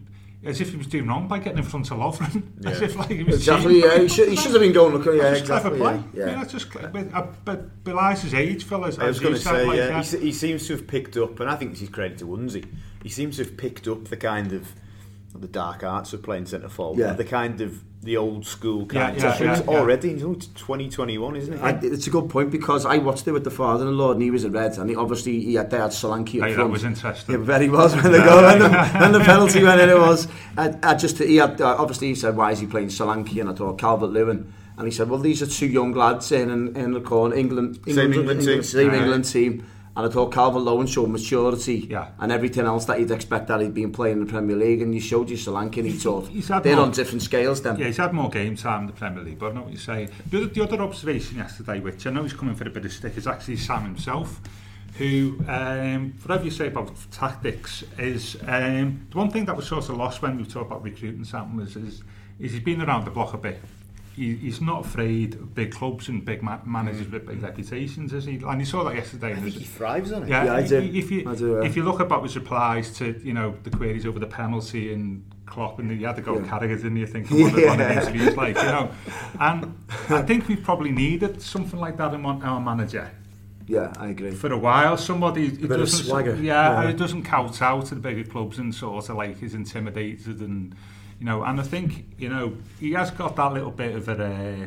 as 0.43 0.59
if 0.61 0.71
he 0.71 0.77
was 0.77 0.87
doing 0.87 1.07
wrong 1.07 1.27
by 1.27 1.37
getting 1.39 1.59
in 1.59 1.63
front 1.63 1.91
of 1.91 1.97
Lovren. 1.97 2.41
As 2.65 2.81
if, 2.81 2.95
like, 2.95 3.09
he 3.11 3.23
was 3.23 3.35
Exactly, 3.35 3.81
cheating. 3.81 3.89
yeah. 3.91 3.99
He 3.99 4.07
should, 4.07 4.29
he 4.29 4.35
should 4.35 4.51
have 4.53 4.61
been 4.61 4.71
going, 4.73 4.93
looking, 4.93 5.13
yeah, 5.15 5.29
just 5.31 5.41
exactly. 5.41 5.77
clever 5.77 5.77
Yeah, 5.77 5.81
play. 5.83 5.93
I 6.23 6.25
mean, 6.25 6.33
yeah. 6.33 6.39
that's 6.39 6.51
just 6.51 6.71
clever. 6.71 6.87
But, 6.87 7.13
uh, 7.13 7.27
but 7.45 7.83
belies 7.83 8.21
his 8.21 8.33
age, 8.33 8.63
fellas. 8.63 8.97
I 8.97 9.05
was 9.07 9.19
going 9.19 9.35
to 9.35 9.39
say, 9.39 9.65
like, 9.67 9.77
yeah, 9.77 10.01
he, 10.01 10.17
he 10.17 10.31
seems 10.31 10.65
to 10.67 10.73
have 10.77 10.87
picked 10.87 11.15
up, 11.17 11.39
and 11.41 11.49
I 11.49 11.55
think 11.57 11.71
this 11.73 11.83
is 11.83 11.89
credit 11.89 12.17
to 12.19 12.25
Wunsey. 12.25 12.65
He 13.03 13.09
seems 13.09 13.37
to 13.37 13.43
have 13.43 13.55
picked 13.55 13.87
up 13.87 14.05
the 14.05 14.17
kind 14.17 14.51
of 14.53 14.73
the 15.33 15.47
dark 15.47 15.83
arts 15.83 16.13
of 16.13 16.21
playing 16.23 16.45
centre 16.45 16.69
forward, 16.69 16.99
Yeah. 16.99 17.13
the 17.13 17.23
kind 17.23 17.59
of 17.61 17.81
the 18.03 18.17
old 18.17 18.45
school 18.47 18.87
Yeah, 18.91 19.07
kind 19.11 19.17
yeah, 19.21 19.29
of 19.29 19.37
things 19.37 19.59
yeah, 19.59 19.63
yeah. 19.71 19.77
already. 19.79 20.13
He's 20.13 20.23
only 20.23 20.39
2021, 20.39 21.35
isn't 21.35 21.53
it? 21.53 21.61
I, 21.61 21.69
it's 21.83 22.07
a 22.07 22.09
good 22.09 22.29
point 22.29 22.49
because 22.49 22.83
I 22.85 22.97
watched 22.97 23.27
it 23.27 23.31
with 23.31 23.43
the 23.43 23.51
father-in-law 23.51 24.13
and 24.13 24.21
he 24.21 24.31
was 24.31 24.43
a 24.43 24.49
red 24.49 24.77
and 24.79 24.89
he 24.89 24.95
obviously 24.95 25.39
he 25.41 25.53
had, 25.53 25.69
they 25.69 25.77
had 25.77 25.91
Solanke 25.91 26.41
up 26.41 26.47
Hey, 26.49 26.55
that 26.55 26.67
was 26.69 26.83
interesting. 26.83 27.35
Yeah, 27.35 27.41
very 27.43 27.69
was 27.69 27.93
when 27.95 28.11
the 28.11 28.17
goal 28.19 28.41
when 28.41 28.59
the, 28.59 28.69
when 28.99 29.11
the 29.11 29.19
penalty 29.19 29.63
went 29.63 29.79
in 29.81 29.89
it 29.89 29.97
was. 29.99 30.27
I, 30.57 30.75
I 30.81 30.95
just 30.95 31.19
he 31.19 31.35
had 31.37 31.61
uh, 31.61 31.75
obviously 31.77 32.07
he 32.07 32.15
said 32.15 32.35
why 32.35 32.51
is 32.51 32.59
he 32.59 32.65
playing 32.65 32.87
Solanke 32.89 33.39
and 33.39 33.49
I 33.49 33.53
thought 33.53 33.77
Calvert 33.77 34.09
Lewin 34.09 34.51
and 34.77 34.87
he 34.87 34.91
said 34.91 35.07
well 35.09 35.19
these 35.19 35.41
are 35.43 35.47
two 35.47 35.67
young 35.67 35.93
lads 35.93 36.31
in 36.31 36.49
in, 36.49 36.75
in 36.75 36.93
the 36.93 37.01
corner 37.01 37.35
England 37.35 37.79
Same 37.87 38.11
England 38.13 38.41
team. 38.41 38.63
same 38.63 38.89
Aye. 38.89 38.97
England 38.97 39.25
team 39.25 39.63
and 39.95 40.05
I 40.05 40.09
thought 40.09 40.31
Calvert 40.31 40.61
Lewin 40.63 40.87
showed 40.87 41.09
maturity 41.09 41.87
Yeah. 41.89 42.07
and 42.19 42.31
everything 42.31 42.65
else 42.65 42.85
that 42.85 42.99
you'd 42.99 43.11
expect 43.11 43.47
that 43.47 43.59
he'd 43.59 43.73
been 43.73 43.91
playing 43.91 44.19
in 44.19 44.25
the 44.25 44.31
Premier 44.31 44.55
League 44.55 44.81
and 44.81 44.95
you 44.95 45.01
showed 45.01 45.29
you 45.29 45.35
Solanke 45.37 45.83
he 45.83 45.91
thought 45.91 46.27
He's 46.29 46.47
had 46.47 46.63
they're 46.63 46.75
more- 46.77 46.85
on 46.85 46.91
different 46.91 47.21
scales 47.21 47.61
then 47.61 47.77
Yeah, 47.77 47.87
he's 47.87 47.97
had 47.97 48.13
more 48.13 48.29
game 48.29 48.55
time 48.55 48.81
in 48.81 48.87
the 48.87 48.93
Premier 48.93 49.21
League, 49.23 49.39
but 49.39 49.51
I 49.51 49.55
know 49.55 49.61
what 49.63 49.71
you're 49.71 49.79
saying. 49.81 50.09
The 50.29 50.37
other, 50.37 50.47
the 50.47 50.63
other 50.63 50.81
observation 50.81 51.37
yesterday, 51.37 51.79
which 51.81 52.07
I 52.07 52.11
know 52.11 52.23
he's 52.23 52.33
coming 52.33 52.55
for 52.55 52.65
a 52.67 52.71
bit 52.71 52.85
of 52.85 52.93
stick, 52.93 53.17
is 53.17 53.27
actually 53.27 53.57
Sam 53.57 53.83
himself, 53.83 54.39
who, 54.97 55.37
um, 55.47 56.13
whatever 56.21 56.43
you 56.45 56.51
say 56.51 56.67
about 56.67 56.91
tactics, 57.11 57.83
is 57.97 58.37
um, 58.47 59.05
the 59.11 59.17
one 59.17 59.29
thing 59.29 59.45
that 59.45 59.55
was 59.55 59.67
sort 59.67 59.89
of 59.89 59.97
lost 59.97 60.21
when 60.21 60.37
we 60.37 60.45
talk 60.45 60.67
about 60.67 60.83
recruiting 60.83 61.23
Sam 61.25 61.55
was 61.57 61.75
is, 61.75 62.01
is 62.39 62.51
he's 62.53 62.59
been 62.63 62.81
around 62.81 63.05
the 63.05 63.11
block 63.11 63.33
a 63.33 63.37
bit. 63.37 63.59
He, 64.15 64.35
he's 64.35 64.59
not 64.59 64.85
afraid 64.85 65.35
of 65.35 65.55
big 65.55 65.71
clubs 65.71 66.09
and 66.09 66.23
big 66.25 66.43
ma- 66.43 66.59
managers 66.65 67.07
mm. 67.07 67.13
with 67.13 67.27
big 67.27 67.41
reputations, 67.41 68.11
is 68.11 68.25
he? 68.25 68.41
And 68.45 68.59
you 68.59 68.65
saw 68.65 68.83
that 68.83 68.95
yesterday. 68.95 69.27
I 69.27 69.31
and 69.31 69.43
think 69.43 69.55
he 69.55 69.63
thrives 69.63 70.11
on 70.11 70.23
it. 70.23 70.29
Yeah, 70.29 70.43
Yeah, 70.45 70.53
I 70.53 70.57
i- 70.59 70.67
do. 70.67 70.77
If 70.79 71.11
you 71.11 71.29
I 71.29 71.35
do, 71.35 71.53
yeah. 71.61 71.63
if 71.67 71.75
you 71.77 71.83
look 71.83 71.99
about 72.01 72.23
his 72.23 72.35
replies 72.35 72.91
to 72.97 73.19
you 73.23 73.33
know 73.33 73.55
the 73.63 73.69
queries 73.69 74.05
over 74.05 74.19
the 74.19 74.27
penalty 74.27 74.93
and 74.93 75.23
Klopp 75.45 75.79
and 75.79 75.89
he 75.91 76.03
had 76.03 76.15
to 76.17 76.21
go 76.21 76.35
Yeah. 76.35 76.41
yeah. 76.41 76.47
Carragher, 76.59 76.75
didn't 76.77 76.97
you 76.97 77.07
think? 77.07 77.29
One, 77.31 77.41
of, 77.41 77.53
one 77.53 77.55
of 77.55 77.77
the 77.77 77.83
Yeah. 77.83 78.01
interviews, 78.01 78.35
like 78.37 78.55
you 78.57 78.63
know, 78.63 78.91
and 79.39 79.73
I 80.09 80.21
think 80.23 80.47
we 80.47 80.55
probably 80.57 80.91
needed 80.91 81.41
something 81.41 81.79
like 81.79 81.97
that 81.97 82.13
in 82.13 82.21
one, 82.23 82.41
our 82.43 82.59
manager 82.61 83.09
yeah 83.67 83.93
I 83.97 84.09
agree 84.09 84.31
for 84.31 84.51
a 84.51 84.57
while. 84.57 84.97
Somebody 84.97 85.47
who 85.47 85.67
bit 85.67 85.77
doesn't, 85.77 86.05
swagger. 86.05 86.35
yeah, 86.35 86.81
Yeah. 86.81 86.87
who 86.91 86.97
doesn't 86.97 87.23
count 87.23 87.61
out 87.61 87.85
to 87.85 87.95
the 87.95 88.01
bigger 88.01 88.23
clubs 88.29 88.57
and 88.59 88.73
sort 88.75 89.09
of 89.09 89.15
like 89.15 89.41
is 89.41 89.53
intimidated 89.53 90.41
and 90.41 90.75
you 91.21 91.25
know. 91.25 91.43
And 91.43 91.59
I 91.59 91.63
think 91.63 92.07
you 92.17 92.27
know 92.27 92.57
he 92.79 92.91
has 92.93 93.11
got 93.11 93.37
that 93.37 93.53
little 93.53 93.71
bit 93.71 93.95
of 93.95 94.09
a. 94.09 94.13
Uh, 94.13 94.65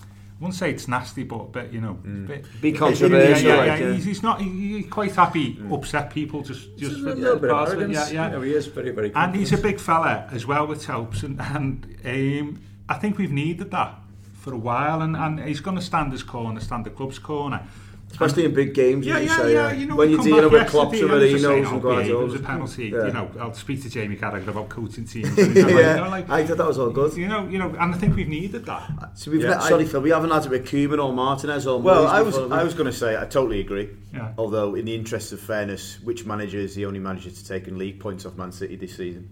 I 0.00 0.40
wouldn't 0.40 0.54
say 0.54 0.70
it's 0.70 0.86
nasty, 0.86 1.24
but 1.24 1.40
a 1.40 1.44
bit, 1.46 1.72
you 1.72 1.80
know, 1.80 1.94
bit, 1.94 2.44
Be 2.60 2.70
yeah, 2.70 2.78
controversial, 2.78 3.48
yeah, 3.48 3.56
like, 3.56 3.66
yeah. 3.66 3.78
yeah. 3.88 3.92
He's, 3.94 4.04
he's 4.04 4.22
not. 4.22 4.40
He, 4.40 4.48
he's 4.76 4.86
quite 4.88 5.10
happy 5.12 5.58
upset 5.72 6.10
people 6.10 6.42
just 6.42 6.76
just 6.76 6.92
Just 6.92 7.02
for 7.02 7.10
a 7.10 7.14
little 7.16 7.40
bit 7.40 7.50
of 7.50 7.56
part 7.56 7.68
it. 7.70 7.72
arrogance. 7.72 8.12
Yeah, 8.12 8.26
You 8.26 8.32
know, 8.36 8.42
yeah. 8.42 8.48
he 8.50 8.54
is 8.54 8.66
very, 8.68 8.90
very 8.92 9.12
And 9.16 9.34
he's 9.34 9.52
a 9.52 9.58
big 9.58 9.80
fella 9.80 10.28
as 10.30 10.46
well, 10.46 10.68
which 10.68 10.86
helps. 10.86 11.24
And, 11.24 11.40
and 11.40 11.96
um, 12.04 12.60
I 12.88 12.94
think 12.94 13.18
we've 13.18 13.32
needed 13.32 13.72
that 13.72 13.98
for 14.34 14.54
a 14.54 14.58
while. 14.58 15.02
And, 15.02 15.16
and 15.16 15.40
he's 15.40 15.58
going 15.58 15.76
to 15.76 15.82
stand 15.82 16.12
his 16.12 16.22
corner, 16.22 16.60
stand 16.60 16.84
the 16.86 16.90
club's 16.90 17.18
corner. 17.18 17.66
Especially 18.10 18.44
in 18.44 18.54
big 18.54 18.74
games 18.74 19.06
Yeah, 19.06 19.18
you 19.18 19.26
yeah, 19.26 19.36
say, 19.36 19.52
yeah. 19.52 19.66
Uh, 19.66 19.72
you 19.72 19.86
know, 19.86 19.96
when 19.96 20.10
you're 20.10 20.22
dealing 20.22 20.42
back 20.50 20.52
with 20.52 20.68
Klopp 20.70 20.92
yesterday, 20.92 21.12
I 21.12 21.16
was 21.18 21.30
just 21.30 21.44
saying, 21.44 21.64
Marinos 21.64 21.72
and 21.72 21.84
okay, 21.84 22.10
It 22.10 22.14
was 22.14 22.34
a 22.34 22.38
penalty. 22.38 22.86
Yeah. 22.86 23.06
You 23.06 23.12
know, 23.12 23.30
I'll 23.38 23.54
speak 23.54 23.82
to 23.82 23.90
Jamie 23.90 24.16
Carragher 24.16 24.48
about 24.48 24.68
coaching 24.70 25.04
teams. 25.04 25.28
And 25.28 25.36
he's 25.54 25.64
like, 25.64 25.74
yeah, 25.74 25.94
you 25.94 26.00
know, 26.04 26.08
like, 26.08 26.30
I 26.30 26.46
thought 26.46 26.56
that 26.56 26.66
was 26.66 26.78
all 26.78 26.90
good. 26.90 27.16
you 27.16 27.28
know, 27.28 27.46
you 27.48 27.58
know, 27.58 27.68
and 27.68 27.94
I 27.94 27.98
think 27.98 28.16
we've 28.16 28.28
needed 28.28 28.64
that. 28.66 29.10
So 29.14 29.30
we've 29.30 29.42
Yeah, 29.42 29.50
let, 29.50 29.60
I- 29.60 29.68
sorry 29.68 29.84
Phil, 29.86 30.00
we 30.00 30.10
haven't 30.10 30.30
had 30.30 30.44
it 30.46 30.50
with 30.50 30.66
Koeman 30.66 31.04
or 31.04 31.12
Martinez 31.12 31.66
or 31.66 31.80
Well, 31.80 32.06
I 32.06 32.22
was 32.22 32.36
I 32.38 32.62
was 32.62 32.74
going 32.74 32.86
to 32.86 32.92
say 32.92 33.16
I 33.16 33.24
totally 33.26 33.60
agree. 33.60 33.90
Yeah. 34.12 34.32
Although, 34.38 34.74
in 34.74 34.86
the 34.86 34.94
interest 34.94 35.32
of 35.32 35.40
fairness, 35.40 36.00
which 36.02 36.24
manager 36.24 36.58
is 36.58 36.74
the 36.74 36.86
only 36.86 36.98
manager 36.98 37.30
to 37.30 37.44
take 37.46 37.68
in 37.68 37.78
league 37.78 38.00
points 38.00 38.24
off 38.24 38.36
Man 38.36 38.52
City 38.52 38.76
this 38.76 38.96
season? 38.96 39.28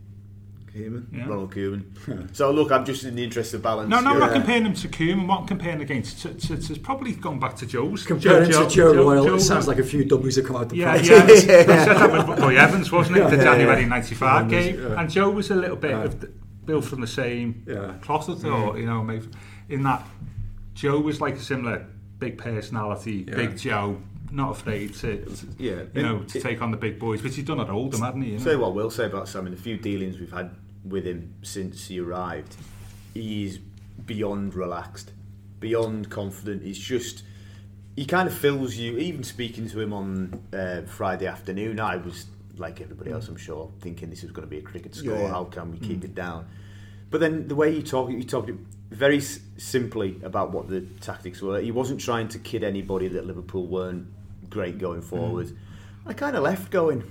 Koeman. 0.77 1.07
Yeah. 1.13 1.27
Ronald 1.27 1.53
Koeman. 1.55 2.37
so 2.37 2.51
look, 2.53 2.71
I'm 2.71 2.85
just 2.85 3.05
in 3.05 3.15
the 3.17 3.25
interest 3.25 3.55
of 3.55 3.63
balance. 3.63 3.89
No, 3.89 4.01
no, 4.01 4.11
I'm 4.11 4.19
not 4.19 4.33
comparing 4.33 4.65
him 4.67 4.75
to 4.75 4.89
Koeman. 4.89 5.27
What 5.27 5.41
I'm 5.41 5.47
comparing 5.47 5.81
against, 5.81 6.21
to, 6.23 6.35
to, 6.35 6.57
to, 6.57 6.73
it's 6.73 6.79
probably 6.79 7.13
gone 7.13 7.39
back 7.41 7.57
to 7.57 7.67
Joe's. 7.67 8.05
Comparing 8.05 8.51
to 8.51 8.69
Joe, 8.69 8.95
Royle, 8.95 9.25
Joe- 9.25 9.35
it 9.37 9.41
sounds 9.41 9.67
like 9.67 9.79
a 9.79 9.85
few 9.85 10.05
W's 10.05 10.37
have 10.37 10.45
come 10.47 10.57
out 10.57 10.69
the 10.69 10.77
Yeah, 10.77 10.93
front. 10.93 11.07
yeah. 11.09 11.17
I 11.17 11.37
said 11.39 11.67
that 11.69 12.13
with 12.29 12.39
Roy 12.39 12.57
Evans, 12.57 12.93
wasn't 12.93 13.17
it? 13.19 13.31
The 13.31 13.37
Yeah, 13.37 13.43
January 13.45 13.83
yeah. 13.83 13.89
95 13.89 14.53
Yeah, 14.53 14.61
game. 14.61 14.81
yeah. 14.81 15.01
And 15.01 15.11
Joe 15.11 15.31
was 15.31 15.51
a 15.51 15.55
little 15.57 15.77
bit 15.77 15.91
Yeah. 15.93 16.05
of 16.05 16.21
the, 16.21 16.31
built 16.65 16.85
from 16.85 17.01
the 17.01 17.07
same 17.07 17.63
Yeah. 17.67 17.95
cloth, 18.03 18.29
I 18.29 18.35
thought, 18.35 18.77
you 18.79 18.87
know, 18.87 19.03
maybe 19.03 19.29
in 19.69 19.83
that 19.85 20.05
Joe 20.75 21.01
was 21.01 21.21
like 21.21 21.35
a 21.37 21.41
similar 21.41 21.87
big 22.19 22.39
personality, 22.39 23.25
Yeah. 23.29 23.37
big 23.37 23.57
Joe, 23.57 23.99
not 24.33 24.51
afraid 24.51 24.93
to, 24.95 25.25
to 25.25 25.47
Yeah. 25.59 25.83
you 25.95 26.03
know, 26.03 26.17
It- 26.17 26.29
to 26.29 26.41
take 26.41 26.61
on 26.63 26.71
the 26.73 26.77
big 26.77 26.99
boys, 26.99 27.23
which 27.23 27.37
he's 27.37 27.45
done 27.45 27.61
at 27.61 27.71
Oldham, 27.71 28.01
hadn't 28.03 28.23
he? 28.23 28.33
You 28.33 28.39
know? 28.39 28.45
Say 28.45 28.57
what 28.57 28.75
we'll 28.75 28.91
say 28.91 29.07
about 29.07 29.29
Sam 29.29 29.47
in 29.47 29.55
the 29.55 29.61
few 29.61 29.77
dealings 29.77 30.19
we've 30.19 30.33
had 30.33 30.51
with 30.89 31.05
him 31.05 31.35
since 31.43 31.87
he 31.89 32.01
arrived. 32.01 32.57
He's 33.15 33.59
beyond 34.05 34.55
relaxed, 34.55 35.13
beyond 35.61 36.11
confident. 36.11 36.63
He's 36.63 36.79
just 36.79 37.23
he 37.97 38.05
kind 38.05 38.29
of 38.29 38.35
fills 38.37 38.77
you. 38.77 38.99
Even 38.99 39.25
speaking 39.25 39.69
to 39.71 39.81
him 39.81 39.93
on 39.93 40.43
uh, 40.53 40.83
Friday 40.83 41.27
afternoon, 41.27 41.81
I 41.81 41.97
was 41.97 42.27
like 42.59 42.81
everybody 42.81 43.11
else, 43.11 43.29
I'm 43.29 43.37
sure, 43.37 43.71
thinking 43.81 44.11
this 44.11 44.23
was 44.23 44.33
going 44.33 44.47
to 44.47 44.51
be 44.51 44.59
a 44.59 44.63
cricket 44.63 44.95
score. 44.95 45.17
Yeah. 45.19 45.29
How 45.29 45.45
can 45.45 45.73
we 45.73 45.79
keep 45.79 46.05
it 46.05 46.15
down? 46.15 46.47
But 47.11 47.21
then 47.21 47.49
the 47.49 47.55
way 47.55 47.73
he 47.75 47.83
talked, 47.83 48.11
he 48.13 48.25
talked 48.25 48.51
very 48.91 49.19
s- 49.19 49.41
simply 49.57 50.19
about 50.23 50.53
what 50.53 50.69
the 50.69 50.81
tactics 51.01 51.41
were. 51.41 51.61
He 51.61 51.71
wasn't 51.71 52.01
trying 52.01 52.29
to 52.29 52.39
kid 52.39 52.65
anybody 52.65 53.09
that 53.09 53.27
Liverpool 53.27 53.67
weren't 53.67 54.07
great 54.51 54.79
going 54.79 55.03
forward. 55.03 55.57
I 56.05 56.13
kind 56.13 56.37
of 56.37 56.43
left 56.43 56.71
going, 56.71 57.03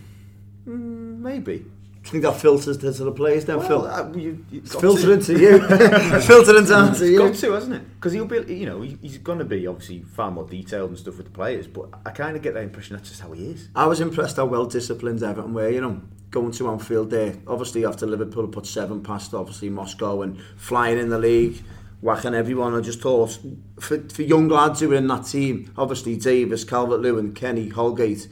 mm, 0.67 1.17
maybe. 1.19 1.65
I 2.05 2.07
think 2.07 2.23
that 2.23 2.39
filters 2.39 2.77
to 2.77 2.91
the 2.91 3.11
players 3.11 3.45
then, 3.45 3.57
Well, 3.57 3.67
Phil. 3.67 3.85
uh, 3.87 4.11
you, 4.13 4.45
you've 4.51 4.67
filtering 4.69 5.21
to. 5.21 5.33
to 5.33 5.41
you. 5.41 5.59
filtering 6.21 6.65
down 6.65 6.93
to 6.93 7.01
It's 7.01 7.01
you. 7.01 7.17
got 7.17 7.33
to, 7.35 7.51
hasn't 7.53 7.75
it? 7.77 7.95
Because 7.95 8.13
he'll 8.13 8.25
be, 8.25 8.53
you 8.53 8.67
know, 8.67 8.81
he's 8.81 9.17
going 9.17 9.39
to 9.39 9.45
be 9.45 9.65
obviously 9.65 10.03
far 10.03 10.29
more 10.29 10.45
detailed 10.47 10.89
and 10.91 10.99
stuff 10.99 11.17
with 11.17 11.25
the 11.25 11.31
players. 11.31 11.65
But 11.65 11.89
I 12.05 12.11
kind 12.11 12.35
of 12.37 12.43
get 12.43 12.53
that 12.53 12.61
impression 12.63 12.95
that's 12.95 13.09
just 13.09 13.21
how 13.21 13.31
he 13.31 13.47
is. 13.47 13.69
I 13.75 13.87
was 13.87 14.01
impressed 14.01 14.35
how 14.35 14.45
well 14.45 14.65
disciplined 14.67 15.23
Everton 15.23 15.53
were, 15.55 15.67
you 15.69 15.81
know, 15.81 15.99
going 16.29 16.51
to 16.51 16.69
Anfield 16.69 17.09
there. 17.09 17.37
Obviously, 17.47 17.85
after 17.87 18.05
Liverpool 18.05 18.47
put 18.49 18.67
seven 18.67 19.01
past, 19.01 19.33
obviously, 19.33 19.69
Moscow 19.69 20.21
and 20.21 20.39
flying 20.57 20.99
in 20.99 21.09
the 21.09 21.17
league, 21.17 21.63
whacking 22.01 22.35
everyone. 22.35 22.75
I 22.75 22.81
just 22.81 23.01
thought, 23.01 23.39
for, 23.79 23.97
for 24.09 24.21
young 24.21 24.47
lads 24.47 24.79
who 24.79 24.89
were 24.89 24.95
in 24.95 25.07
that 25.07 25.25
team, 25.25 25.71
obviously 25.75 26.17
Davies, 26.17 26.65
Calvert-Lewin, 26.65 27.33
Kenny, 27.33 27.69
Holgate, 27.69 28.27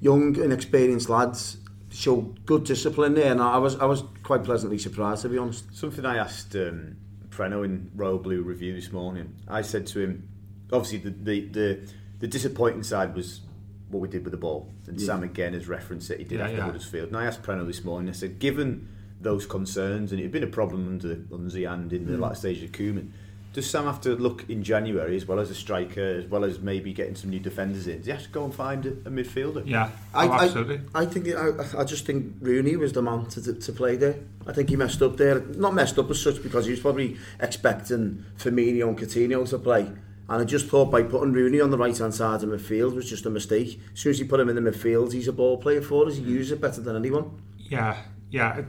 young, 0.00 0.36
inexperienced 0.36 1.08
lads, 1.08 1.56
showed 1.92 2.44
good 2.46 2.64
discipline 2.64 3.14
there. 3.14 3.32
And 3.32 3.40
I 3.40 3.58
was, 3.58 3.76
I 3.78 3.84
was 3.84 4.04
quite 4.22 4.44
pleasantly 4.44 4.78
surprised, 4.78 5.22
to 5.22 5.28
be 5.28 5.38
honest. 5.38 5.74
Something 5.76 6.04
I 6.06 6.16
asked 6.16 6.54
um, 6.56 6.96
Preno 7.30 7.64
in 7.64 7.90
Royal 7.94 8.18
Blue 8.18 8.42
review 8.42 8.74
this 8.74 8.92
morning. 8.92 9.34
I 9.48 9.62
said 9.62 9.86
to 9.88 10.00
him, 10.00 10.28
obviously 10.72 10.98
the 10.98 11.10
the 11.10 11.40
the, 11.48 11.80
the 12.20 12.26
disappointing 12.28 12.82
side 12.84 13.14
was 13.14 13.40
what 13.88 14.00
we 14.00 14.08
did 14.08 14.22
with 14.24 14.30
the 14.30 14.36
ball. 14.38 14.70
And 14.86 15.00
Sam 15.00 15.22
again 15.24 15.52
has 15.54 15.66
referenced 15.68 16.10
it. 16.10 16.18
He 16.18 16.24
did 16.24 16.38
Yeah, 16.38 16.44
after 16.44 16.56
yeah. 16.58 16.62
Huddersfield. 16.64 17.08
And 17.08 17.16
I 17.16 17.24
asked 17.26 17.42
Preno 17.42 17.66
this 17.66 17.84
morning. 17.84 18.08
I 18.08 18.12
said, 18.12 18.38
given 18.38 18.88
those 19.20 19.46
concerns, 19.46 20.12
and 20.12 20.20
it 20.20 20.24
had 20.24 20.32
been 20.32 20.44
a 20.44 20.46
problem 20.46 20.86
under 20.88 21.16
Unzi 21.16 21.70
and 21.70 21.92
in 21.92 22.06
the 22.06 22.12
Mm. 22.12 22.20
latter 22.20 22.34
stage 22.36 22.62
of 22.62 22.72
Koeman. 22.72 23.10
Does 23.52 23.68
Sam 23.68 23.84
have 23.84 24.00
to 24.02 24.14
look 24.14 24.48
in 24.48 24.62
January 24.62 25.16
as 25.16 25.26
well 25.26 25.40
as 25.40 25.50
a 25.50 25.56
striker, 25.56 26.04
as 26.04 26.26
well 26.26 26.44
as 26.44 26.60
maybe 26.60 26.92
getting 26.92 27.16
some 27.16 27.30
new 27.30 27.40
defenders 27.40 27.88
in? 27.88 27.98
Does 27.98 28.06
he 28.06 28.12
have 28.12 28.22
to 28.22 28.28
go 28.28 28.44
and 28.44 28.54
find 28.54 28.86
a, 28.86 28.90
a 28.90 29.10
midfielder? 29.10 29.66
Yeah, 29.66 29.90
I, 30.14 30.28
oh, 30.28 30.32
absolutely. 30.32 30.80
I, 30.94 31.02
I 31.02 31.06
think 31.06 31.28
I, 31.34 31.80
I 31.80 31.84
just 31.84 32.06
think 32.06 32.34
Rooney 32.40 32.76
was 32.76 32.92
the 32.92 33.02
man 33.02 33.26
to, 33.26 33.42
to, 33.42 33.54
to 33.54 33.72
play 33.72 33.96
there. 33.96 34.16
I 34.46 34.52
think 34.52 34.68
he 34.68 34.76
messed 34.76 35.02
up 35.02 35.16
there. 35.16 35.40
Not 35.40 35.74
messed 35.74 35.98
up 35.98 36.08
as 36.10 36.22
such 36.22 36.40
because 36.42 36.66
he 36.66 36.70
was 36.70 36.80
probably 36.80 37.16
expecting 37.40 38.24
Firmino 38.38 38.88
and 38.88 38.98
Coutinho 38.98 39.48
to 39.48 39.58
play. 39.58 39.90
And 40.30 40.40
I 40.40 40.44
just 40.44 40.66
thought 40.68 40.92
by 40.92 41.02
putting 41.02 41.32
Rooney 41.32 41.60
on 41.60 41.72
the 41.72 41.76
right 41.76 41.96
hand 41.96 42.14
side 42.14 42.44
of 42.44 42.48
the 42.48 42.56
midfield 42.56 42.94
was 42.94 43.10
just 43.10 43.26
a 43.26 43.30
mistake. 43.30 43.80
As 43.92 43.98
soon 43.98 44.10
as 44.10 44.20
you 44.20 44.26
put 44.26 44.38
him 44.38 44.48
in 44.48 44.54
the 44.54 44.70
midfield, 44.70 45.12
he's 45.12 45.26
a 45.26 45.32
ball 45.32 45.58
player 45.58 45.82
for 45.82 46.06
us. 46.06 46.14
He 46.14 46.22
mm. 46.22 46.28
uses 46.28 46.52
it 46.52 46.60
better 46.60 46.80
than 46.80 46.94
anyone. 46.94 47.42
Yeah, 47.58 47.96
yeah. 48.30 48.62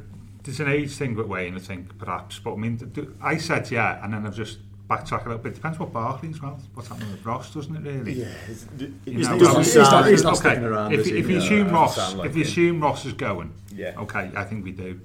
There's 0.44 0.60
an 0.60 0.68
age 0.68 0.92
thing 0.94 1.14
with 1.14 1.28
Wayne, 1.28 1.56
I 1.56 1.60
think, 1.60 2.00
perhaps. 2.00 2.40
But 2.40 2.54
I 2.54 2.56
mean, 2.56 2.80
th- 2.80 2.94
th- 2.94 3.10
I 3.22 3.38
said 3.38 3.70
yeah, 3.70 4.04
and 4.04 4.12
then 4.12 4.26
I've 4.26 4.36
just 4.36 4.58
backtracked 4.92 5.26
a 5.26 5.30
little 5.30 5.42
bit. 5.44 5.56
Depends 5.56 5.80
what 5.80 5.94
Barkley 5.94 6.30
as 6.30 6.42
well. 6.42 6.60
What's 6.74 6.90
happening 6.90 7.12
with 7.12 7.26
Ross, 7.26 7.54
doesn't 7.54 7.74
it? 7.76 7.82
Really. 7.82 8.14
Yeah, 8.14 8.26
it's- 8.26 8.66
it 8.78 8.92
You 9.06 9.20
doesn't 9.20 9.40
well, 9.40 9.58
he's 9.60 9.76
not- 9.76 10.08
he's 10.10 10.24
not 10.24 10.34
okay, 10.34 10.50
sticking 10.50 10.66
around, 10.66 10.94
If, 10.94 11.08
if 11.08 11.30
you 11.30 11.38
No, 11.38 11.44
assume 11.44 11.70
Ross, 11.70 12.14
like 12.16 12.30
if 12.30 12.36
you 12.36 12.42
it. 12.42 12.48
assume 12.48 12.82
Ross 12.82 13.06
is 13.06 13.14
going, 13.14 13.54
Yeah. 13.74 13.94
okay, 14.00 14.32
I 14.36 14.44
think 14.44 14.66
we 14.66 14.72
do. 14.72 15.00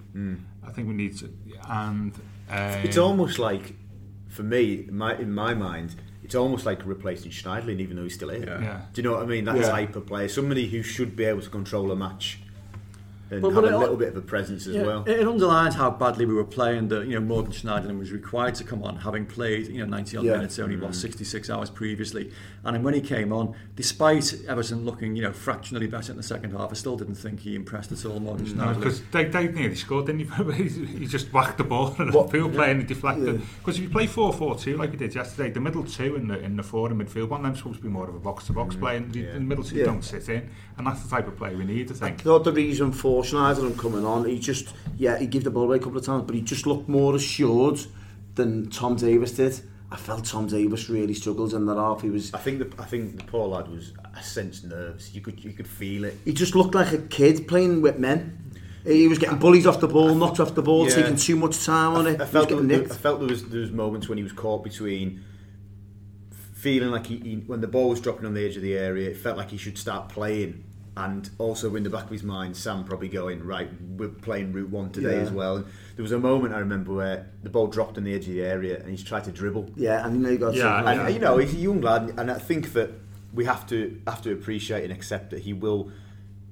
I 0.66 0.70
think 0.72 0.88
we 0.88 0.94
need 0.94 1.16
to, 1.18 1.30
and 1.68 2.12
um, 2.50 2.58
It's 2.86 2.98
almost 2.98 3.38
like, 3.38 3.74
for 4.28 4.42
me, 4.42 4.86
in 4.88 4.96
my, 4.96 5.16
in 5.16 5.32
my 5.32 5.54
mind, 5.54 5.94
it's 6.24 6.34
almost 6.34 6.66
like 6.66 6.84
replacing 6.84 7.30
Schneiderlin, 7.30 7.78
even 7.78 7.96
though 7.96 8.02
he's 8.02 8.14
still 8.14 8.30
here. 8.30 8.44
Yeah. 8.44 8.60
Yeah. 8.60 8.80
Do 8.92 9.00
you 9.00 9.08
know 9.08 9.14
what 9.14 9.22
I 9.22 9.26
mean? 9.26 9.44
That 9.44 9.56
Yeah. 9.58 9.68
type 9.70 9.94
of 9.94 10.06
player, 10.06 10.28
somebody 10.28 10.66
who 10.68 10.82
should 10.82 11.14
be 11.14 11.24
able 11.24 11.42
to 11.42 11.48
control 11.50 11.92
a 11.92 11.96
match 11.96 12.40
and 13.30 13.42
But- 13.42 13.52
have 13.52 13.62
but 13.62 13.72
a 13.72 13.74
it- 13.76 13.78
little 13.80 13.96
bit 13.96 14.08
of 14.08 14.16
a 14.16 14.20
presence 14.20 14.66
as 14.66 14.74
Yeah, 14.76 14.82
well. 14.84 15.04
It, 15.06 15.20
it 15.20 15.26
underlines 15.26 15.74
how 15.74 15.90
badly 15.90 16.26
we 16.26 16.34
were 16.34 16.44
playing 16.44 16.88
that, 16.88 17.06
you 17.06 17.14
know, 17.14 17.20
Morgan 17.20 17.52
Schneiderlin 17.52 17.98
was 17.98 18.12
required 18.12 18.54
to 18.56 18.64
come 18.64 18.82
on, 18.82 18.96
having 18.96 19.26
played, 19.26 19.66
you 19.68 19.78
know, 19.80 19.86
90 19.86 20.16
odd 20.16 20.24
Yeah. 20.24 20.32
minutes, 20.36 20.58
only, 20.58 20.76
what, 20.76 20.92
mm. 20.92 20.94
66 20.94 21.50
hours 21.50 21.70
previously. 21.70 22.30
And 22.64 22.84
when 22.84 22.94
he 22.94 23.00
came 23.00 23.32
on, 23.32 23.54
despite 23.74 24.34
Everton 24.48 24.84
looking, 24.84 25.16
you 25.16 25.22
know, 25.22 25.32
fractionally 25.32 25.86
better 25.86 26.12
in 26.12 26.16
the 26.16 26.22
second 26.22 26.52
half, 26.52 26.70
I 26.70 26.74
still 26.74 26.96
didn't 26.96 27.14
think 27.16 27.40
he 27.40 27.54
impressed 27.54 27.92
at 27.92 28.04
all, 28.04 28.20
Morgan 28.20 28.46
mm. 28.46 28.54
Schneiderlin. 28.54 28.74
because 28.76 29.02
they, 29.12 29.24
they 29.24 29.48
nearly 29.48 29.74
scored, 29.74 30.06
didn't 30.06 30.20
he? 30.20 30.52
he 30.68 30.86
he 30.98 31.06
just 31.06 31.32
whacked 31.32 31.58
the 31.58 31.64
ball 31.64 31.94
and 31.98 32.12
What- 32.12 32.26
the 32.26 32.32
field 32.38 32.54
play 32.54 32.70
and 32.70 32.80
he 32.80 32.86
deflected. 32.86 33.40
Yeah. 33.40 33.46
Because 33.58 33.76
if 33.76 33.82
you 33.82 33.88
play 33.90 34.06
4-4-2 34.06 34.76
like 34.78 34.92
we 34.92 34.96
did 34.98 35.14
yesterday, 35.14 35.50
the 35.50 35.60
middle 35.60 35.84
two 35.84 36.16
in 36.16 36.28
the 36.28 36.38
in 36.38 36.56
the 36.56 36.62
forward 36.62 36.92
and 36.92 37.00
midfield, 37.00 37.28
one 37.28 37.40
of 37.40 37.44
them's 37.46 37.58
supposed 37.58 37.78
to 37.78 37.82
be 37.82 37.88
more 37.88 38.08
of 38.08 38.14
a 38.14 38.18
box-to-box 38.18 38.76
mm. 38.76 38.80
play, 38.80 38.96
and 38.98 39.12
the, 39.12 39.20
yeah. 39.20 39.32
the 39.34 39.40
middle 39.40 39.64
two 39.64 39.76
Yeah. 39.76 39.84
don't 39.86 40.02
sit 40.04 40.28
in, 40.28 40.48
and 40.78 40.86
that's 40.86 41.02
the 41.02 41.08
type 41.08 41.26
of 41.28 41.36
play 41.36 41.54
we 41.54 41.64
need, 41.64 41.90
I 41.90 41.94
I 41.94 41.98
think. 41.98 42.20
thought 42.22 42.44
the 42.44 42.52
reason 42.52 42.92
for 42.92 43.15
Schneider 43.24 43.70
coming 43.72 44.04
on, 44.04 44.24
he 44.24 44.38
just, 44.38 44.72
yeah, 44.96 45.18
he 45.18 45.26
gave 45.26 45.44
the 45.44 45.50
ball 45.50 45.64
away 45.64 45.76
a 45.76 45.80
couple 45.80 45.98
of 45.98 46.04
times, 46.04 46.24
but 46.26 46.34
he 46.34 46.40
just 46.42 46.66
looked 46.66 46.88
more 46.88 47.14
assured 47.14 47.80
than 48.34 48.68
Tom 48.70 48.96
Davies 48.96 49.32
did. 49.32 49.60
I 49.90 49.96
felt 49.96 50.24
Tom 50.24 50.46
Davies 50.48 50.90
really 50.90 51.14
struggled 51.14 51.54
in 51.54 51.64
that 51.66 51.76
half. 51.76 52.02
He 52.02 52.10
was, 52.10 52.34
I 52.34 52.38
think 52.38 52.58
the 52.58 52.82
I 52.82 52.86
think 52.86 53.16
the 53.18 53.24
poor 53.24 53.46
lad 53.46 53.68
was 53.68 53.92
I 54.14 54.20
sensed 54.20 54.64
nerves. 54.64 55.14
You 55.14 55.20
could 55.20 55.42
you 55.44 55.52
could 55.52 55.68
feel 55.68 56.04
it. 56.04 56.18
he 56.24 56.32
just 56.32 56.54
looked 56.56 56.74
like 56.74 56.92
a 56.92 56.98
kid 56.98 57.46
playing 57.46 57.82
with 57.82 57.98
men. 57.98 58.42
He 58.84 59.08
was 59.08 59.18
getting 59.18 59.38
bullied 59.38 59.66
off 59.66 59.80
the 59.80 59.88
ball, 59.88 60.14
knocked 60.14 60.38
off 60.40 60.54
the 60.54 60.62
ball, 60.62 60.88
Yeah. 60.88 60.94
taking 60.96 61.16
too 61.16 61.36
much 61.36 61.64
time 61.64 61.94
on 61.94 62.06
it. 62.06 62.20
I 62.20 62.26
felt 62.26 62.48
there, 62.48 62.82
I 62.82 62.86
felt 62.86 63.20
there 63.20 63.28
was 63.28 63.44
there 63.48 63.60
was 63.60 63.70
moments 63.72 64.08
when 64.08 64.18
he 64.18 64.24
was 64.24 64.32
caught 64.32 64.62
between 64.64 65.24
feeling 66.54 66.90
like 66.90 67.06
he, 67.06 67.16
he 67.18 67.34
when 67.46 67.60
the 67.60 67.68
ball 67.68 67.88
was 67.90 68.00
dropping 68.00 68.26
on 68.26 68.34
the 68.34 68.44
edge 68.44 68.56
of 68.56 68.62
the 68.62 68.76
area, 68.76 69.10
it 69.10 69.16
felt 69.16 69.36
like 69.36 69.50
he 69.50 69.56
should 69.56 69.78
start 69.78 70.08
playing. 70.08 70.64
And 70.96 71.28
also 71.36 71.76
in 71.76 71.82
the 71.82 71.90
back 71.90 72.04
of 72.04 72.10
his 72.10 72.22
mind, 72.22 72.56
Sam 72.56 72.82
probably 72.82 73.08
going 73.08 73.44
right. 73.44 73.68
We're 73.96 74.08
playing 74.08 74.52
route 74.52 74.70
one 74.70 74.90
today 74.90 75.16
Yeah. 75.16 75.22
as 75.22 75.30
well. 75.30 75.56
And 75.56 75.66
there 75.94 76.02
was 76.02 76.12
a 76.12 76.18
moment 76.18 76.54
I 76.54 76.58
remember 76.58 76.94
where 76.94 77.26
the 77.42 77.50
ball 77.50 77.66
dropped 77.66 77.98
on 77.98 78.04
the 78.04 78.14
edge 78.14 78.26
of 78.26 78.32
the 78.32 78.42
area, 78.42 78.78
and 78.78 78.88
he's 78.88 79.04
tried 79.04 79.24
to 79.24 79.32
dribble. 79.32 79.72
Yeah, 79.76 80.06
and 80.06 80.16
you 80.16 80.22
know 80.22 80.30
he 80.30 80.38
got 80.38 80.54
Yeah, 80.54 80.62
something. 80.82 80.98
And 81.06 81.14
you 81.14 81.20
know 81.20 81.36
he's 81.36 81.52
a 81.52 81.58
young 81.58 81.82
lad, 81.82 82.14
and 82.16 82.30
I 82.30 82.38
think 82.38 82.72
that 82.72 82.92
we 83.34 83.44
have 83.44 83.66
to 83.68 84.00
have 84.06 84.22
to 84.22 84.32
appreciate 84.32 84.84
and 84.84 84.92
accept 84.92 85.30
that 85.30 85.40
he 85.40 85.52
will. 85.52 85.90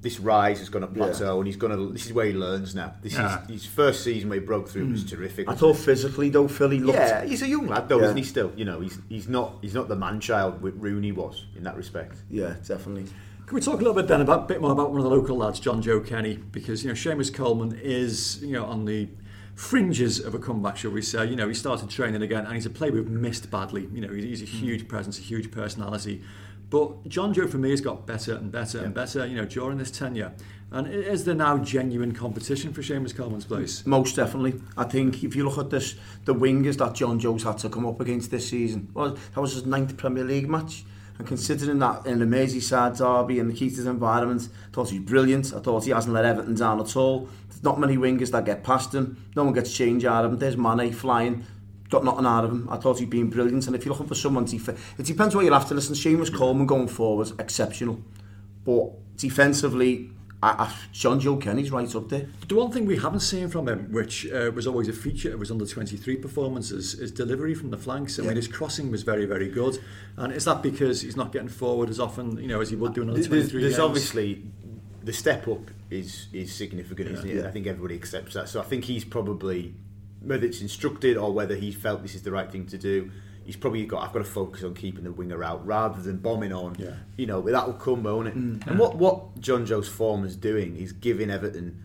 This 0.03 0.21
rise 0.21 0.61
is 0.61 0.69
going 0.69 0.87
to 0.87 0.93
plateau, 0.93 1.39
and 1.39 1.47
he's 1.47 1.57
going 1.57 1.75
to. 1.75 1.91
This 1.95 2.05
is 2.05 2.13
where 2.13 2.27
he 2.27 2.35
learns 2.35 2.75
now. 2.75 2.93
This 3.01 3.15
Yeah. 3.15 3.45
is 3.45 3.63
his 3.63 3.65
first 3.65 4.05
season 4.05 4.29
where 4.29 4.39
he 4.39 4.45
broke 4.45 4.69
through 4.69 4.91
was 4.91 5.01
hmm. 5.01 5.09
terrific. 5.09 5.49
I 5.49 5.55
thought 5.55 5.79
physically 5.79 6.29
though, 6.29 6.49
Philly 6.49 6.81
looked. 6.81 6.99
Yeah, 6.99 7.25
he's 7.25 7.41
a 7.41 7.49
young 7.49 7.67
lad 7.67 7.89
though, 7.89 8.01
Yeah. 8.01 8.05
isn't 8.05 8.19
he? 8.19 8.25
Still, 8.25 8.53
you 8.55 8.67
know, 8.67 8.81
he's 8.81 8.99
he's 9.09 9.27
not 9.27 9.55
he's 9.63 9.73
not 9.73 9.89
the 9.89 9.97
man 9.97 10.21
child 10.21 10.61
that 10.61 10.73
Rooney 10.73 11.13
was 11.13 11.47
in 11.57 11.63
that 11.63 11.79
respect. 11.79 12.17
yeah, 12.29 12.57
definitely. 12.69 13.07
Can 13.47 13.57
we 13.57 13.61
talk 13.61 13.75
a 13.75 13.79
little 13.79 13.93
bit 13.93 14.09
then 14.09 14.23
about 14.23 14.45
a 14.45 14.47
bit 14.47 14.63
more 14.63 14.73
about 14.73 14.91
one 14.91 15.01
of 15.01 15.05
the 15.05 15.11
local 15.11 15.37
lads, 15.37 15.61
Jonjoe 15.61 16.07
Kenny, 16.07 16.37
because 16.37 16.83
you 16.83 16.89
know 16.89 16.95
Seamus 16.95 17.33
Coleman 17.33 17.79
is 17.83 18.43
you 18.43 18.55
know 18.55 18.65
on 18.65 18.87
the 18.87 19.09
fringes 19.55 20.19
of 20.19 20.35
a 20.35 20.39
comeback, 20.39 20.79
shall 20.79 20.93
we 20.93 21.03
say? 21.03 21.27
You 21.27 21.37
know 21.37 21.47
he 21.47 21.55
started 21.55 21.91
training 21.91 22.23
again, 22.23 22.47
and 22.47 22.55
he's 22.55 22.65
a 22.65 22.71
player 22.71 22.93
we've 22.93 23.07
missed 23.07 23.51
badly. 23.51 23.87
You 23.93 24.01
know 24.01 24.15
he's, 24.15 24.41
a 24.41 24.47
hmm. 24.47 24.65
huge 24.65 24.89
presence, 24.89 25.19
a 25.19 25.23
huge 25.23 25.51
personality. 25.51 26.23
But 26.71 27.05
Jonjoe 27.05 27.51
for 27.51 27.59
me 27.59 27.69
has 27.71 27.83
got 27.83 28.07
better 28.07 28.35
and 28.35 28.51
better 28.51 28.83
and 28.83 28.95
better. 28.95 29.27
You 29.27 29.37
know 29.37 29.45
during 29.45 29.77
this 29.77 29.91
tenure, 29.91 30.33
and 30.71 30.87
is 30.89 31.27
there 31.27 31.35
now 31.35 31.59
genuine 31.59 32.13
competition 32.13 32.73
for 32.73 32.81
Seamus 32.81 33.15
Coleman's 33.15 33.45
place? 33.45 33.85
Most 33.85 34.17
definitely. 34.17 34.59
I 34.75 34.85
think 34.85 35.23
if 35.23 35.37
you 35.37 35.47
look 35.47 35.59
at 35.59 35.69
this, 35.69 35.97
the 36.25 36.35
wingers 36.35 36.79
that 36.79 36.95
John 36.95 37.19
Jones 37.19 37.43
had 37.43 37.59
to 37.59 37.69
come 37.69 37.85
up 37.85 38.01
against 38.01 38.31
this 38.31 38.49
season, 38.49 38.89
well, 38.95 39.11
that 39.11 39.41
was 39.41 39.53
his 39.53 39.67
ninth 39.67 39.99
Premier 39.99 40.25
League 40.25 40.49
match. 40.49 40.87
And 41.19 41.27
considering 41.27 41.79
that 41.79 42.07
in 42.07 42.19
the 42.19 42.25
Merseyside 42.25 42.99
derby 42.99 43.39
and 43.39 43.49
the 43.49 43.55
Keaton 43.55 43.87
environment, 43.87 44.49
I 44.67 44.75
thought 44.75 44.91
he 44.91 44.99
was 44.99 45.09
brilliant. 45.09 45.55
I 45.55 45.61
thought 45.61 45.85
he 45.85 45.91
hasn't 45.91 46.13
let 46.13 46.25
Everton 46.25 46.55
down 46.55 46.81
at 46.81 46.97
all. 46.97 47.29
There's 47.49 47.63
not 47.63 47.79
many 47.79 47.97
wingers 47.97 48.33
that 48.33 48.45
get 48.45 48.65
past 48.65 48.95
him. 48.95 49.25
No 49.37 49.45
one 49.45 49.53
gets 49.53 49.73
change 49.73 50.05
out 50.05 50.25
of 50.25 50.33
him. 50.33 50.39
There's 50.39 50.57
Mane 50.57 50.93
flying. 50.93 51.47
Got 51.89 52.05
nothing 52.05 52.27
out 52.27 52.45
of 52.45 52.51
him. 52.51 52.69
I 52.69 52.79
thought 52.79 52.99
he'd 52.99 53.11
been 53.11 53.31
brilliant. 53.31 53.67
And 53.69 53.77
if 53.77 53.85
you're 53.85 53.93
looking 53.93 54.09
for 54.09 54.17
someone 54.17 54.47
to... 54.47 54.57
It 54.99 55.07
depends 55.07 55.37
what 55.37 55.45
you're 55.45 55.55
after. 55.55 55.75
Listen, 55.75 55.95
Seamus 55.95 56.35
Coleman 56.35 56.67
going 56.67 56.89
forward, 56.89 57.31
exceptional. 57.39 58.01
But 58.65 59.17
defensively, 59.17 60.11
I, 60.45 60.65
I, 60.65 60.75
Jonjoe 60.93 61.41
Kenny's 61.41 61.71
right 61.71 61.95
up 61.95 62.11
there. 62.11 62.27
The 62.49 62.55
one 62.55 62.71
thing 62.71 62.85
we 62.85 62.99
haven't 62.99 63.21
seen 63.21 63.49
from 63.49 63.67
him, 63.67 63.91
which 63.91 64.31
uh, 64.31 64.51
was 64.55 64.67
always 64.67 64.89
a 64.89 64.93
feature 64.93 65.33
of 65.33 65.41
his 65.41 65.51
under 65.51 65.65
23 65.65 66.17
performances, 66.17 66.93
is 66.95 67.11
delivery 67.11 67.55
from 67.55 67.71
the 67.71 67.79
flanks. 67.79 68.19
I 68.19 68.23
mean, 68.23 68.37
his 68.37 68.47
crossing 68.47 68.91
was 68.91 69.03
very, 69.03 69.25
very 69.25 69.49
good. 69.49 69.79
And 70.19 70.35
is 70.35 70.45
that 70.45 70.63
because 70.63 71.01
he's 71.01 71.17
not 71.17 71.33
getting 71.33 71.49
forward 71.49 71.89
as 71.89 71.99
often, 71.99 72.37
you 72.37 72.47
know, 72.47 72.61
as 72.61 72.69
he 72.69 72.77
would 72.77 72.93
do 72.93 73.03
in 73.03 73.09
under 73.09 73.25
23 73.25 73.61
there's 73.63 73.73
games? 73.73 73.79
obviously 73.81 74.43
the 75.03 75.13
step 75.13 75.49
up 75.49 75.71
is 75.91 76.29
is 76.33 76.55
significant, 76.55 77.11
isn't 77.11 77.31
it? 77.31 77.37
Yeah. 77.37 77.49
I 77.49 77.51
think 77.51 77.67
everybody 77.67 77.95
accepts 77.95 78.35
that. 78.35 78.51
So 78.51 78.61
I 78.61 78.65
think 78.65 78.85
he's 78.85 79.05
probably 79.05 79.75
whether 80.21 80.45
it's 80.45 80.61
instructed 80.61 81.17
or 81.17 81.33
whether 81.33 81.55
he 81.57 81.73
felt 81.73 82.03
this 82.03 82.15
is 82.15 82.23
the 82.23 82.33
right 82.33 82.51
thing 82.51 82.67
to 82.67 82.79
do. 82.79 83.11
He's 83.45 83.57
probably 83.57 83.85
got. 83.87 84.03
I've 84.03 84.13
got 84.13 84.21
to 84.21 84.25
focus 84.25 84.63
on 84.65 84.75
keeping 84.75 85.05
the 85.05 85.13
winger 85.13 85.45
out 85.45 85.67
rather 85.67 86.01
than 86.01 86.17
bombing 86.19 86.53
on. 86.53 86.77
Yeah. 86.79 86.95
You 87.17 87.27
know, 87.27 87.41
that 87.43 87.67
will 87.67 87.75
come, 87.75 88.03
won't 88.05 88.29
it? 88.29 88.35
And 88.35 88.79
what 88.79 88.97
what 88.97 89.39
Jonjoe's 89.41 89.89
form 89.89 90.25
is 90.25 90.37
doing 90.37 90.77
is 90.77 90.93
giving 90.93 91.31
Everton 91.31 91.83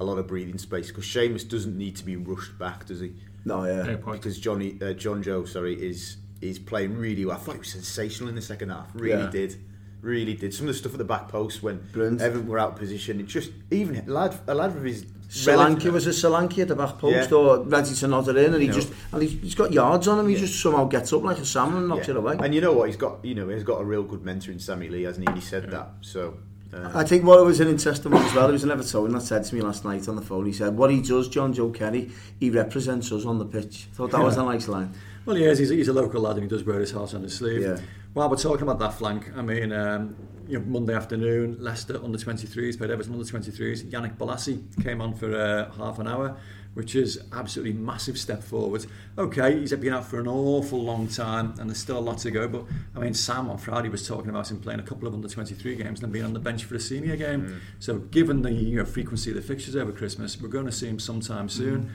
a 0.00 0.04
lot 0.04 0.18
of 0.18 0.26
breathing 0.26 0.58
space 0.58 0.88
because 0.88 1.04
Seamus 1.04 1.48
doesn't 1.48 1.76
need 1.76 1.96
to 1.96 2.04
be 2.04 2.16
rushed 2.16 2.58
back, 2.58 2.86
does 2.86 3.00
he? 3.00 3.14
No, 3.44 3.64
yeah. 3.64 3.84
Fair 3.84 3.96
point. 3.98 4.20
because 4.22 4.38
Johnny 4.38 4.72
uh, 4.80 4.94
Jonjoe, 4.94 5.46
sorry, 5.48 5.74
is 5.74 6.16
is 6.40 6.58
playing 6.58 6.96
really 6.96 7.24
well. 7.24 7.36
I 7.36 7.40
thought 7.40 7.52
he 7.54 7.58
was 7.60 7.70
sensational 7.72 8.28
in 8.28 8.34
the 8.34 8.42
second 8.42 8.70
half. 8.70 8.88
Really 8.94 9.22
Yeah. 9.22 9.30
did, 9.30 9.56
really 10.04 10.34
did. 10.34 10.54
Some 10.54 10.68
of 10.68 10.74
the 10.74 10.78
stuff 10.78 10.92
at 10.92 10.98
the 10.98 11.04
back 11.04 11.28
post 11.28 11.62
when 11.62 11.78
Brilliant. 11.92 12.20
Everton 12.20 12.46
were 12.46 12.58
out 12.58 12.72
of 12.72 12.78
position. 12.78 13.18
It 13.20 13.26
just 13.26 13.50
even 13.70 13.96
a 13.96 14.10
lad, 14.10 14.38
a 14.46 14.54
lad 14.54 14.74
with 14.74 14.84
his 14.84 15.04
Solanke 15.28 15.90
was 15.90 16.06
a 16.06 16.10
Solanke 16.10 16.58
at 16.60 16.68
the 16.68 16.76
back 16.76 16.98
post 16.98 17.30
Yeah. 17.30 17.36
or 17.36 17.58
ready 17.64 17.92
to 17.94 18.06
nod 18.06 18.28
it 18.28 18.36
in 18.36 18.52
and 18.54 18.62
he 18.62 18.68
No. 18.68 18.74
just 18.74 18.92
and 19.12 19.22
he's, 19.22 19.32
he's 19.40 19.54
got 19.56 19.72
yards 19.72 20.06
on 20.06 20.20
him 20.20 20.28
he 20.28 20.36
just 20.36 20.60
somehow 20.60 20.84
gets 20.84 21.12
up 21.12 21.24
like 21.24 21.38
a 21.38 21.44
salmon 21.44 21.78
and 21.78 21.88
knocks 21.88 22.06
Yeah. 22.06 22.14
it 22.14 22.18
away 22.18 22.36
And 22.38 22.54
you 22.54 22.60
know 22.60 22.72
what? 22.72 22.86
He's 22.88 22.96
got 22.96 23.24
you 23.24 23.34
know 23.34 23.48
he's 23.48 23.64
got 23.64 23.80
a 23.80 23.84
real 23.84 24.04
good 24.04 24.24
mentor 24.24 24.52
in 24.52 24.60
Sammy 24.60 24.88
Lee, 24.88 25.02
hasn't 25.02 25.26
he? 25.26 25.32
And 25.32 25.36
he 25.42 25.44
said 25.44 25.70
that. 25.72 25.88
So 26.02 26.34
uh, 26.72 26.90
I 26.94 27.02
think 27.04 27.24
what 27.24 27.40
it 27.40 27.44
was 27.44 27.58
an 27.60 27.68
interesting 27.68 28.12
one 28.12 28.22
as 28.24 28.34
well, 28.34 28.48
it 28.48 28.52
was 28.52 28.64
an 28.64 28.70
Evertonian 28.70 29.12
that 29.12 29.22
said 29.22 29.44
to 29.44 29.54
me 29.54 29.60
last 29.60 29.84
night 29.84 30.08
on 30.08 30.16
the 30.16 30.22
phone, 30.22 30.44
he 30.46 30.52
said, 30.52 30.76
what 30.76 30.90
he 30.90 31.00
does, 31.00 31.28
Jonjoe 31.28 31.72
Kenny, 31.74 32.10
he 32.40 32.50
represents 32.50 33.10
us 33.12 33.24
on 33.24 33.38
the 33.38 33.44
pitch. 33.44 33.88
I 33.92 33.96
thought 33.96 34.10
that 34.10 34.20
was 34.22 34.36
a 34.36 34.42
nice 34.44 34.66
line. 34.68 34.92
Well, 35.24 35.36
he 35.36 35.44
is. 35.44 35.58
He's, 35.58 35.70
he's 35.70 35.88
a 35.88 35.92
local 35.92 36.20
lad 36.20 36.34
and 36.36 36.42
he 36.44 36.48
does 36.48 36.64
wear 36.64 36.80
his 36.80 36.90
heart 36.90 37.14
on 37.14 37.22
his 37.22 37.34
sleeve. 37.34 37.62
Yeah. 37.62 37.78
While 38.14 38.30
we're 38.30 38.36
talking 38.36 38.62
about 38.62 38.78
that 38.78 38.94
flank, 38.94 39.36
I 39.36 39.42
mean, 39.42 39.72
um, 39.72 40.14
you 40.46 40.56
know, 40.56 40.64
Monday 40.66 40.94
afternoon, 40.94 41.56
Leicester 41.58 42.00
under 42.00 42.16
23s, 42.16 42.78
played 42.78 42.92
Everton 42.92 43.12
under 43.12 43.24
23s. 43.24 43.90
Yannick 43.90 44.16
Bolasie 44.16 44.62
came 44.84 45.00
on 45.00 45.14
for 45.14 45.34
uh, 45.34 45.72
half 45.72 45.98
an 45.98 46.06
hour, 46.06 46.36
which 46.74 46.94
is 46.94 47.18
absolutely 47.32 47.72
massive 47.72 48.16
step 48.16 48.44
forward. 48.44 48.86
Okay, 49.18 49.58
he's 49.58 49.74
been 49.74 49.92
out 49.92 50.06
for 50.06 50.20
an 50.20 50.28
awful 50.28 50.80
long 50.80 51.08
time 51.08 51.54
and 51.58 51.68
there's 51.68 51.78
still 51.78 51.98
a 51.98 52.00
lot 52.00 52.18
to 52.18 52.30
go. 52.30 52.46
But 52.46 52.66
I 52.94 53.00
mean, 53.00 53.14
Sam 53.14 53.50
on 53.50 53.58
Friday 53.58 53.88
was 53.88 54.06
talking 54.06 54.30
about 54.30 54.48
him 54.48 54.60
playing 54.60 54.78
a 54.78 54.84
couple 54.84 55.08
of 55.08 55.14
under 55.14 55.26
23 55.26 55.74
games 55.74 55.86
and 55.88 55.96
then 55.98 56.12
being 56.12 56.24
on 56.24 56.34
the 56.34 56.38
bench 56.38 56.62
for 56.66 56.76
a 56.76 56.80
senior 56.80 57.16
game. 57.16 57.60
So, 57.80 57.98
given 57.98 58.42
the 58.42 58.52
you 58.52 58.76
know, 58.76 58.84
frequency 58.84 59.30
of 59.30 59.36
the 59.36 59.42
fixtures 59.42 59.74
over 59.74 59.90
Christmas, 59.90 60.40
we're 60.40 60.46
going 60.46 60.66
to 60.66 60.72
see 60.72 60.86
him 60.86 61.00
sometime 61.00 61.48
soon. 61.48 61.92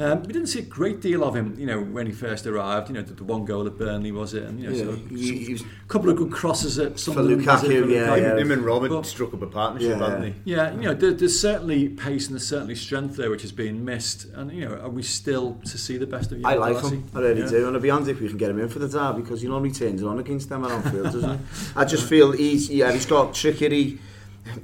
Um, 0.00 0.22
we 0.22 0.32
didn't 0.32 0.46
see 0.48 0.60
a 0.60 0.62
great 0.62 1.02
deal 1.02 1.22
of 1.22 1.36
him, 1.36 1.54
you 1.58 1.66
know, 1.66 1.78
when 1.78 2.06
he 2.06 2.12
first 2.12 2.46
arrived. 2.46 2.88
You 2.88 2.94
know, 2.94 3.02
the, 3.02 3.12
the 3.12 3.24
one 3.24 3.44
goal 3.44 3.66
at 3.66 3.76
Burnley 3.76 4.12
was 4.12 4.32
it, 4.32 4.44
and 4.44 4.58
you 4.58 4.68
know, 4.70 4.74
Yeah, 4.74 4.84
sort 4.84 4.94
of 4.96 5.10
he- 5.10 5.44
he 5.44 5.52
was- 5.52 5.60
a 5.62 5.64
couple 5.88 6.08
of 6.08 6.16
good 6.16 6.32
crosses 6.32 6.78
at 6.78 6.98
Sunderland. 6.98 7.42
Lukaku, 7.42 7.64
it, 7.70 7.82
for 7.84 7.88
yeah, 7.90 8.06
Lukaku. 8.06 8.20
yeah. 8.22 8.36
Him 8.38 8.50
and 8.52 8.62
Robert 8.64 8.88
But- 8.88 9.04
struck 9.04 9.34
up 9.34 9.42
a 9.42 9.46
partnership, 9.46 9.98
Yeah. 9.98 10.08
hadn't 10.08 10.20
they? 10.22 10.34
Yeah, 10.44 10.72
you 10.74 10.80
know, 10.82 10.94
there, 10.94 11.12
there's 11.12 11.38
certainly 11.38 11.90
pace 11.90 12.28
and 12.28 12.34
there's 12.34 12.46
certainly 12.48 12.76
strength 12.76 13.16
there, 13.16 13.28
which 13.28 13.42
has 13.42 13.52
been 13.52 13.84
missed. 13.84 14.26
And 14.34 14.50
you 14.52 14.64
know, 14.66 14.76
are 14.76 14.88
we 14.88 15.02
still 15.02 15.58
to 15.66 15.76
see 15.76 15.98
the 15.98 16.06
best 16.06 16.32
of? 16.32 16.38
you? 16.38 16.46
I 16.46 16.54
like 16.54 16.74
Darcy? 16.80 16.96
him, 16.96 17.04
I 17.14 17.18
really 17.20 17.40
Yeah. 17.42 17.48
do, 17.50 17.66
and 17.68 17.76
I'd 17.76 17.82
be 17.82 17.90
honest 17.90 18.10
if 18.10 18.20
we 18.20 18.28
can 18.28 18.38
get 18.38 18.48
him 18.50 18.58
in 18.58 18.68
for 18.70 18.78
the 18.78 18.88
derby 18.88 19.20
because 19.20 19.42
you 19.42 19.50
know 19.50 19.62
he 19.62 19.70
turns 19.70 20.00
it 20.00 20.06
on 20.06 20.18
against 20.18 20.48
them 20.48 20.64
at 20.64 20.70
Anfield, 20.70 21.12
doesn't 21.12 21.38
he? 21.38 21.44
I 21.76 21.84
just 21.84 22.08
feel 22.08 22.32
he's 22.32 22.70
yeah 22.70 22.90
he's 22.90 23.04
got 23.06 23.34
trickery. 23.34 23.98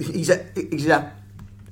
He's 0.01 0.31
a, 0.31 0.47
he's 0.71 0.87
a, 0.89 1.13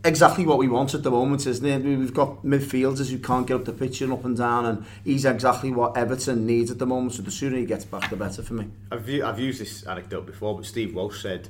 exactly 0.05 0.47
what 0.47 0.59
we 0.59 0.69
want 0.69 0.95
at 0.95 1.03
the 1.03 1.11
moment, 1.11 1.47
isn't 1.47 1.67
it? 1.67 1.83
We've 1.83 2.15
got 2.15 2.45
midfielders 2.45 3.11
who 3.11 3.19
can't 3.19 3.47
get 3.47 3.55
up 3.55 3.65
the 3.65 3.73
pitch 3.73 4.01
and 4.03 4.13
up 4.13 4.25
and 4.25 4.37
down, 4.37 4.67
and 4.67 4.87
he's 5.05 5.25
exactly 5.25 5.73
what 5.73 5.97
Everton 5.97 6.47
needs 6.47 6.71
at 6.71 6.79
the 6.79 6.87
moment. 6.87 7.15
So 7.15 7.23
the 7.23 7.31
sooner 7.31 7.57
he 7.57 7.65
gets 7.65 7.85
back, 7.85 8.11
the 8.11 8.17
better 8.17 8.43
for 8.43 8.55
me. 8.55 8.71
I've, 8.93 9.09
u- 9.09 9.25
I've 9.25 9.39
used 9.39 9.61
this 9.61 9.85
anecdote 9.85 10.27
before, 10.27 10.57
but 10.57 10.67
Steve 10.67 10.95
Walsh 10.95 11.23
said 11.23 11.49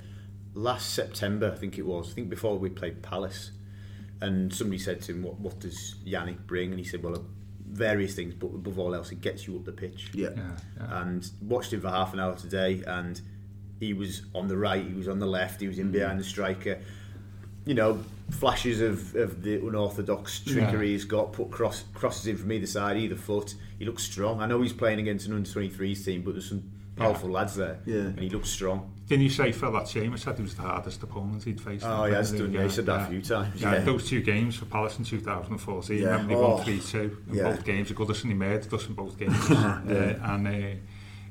last 0.55 0.95
September, 0.95 1.53
I 1.53 1.57
think 1.59 1.79
it 1.79 1.87
was, 1.87 2.11
I 2.11 2.15
think 2.15 2.31
before 2.31 2.59
we 2.59 2.71
played 2.71 3.03
Palace, 3.03 3.51
and 4.21 4.55
somebody 4.55 4.79
said 4.79 5.03
to 5.03 5.13
him, 5.13 5.23
"What, 5.23 5.39
what 5.41 5.59
does 5.61 5.97
Yannick 6.07 6.47
bring?" 6.47 6.71
And 6.71 6.79
he 6.79 6.85
said, 6.85 7.03
"Well, 7.03 7.25
various 7.67 8.15
things, 8.15 8.35
but 8.35 8.47
above 8.47 8.79
all 8.79 8.95
else, 8.95 9.11
it 9.13 9.21
gets 9.21 9.47
you 9.47 9.57
up 9.57 9.65
the 9.65 9.73
pitch." 9.73 10.11
Yeah. 10.15 10.31
Yeah, 10.35 10.43
yeah. 10.79 11.03
And 11.03 11.29
watched 11.43 11.73
him 11.73 11.81
for 11.81 11.91
half 11.91 12.15
an 12.15 12.21
hour 12.21 12.35
today, 12.37 12.83
and 12.87 13.21
he 13.81 13.93
was 13.93 14.23
on 14.35 14.49
the 14.49 14.57
right, 14.57 14.85
he 14.85 14.95
was 14.95 15.09
on 15.09 15.19
the 15.19 15.27
left, 15.27 15.61
he 15.61 15.69
was 15.69 15.79
in 15.79 15.89
mm. 15.89 15.93
behind 15.93 16.19
the 16.19 16.25
striker. 16.25 16.81
You 17.67 17.75
know, 17.75 17.99
flashes 18.31 18.81
of, 18.81 19.15
of 19.15 19.43
the 19.43 19.57
unorthodox 19.57 20.41
trickery 20.41 20.87
Yeah. 20.89 20.93
he's 20.93 21.05
got, 21.05 21.33
put 21.33 21.51
cross 21.51 21.85
crosses 21.95 22.27
in 22.27 22.37
from 22.37 22.53
either 22.53 22.67
side, 22.67 22.97
either 22.97 23.17
foot. 23.17 23.55
He 23.79 23.85
looks 23.85 24.03
strong. 24.03 24.41
I 24.41 24.47
know 24.47 24.61
he's 24.63 24.73
playing 24.73 24.99
against 25.01 25.27
an 25.27 25.35
under 25.35 25.49
23s 25.49 26.05
team, 26.05 26.23
but 26.23 26.33
there's 26.35 26.49
some 26.49 26.63
powerful 26.97 27.31
lads 27.31 27.57
there, 27.57 27.79
Yeah. 27.87 27.97
and 28.01 28.21
he 28.21 28.29
looks 28.31 28.51
strong. 28.51 28.91
Didn't 29.09 29.25
you 29.25 29.31
say 29.31 29.53
for 29.53 29.71
that 29.73 29.83
Seamus 29.83 30.21
said 30.21 30.37
he 30.37 30.43
was 30.43 30.55
the 30.55 30.63
hardest 30.63 31.03
opponent 31.03 31.43
he'd 31.45 31.61
faced? 31.61 31.85
Oh, 31.85 32.05
in 32.05 32.15
he 32.15 32.17
Premier 32.23 32.39
done. 32.39 32.47
League? 32.47 32.55
Yeah, 32.55 32.63
he 32.63 32.69
said 32.71 32.87
that 32.87 33.01
a 33.03 33.11
few 33.11 33.21
times. 33.23 33.61
Yeah, 33.61 33.73
Yeah. 33.75 33.81
those 33.81 34.09
two 34.09 34.23
games 34.23 34.57
for 34.57 34.65
Palace 34.67 34.99
in 34.99 35.05
2014, 35.05 35.99
Yeah. 35.99 36.05
remember 36.13 36.29
they 36.29 36.41
Oh. 36.41 36.55
won 36.57 36.65
3-2 36.65 37.17
in 37.29 37.35
Yeah. 37.35 37.43
both 37.45 37.65
games. 37.65 37.91
Goodison 37.91 38.27
he 38.29 38.35
made 38.35 38.73
us 38.73 38.87
in 38.87 38.95
both 38.95 39.19
games. 39.19 39.35
uh, 39.51 40.19
and 40.23 40.49
uh, 40.49 40.61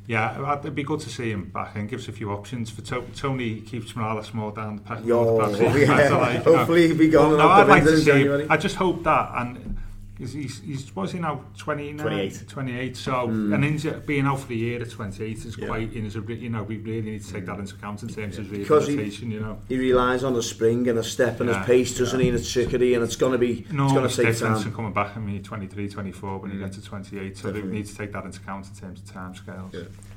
yeah, 0.08 0.60
it'd 0.60 0.76
be 0.76 0.84
good 0.84 1.00
to 1.02 1.10
see 1.10 1.32
him 1.32 1.50
back 1.50 1.76
and 1.76 1.88
gives 1.89 2.08
a 2.08 2.12
few 2.12 2.32
options. 2.32 2.70
For 2.70 2.82
to- 2.82 3.06
Tony 3.16 3.62
keeps 3.62 3.96
Morales 3.96 4.34
more 4.34 4.52
down 4.52 4.76
the 4.78 4.82
pack. 4.82 5.06
Yo, 5.06 5.38
perhaps 5.39 5.58
he- 5.60 5.82
yeah. 5.86 6.10
like, 6.18 6.46
you 6.46 6.52
know. 6.52 6.58
Hopefully 6.58 6.88
he'll 6.88 6.98
be 6.98 7.08
gone 7.10 7.30
Well, 7.30 7.38
no, 7.39 7.48
I'd 7.50 7.68
like 7.68 7.84
to 7.84 7.98
see. 7.98 8.06
January. 8.06 8.48
I 8.50 8.58
just 8.58 8.76
hope 8.76 9.04
that 9.04 9.32
and 9.36 9.73
he's, 10.17 10.34
he's, 10.34 10.60
he's 10.62 10.95
was 10.95 11.12
he 11.12 11.19
now 11.19 11.43
29 11.58 11.97
28. 11.97 12.43
28 12.47 12.97
so 12.97 13.26
an 13.30 13.63
injury 13.63 13.99
being 14.06 14.26
out 14.26 14.39
for 14.39 14.47
the 14.47 14.56
year 14.56 14.82
at 14.82 14.89
28 14.89 15.38
is 15.45 15.58
Yeah. 15.58 15.65
quite 15.67 15.93
is 15.95 16.15
a, 16.15 16.21
you 16.21 16.49
know 16.49 16.63
we 16.63 16.78
really 16.78 17.02
need 17.12 17.23
to 17.23 17.34
take 17.34 17.45
that 17.47 17.58
into 17.60 17.76
account 17.76 18.04
in 18.04 18.10
terms 18.10 18.38
of 18.38 18.49
Because 18.52 18.88
he- 18.88 18.93
rehabilitation 18.93 19.32
you 19.32 19.39
know 19.39 19.60
He 19.67 19.78
relies 19.78 20.23
on 20.23 20.36
a 20.36 20.41
spring 20.41 20.88
and 20.88 20.99
a 20.99 21.04
step 21.04 21.39
and 21.39 21.49
Yeah. 21.49 21.58
his 21.60 21.65
pace, 21.65 21.97
doesn't 21.97 22.19
he? 22.19 22.30
And 22.30 22.38
it's 22.38 22.52
trickery, 22.52 22.93
and 22.93 23.04
it's 23.04 23.15
going 23.15 23.32
to 23.34 23.38
be 23.38 23.65
no 23.71 23.86
it's 23.86 23.93
going 23.93 24.06
it's 24.06 24.15
to 24.17 24.23
take 24.23 24.32
different 24.34 24.56
time. 24.56 24.63
than 24.65 24.73
coming 24.76 24.93
back 24.93 25.15
in 25.15 25.26
me 25.26 25.39
23 25.39 25.89
24 25.89 26.38
when 26.39 26.52
you 26.52 26.58
Mm. 26.58 26.62
get 26.65 26.73
to 26.73 26.82
28 26.84 27.38
so 27.38 27.47
Definitely. 27.47 27.69
they 27.69 27.76
need 27.78 27.86
to 27.88 27.95
take 27.95 28.12
that 28.13 28.26
into 28.26 28.39
account 28.39 28.67
in 28.69 28.76
terms 28.80 28.99
of 29.02 29.12
time 29.12 29.34
scales 29.36 29.73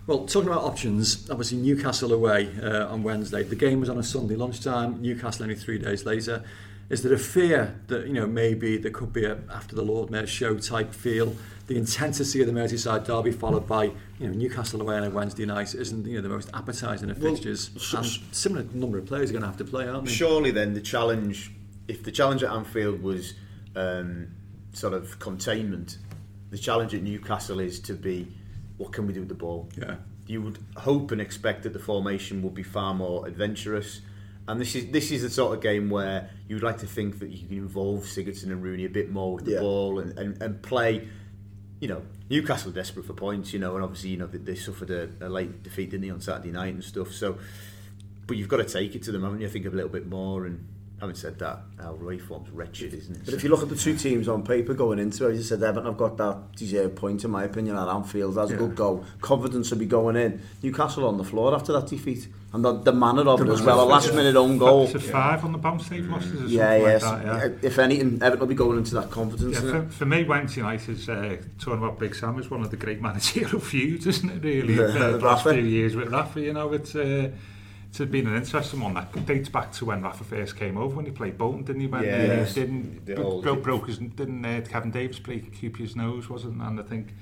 Well, 0.06 0.24
talking 0.26 0.48
about 0.50 0.62
options, 0.62 1.28
obviously 1.30 1.59
Newcastle 1.59 2.12
away 2.12 2.50
uh, 2.62 2.87
on 2.92 3.02
Wednesday. 3.02 3.42
The 3.42 3.56
game 3.56 3.80
was 3.80 3.88
on 3.88 3.98
a 3.98 4.04
Sunday 4.04 4.37
lunchtime. 4.37 5.02
Newcastle 5.02 5.42
only 5.44 5.56
three 5.56 5.78
days 5.78 6.04
later. 6.06 6.44
Is 6.88 7.03
there 7.03 7.12
a 7.12 7.18
fear 7.18 7.81
that 7.88 8.07
you 8.07 8.12
know 8.12 8.27
maybe 8.27 8.77
there 8.77 8.92
could 8.92 9.12
be 9.12 9.25
a 9.25 9.38
after 9.53 9.75
the 9.75 9.83
Lord 9.83 10.11
Mayor 10.11 10.27
show 10.27 10.57
type 10.59 10.94
feel? 10.94 11.35
The 11.66 11.77
intensity 11.77 12.40
of 12.42 12.46
the 12.46 12.53
Merseyside 12.53 13.05
derby 13.07 13.33
followed 13.33 13.66
by 13.66 13.85
you 14.20 14.29
know 14.29 14.33
Newcastle 14.33 14.81
away 14.81 14.96
on 14.96 15.03
a 15.03 15.11
Wednesday 15.11 15.44
night 15.46 15.75
isn't 15.75 16.07
you 16.07 16.14
know 16.16 16.22
the 16.22 16.29
most 16.29 16.49
appetising 16.55 17.11
of 17.11 17.18
fixtures. 17.18 17.70
s- 17.75 17.92
and 17.94 18.07
similar 18.35 18.64
number 18.72 18.99
of 18.99 19.07
players 19.07 19.31
are 19.31 19.33
going 19.33 19.42
to 19.42 19.49
have 19.49 19.57
to 19.57 19.64
play, 19.64 19.88
aren't 19.88 20.05
they? 20.07 20.12
Surely 20.12 20.53
then 20.53 20.75
the 20.75 20.81
challenge, 20.81 21.51
if 21.88 22.05
the 22.05 22.12
challenge 22.12 22.44
at 22.44 22.53
Anfield 22.53 23.03
was 23.03 23.35
um, 23.75 24.29
sort 24.72 24.92
of 24.94 25.18
containment, 25.18 25.99
the 26.51 26.59
challenge 26.59 26.94
at 26.94 27.03
Newcastle 27.03 27.59
is 27.59 27.81
to 27.81 27.94
be 27.94 28.29
what 28.77 28.92
can 28.92 29.09
we 29.09 29.12
do 29.12 29.20
with 29.20 29.29
the 29.29 29.35
ball? 29.35 29.68
Yeah. 29.77 29.96
You 30.29 30.42
would 30.42 30.59
hope 30.77 31.11
and 31.11 31.20
expect 31.20 31.64
that 31.64 31.72
the 31.72 31.79
formation 31.81 32.42
would 32.42 32.55
be 32.55 32.62
far 32.62 32.94
more 32.94 33.27
adventurous. 33.27 34.03
And 34.48 34.61
this 34.61 34.74
is 34.76 34.87
this 34.92 35.11
is 35.11 35.22
the 35.22 35.30
sort 35.30 35.56
of 35.56 35.62
game 35.62 35.90
where 35.90 36.30
you'd 36.48 36.62
like 36.62 36.78
to 36.78 36.87
think 36.87 37.18
that 37.18 37.30
you 37.30 37.46
can 37.46 37.56
involve 37.56 38.04
Sigurdsson 38.04 38.44
and 38.44 38.62
Rooney 38.62 38.85
a 38.85 38.88
bit 38.88 39.11
more 39.11 39.35
with 39.35 39.44
the 39.44 39.52
Yeah. 39.52 39.61
ball 39.61 39.98
and, 39.98 40.16
and, 40.18 40.40
and 40.42 40.62
play. 40.62 41.09
You 41.80 41.88
know, 41.88 42.02
Newcastle 42.30 42.70
desperate 42.70 43.04
for 43.06 43.12
points. 43.12 43.52
You 43.52 43.59
know, 43.59 43.74
and 43.74 43.82
obviously 43.85 44.11
you 44.11 44.16
know 44.18 44.26
they, 44.26 44.38
they 44.38 44.54
suffered 44.54 44.90
a, 44.90 45.09
a 45.20 45.28
late 45.28 45.62
defeat, 45.62 45.90
didn't 45.90 46.02
they, 46.06 46.11
on 46.11 46.20
Saturday 46.20 46.52
night 46.52 46.74
and 46.74 46.85
stuff. 46.85 47.12
So, 47.12 47.38
but 48.26 48.37
you've 48.37 48.48
got 48.48 48.59
to 48.59 48.64
take 48.64 48.94
it 48.94 49.02
to 49.04 49.12
them, 49.12 49.22
haven't 49.24 49.40
you? 49.40 49.46
I 49.46 49.50
think 49.50 49.66
a 49.66 49.70
little 49.70 49.90
bit 49.90 50.06
more. 50.06 50.46
And 50.46 50.66
having 51.00 51.14
said 51.14 51.38
that, 51.38 51.61
our 51.80 51.94
Roy 51.94 52.18
form's 52.18 52.50
wretched, 52.50 52.94
isn't 52.94 53.16
it? 53.16 53.24
But 53.24 53.35
if 53.35 53.44
you 53.44 53.50
look 53.50 53.62
at 53.62 53.68
the 53.68 53.76
two 53.76 53.96
teams 53.96 54.28
on 54.28 54.42
paper 54.42 54.74
going 54.74 54.98
into 54.98 55.26
it, 55.26 55.32
as 55.32 55.38
you 55.38 55.44
said, 55.44 55.62
Everton 55.62 55.85
have 55.87 55.98
got 55.98 56.16
that 56.16 56.56
deserved 56.56 56.96
point, 56.96 57.24
in 57.24 57.30
my 57.30 57.44
opinion, 57.44 57.76
at 57.76 57.88
Anfield. 57.88 58.35
That's 58.35 58.50
a 58.50 58.56
good 58.56 58.74
goal. 58.74 59.04
Confidence 59.20 59.70
will 59.70 59.78
be 59.78 59.87
going 59.87 60.16
in. 60.16 60.40
Newcastle 60.62 61.06
on 61.06 61.18
the 61.18 61.24
floor 61.24 61.54
after 61.54 61.72
that 61.72 61.87
defeat. 61.87 62.28
And 62.52 62.64
the, 62.64 62.72
the 62.72 62.92
manner 62.92 63.28
of 63.28 63.42
it 63.42 63.48
as 63.48 63.61
well, 63.61 63.82
a 63.82 63.85
last 63.85 64.14
minute 64.14 64.35
own 64.35 64.56
goal. 64.56 64.85
It's 64.85 64.94
a 64.94 65.00
five 65.00 65.44
on 65.44 65.52
the 65.52 65.59
bounce 65.59 65.88
they've 65.90 66.09
lost 66.09 66.28
is 66.28 66.42
it 66.44 66.48
Yeah, 66.48 66.76
yes. 66.76 67.02
like 67.02 67.22
that, 67.24 67.50
yeah. 67.50 67.56
If 67.61 67.78
anything, 67.78 68.22
Everton 68.22 68.38
will 68.38 68.46
be 68.46 68.54
going 68.54 68.78
into 68.78 68.94
that 68.94 69.11
confidence. 69.11 69.61
Yeah, 69.62 69.82
for, 69.82 69.88
for 69.90 70.06
me, 70.06 70.24
Wednesday 70.24 70.62
night 70.62 70.88
is 70.88 71.06
uh, 71.11 71.37
talking 71.59 71.78
about 71.82 71.98
Big 71.98 72.14
Sam 72.14 72.38
is 72.38 72.50
one 72.50 72.62
of 72.62 72.70
the 72.70 72.78
great 72.78 73.00
managerial 73.02 73.61
feuds, 73.61 74.06
isn't 74.06 74.30
it? 74.30 74.42
Really, 74.42 74.76
Yeah, 74.76 74.82
uh, 74.85 75.11
the 75.12 75.18
last 75.18 75.42
few 75.42 75.52
years 75.54 75.94
with 75.94 76.09
Rafa, 76.09 76.40
you 76.40 76.54
know, 76.54 76.72
it's 76.72 76.94
uh, 76.94 77.30
it's 78.04 78.12
been 78.12 78.26
an 78.26 78.37
interesting 78.37 78.80
one 78.80 78.94
that 78.94 79.26
dates 79.26 79.48
back 79.48 79.72
to 79.72 79.85
when 79.87 80.02
Rafa 80.02 80.24
first 80.24 80.56
came 80.56 80.76
over 80.76 80.96
when 80.96 81.04
he 81.06 81.11
played 81.12 81.37
Bolton, 81.38 81.62
didn't 81.64 81.80
he? 81.82 81.87
When 81.87 82.00
uh, 82.00 82.04
Yes. 82.04 82.54
he 82.54 82.61
didn't 82.61 83.06
The 83.06 83.14
broke, 83.14 83.62
broke 83.62 83.87
his 83.87 83.98
didn't 83.98 84.44
uh, 84.44 84.62
Kevin 84.68 84.90
Davies 84.90 85.18
break 85.18 85.52
Cupid's 85.59 85.96
nose, 85.96 86.28
wasn't? 86.28 86.61
And 86.62 86.80
I 86.80 86.82
think. 86.82 87.14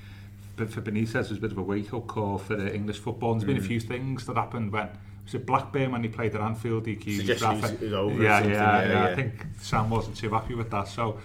But 0.57 0.71
for 0.71 0.81
Benitez, 0.83 1.15
it 1.17 1.31
was 1.31 1.33
a 1.33 1.41
bit 1.41 1.51
of 1.51 1.59
a 1.59 1.63
wake-up 1.63 2.07
call 2.07 2.39
for 2.39 2.55
the 2.55 2.73
English 2.73 2.99
football. 2.99 3.33
And 3.33 3.41
there's 3.41 3.47
been 3.49 3.57
a 3.57 3.67
few 3.67 3.81
things 3.81 4.25
that 4.27 4.37
happened 4.37 4.71
when 4.71 4.89
was 5.25 5.35
it 5.35 5.45
Blackburn 5.47 5.91
when 5.91 6.03
he 6.05 6.09
played 6.09 6.35
at 6.37 6.41
Anfield. 6.41 6.87
He 6.87 6.93
accused 6.93 7.27
Suggested 7.27 7.49
he 7.49 7.55
was- 7.55 7.63
Rafa. 7.63 7.77
he 7.79 7.85
was 7.87 7.93
over 7.95 8.15
or 8.15 8.23
yeah, 8.23 8.41
yeah, 8.45 8.49
yeah, 8.53 8.89
yeah, 8.89 9.05
I 9.07 9.15
think 9.17 9.47
Sam 9.61 9.91
wasn't 9.91 10.17
too 10.17 10.31
happy 10.31 10.55
with 10.55 10.71
that. 10.71 10.87
So 10.87 11.19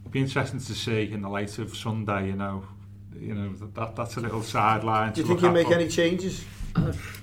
it'd 0.00 0.12
be 0.12 0.20
interesting 0.20 0.58
to 0.60 0.74
see 0.74 1.12
in 1.12 1.20
the 1.20 1.28
light 1.28 1.58
of 1.58 1.76
Sunday, 1.76 2.28
you 2.28 2.32
know, 2.34 2.64
you 3.20 3.34
know 3.34 3.52
that, 3.56 3.74
that 3.74 3.94
that's 3.96 4.16
a 4.16 4.20
little 4.20 4.42
sideline. 4.42 5.12
Do 5.12 5.20
you 5.20 5.26
think 5.26 5.42
look 5.42 5.52
he'll 5.52 5.62
make 5.62 5.68
but- 5.68 5.78
any 5.80 5.88
changes? 5.88 6.44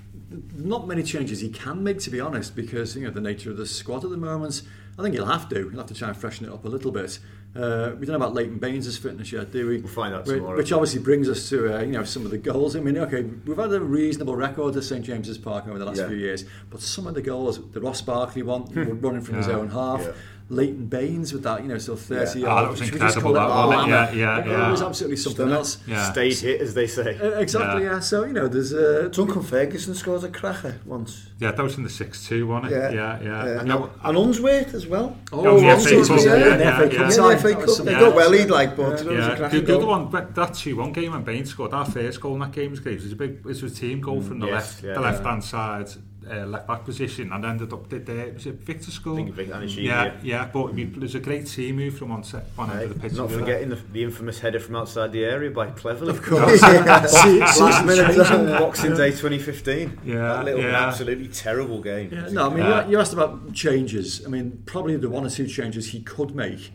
not 0.56 0.86
many 0.86 1.02
changes 1.02 1.40
he 1.40 1.48
can 1.48 1.82
make, 1.82 1.98
to 2.00 2.10
be 2.10 2.20
honest, 2.20 2.54
because 2.54 2.96
you 2.96 3.02
know 3.04 3.10
the 3.10 3.20
nature 3.20 3.50
of 3.50 3.56
the 3.56 3.66
squad 3.66 4.04
at 4.04 4.10
the 4.10 4.16
moment. 4.16 4.62
I 4.98 5.02
think 5.02 5.14
he'll 5.14 5.26
have 5.26 5.48
to. 5.48 5.68
He'll 5.70 5.78
have 5.78 5.86
to 5.88 5.94
try 5.94 6.08
and 6.08 6.16
freshen 6.16 6.46
it 6.46 6.52
up 6.52 6.64
a 6.64 6.68
little 6.68 6.90
bit. 6.92 7.18
Uh, 7.56 7.92
we 7.98 8.06
don't 8.06 8.10
know 8.18 8.24
about 8.26 8.34
Leighton 8.34 8.58
Baines' 8.58 8.96
fitness 8.98 9.32
yet, 9.32 9.50
do 9.50 9.66
we? 9.66 9.78
We'll 9.78 9.92
find 9.92 10.14
out 10.14 10.24
Which, 10.26 10.36
tomorrow. 10.36 10.56
which 10.56 10.72
obviously 10.72 11.00
brings 11.00 11.28
us 11.28 11.48
to 11.48 11.78
uh, 11.78 11.80
you 11.80 11.92
know 11.92 12.04
some 12.04 12.24
of 12.24 12.30
the 12.30 12.38
goals. 12.38 12.76
I 12.76 12.80
mean, 12.80 12.96
okay, 12.98 13.22
we've 13.22 13.56
had 13.56 13.72
a 13.72 13.80
reasonable 13.80 14.36
record 14.36 14.76
at 14.76 14.84
St 14.84 15.04
James's 15.04 15.38
Park 15.38 15.66
over 15.66 15.78
the 15.78 15.84
last 15.84 15.98
Yeah. 15.98 16.08
few 16.08 16.16
years, 16.16 16.44
but 16.68 16.80
some 16.80 17.06
of 17.06 17.14
the 17.14 17.22
goals, 17.22 17.58
the 17.72 17.80
Ross 17.80 18.02
Barkley 18.02 18.42
one, 18.42 18.66
running 19.00 19.22
from 19.22 19.36
his 19.36 19.48
own 19.48 19.68
half. 19.70 20.02
Yeah. 20.02 20.12
Leighton 20.50 20.86
Baines 20.86 21.32
with 21.32 21.44
that, 21.44 21.62
you 21.62 21.68
know, 21.68 21.78
sort 21.78 22.00
30 22.00 22.40
yeah. 22.40 22.46
Oh, 22.48 22.62
that 22.62 22.70
was 22.72 22.80
incredible, 22.80 23.32
that 23.34 23.48
one. 23.48 23.88
Yeah, 23.88 24.10
yeah, 24.10 24.44
yeah. 24.44 24.68
It 24.68 24.70
was 24.72 24.82
absolutely 24.82 25.16
something 25.16 25.46
Stunning. 25.46 25.54
else. 25.54 25.78
Yeah. 25.86 26.10
State 26.10 26.40
hit, 26.40 26.60
as 26.60 26.74
they 26.74 26.88
say. 26.88 27.16
Uh, 27.18 27.38
exactly, 27.38 27.84
yeah. 27.84 27.92
yeah. 27.92 28.00
So, 28.00 28.24
you 28.24 28.32
know, 28.32 28.48
there's. 28.48 28.74
Uh, 28.74 29.08
Duncan 29.12 29.42
Ferguson 29.42 29.94
scores 29.94 30.24
a 30.24 30.28
cracker 30.28 30.80
once. 30.84 31.28
Yeah, 31.38 31.52
that 31.52 31.62
was 31.62 31.76
in 31.76 31.84
the 31.84 31.88
6-2, 31.88 32.46
wasn't 32.48 32.72
it? 32.72 32.76
Yeah, 32.76 32.90
yeah. 32.90 33.22
yeah. 33.22 33.44
yeah. 33.44 33.58
and, 33.60 33.68
no. 33.68 33.90
and 34.02 34.18
Unsworth 34.18 34.74
as 34.74 34.88
well. 34.88 35.16
Oh, 35.32 35.46
oh 35.46 35.60
yeah, 35.60 35.74
Unsworth, 35.74 36.08
yeah, 36.08 36.16
yeah, 36.16 36.34
yeah, 36.34 36.46
yeah, 36.46 36.82
yeah, 36.82 37.10
yeah. 37.10 37.30
yeah, 37.30 37.36
FA 37.36 37.54
Cup. 37.54 37.68
Yeah. 37.68 37.84
They 37.84 37.92
got 37.92 38.16
well 38.16 38.32
he'd 38.32 38.50
like, 38.50 38.76
but 38.76 39.04
yeah. 39.04 39.38
yeah. 39.38 39.48
The, 39.48 39.60
the 39.60 39.76
other 39.76 39.86
one, 39.86 40.10
that 40.10 40.34
2-1 40.34 40.92
game 40.92 41.12
when 41.12 41.22
Baines 41.22 41.50
scored, 41.50 41.72
our 41.72 41.86
first 41.86 42.20
goal 42.20 42.34
in 42.34 42.40
that 42.40 42.50
game 42.50 42.72
was 42.72 42.80
great. 42.80 42.96
It 42.96 43.04
was 43.04 43.12
a 43.12 43.16
big, 43.16 43.38
it 43.38 43.44
was 43.44 43.62
a 43.62 43.70
team 43.70 44.00
goal 44.00 44.20
mm, 44.20 44.26
from 44.26 44.40
the 44.40 44.48
yes, 44.48 44.54
left, 44.54 44.84
yeah, 44.84 44.94
the 44.94 45.00
left-hand 45.00 45.44
side. 45.44 45.90
Uh, 46.28 46.44
left-back 46.44 46.84
position, 46.84 47.32
and 47.32 47.44
ended 47.46 47.72
up 47.72 47.88
did 47.88 48.04
there. 48.04 48.32
Was 48.34 48.44
it 48.44 48.56
Victor 48.56 48.90
School? 48.90 49.14
I 49.14 49.22
think 49.24 49.34
Vic 49.34 49.48
Anichebe, 49.48 49.82
yeah, 49.82 50.04
yeah. 50.04 50.12
yeah, 50.22 50.50
but 50.52 50.74
we, 50.74 50.84
there's 50.84 51.14
a 51.14 51.20
great 51.20 51.46
team 51.46 51.76
move 51.76 51.96
from 51.96 52.10
one 52.10 52.22
set, 52.22 52.44
one 52.56 52.70
end 52.70 52.82
of 52.82 52.88
the 52.90 53.00
pitch. 53.00 53.12
not 53.14 53.28
to 53.30 53.36
the 53.36 53.36
other. 53.36 53.38
forgetting 53.46 53.68
the, 53.70 53.76
the 53.76 54.02
infamous 54.04 54.38
header 54.38 54.60
from 54.60 54.76
outside 54.76 55.12
the 55.12 55.24
area 55.24 55.50
by 55.50 55.68
Cleverley. 55.70 56.10
Of 56.10 56.22
course. 56.22 56.60
See- 56.60 57.46
see- 57.54 57.62
Last 57.62 57.86
minute 57.86 58.58
Boxing 58.60 58.94
Day 58.96 59.10
2015. 59.12 60.00
Yeah, 60.04 60.16
that 60.18 60.44
little 60.44 60.60
yeah. 60.60 60.86
absolutely 60.86 61.28
terrible 61.28 61.80
game. 61.80 62.10
Yeah, 62.12 62.28
no, 62.30 62.46
I 62.50 62.54
mean, 62.54 62.58
Yeah. 62.58 62.84
you, 62.84 62.90
you 62.92 63.00
asked 63.00 63.14
about 63.14 63.54
changes. 63.54 64.24
I 64.26 64.28
mean, 64.28 64.62
probably 64.66 64.96
the 64.96 65.08
one 65.08 65.24
or 65.24 65.30
two 65.30 65.46
changes 65.46 65.88
he 65.90 66.00
could 66.00 66.34
make 66.36 66.70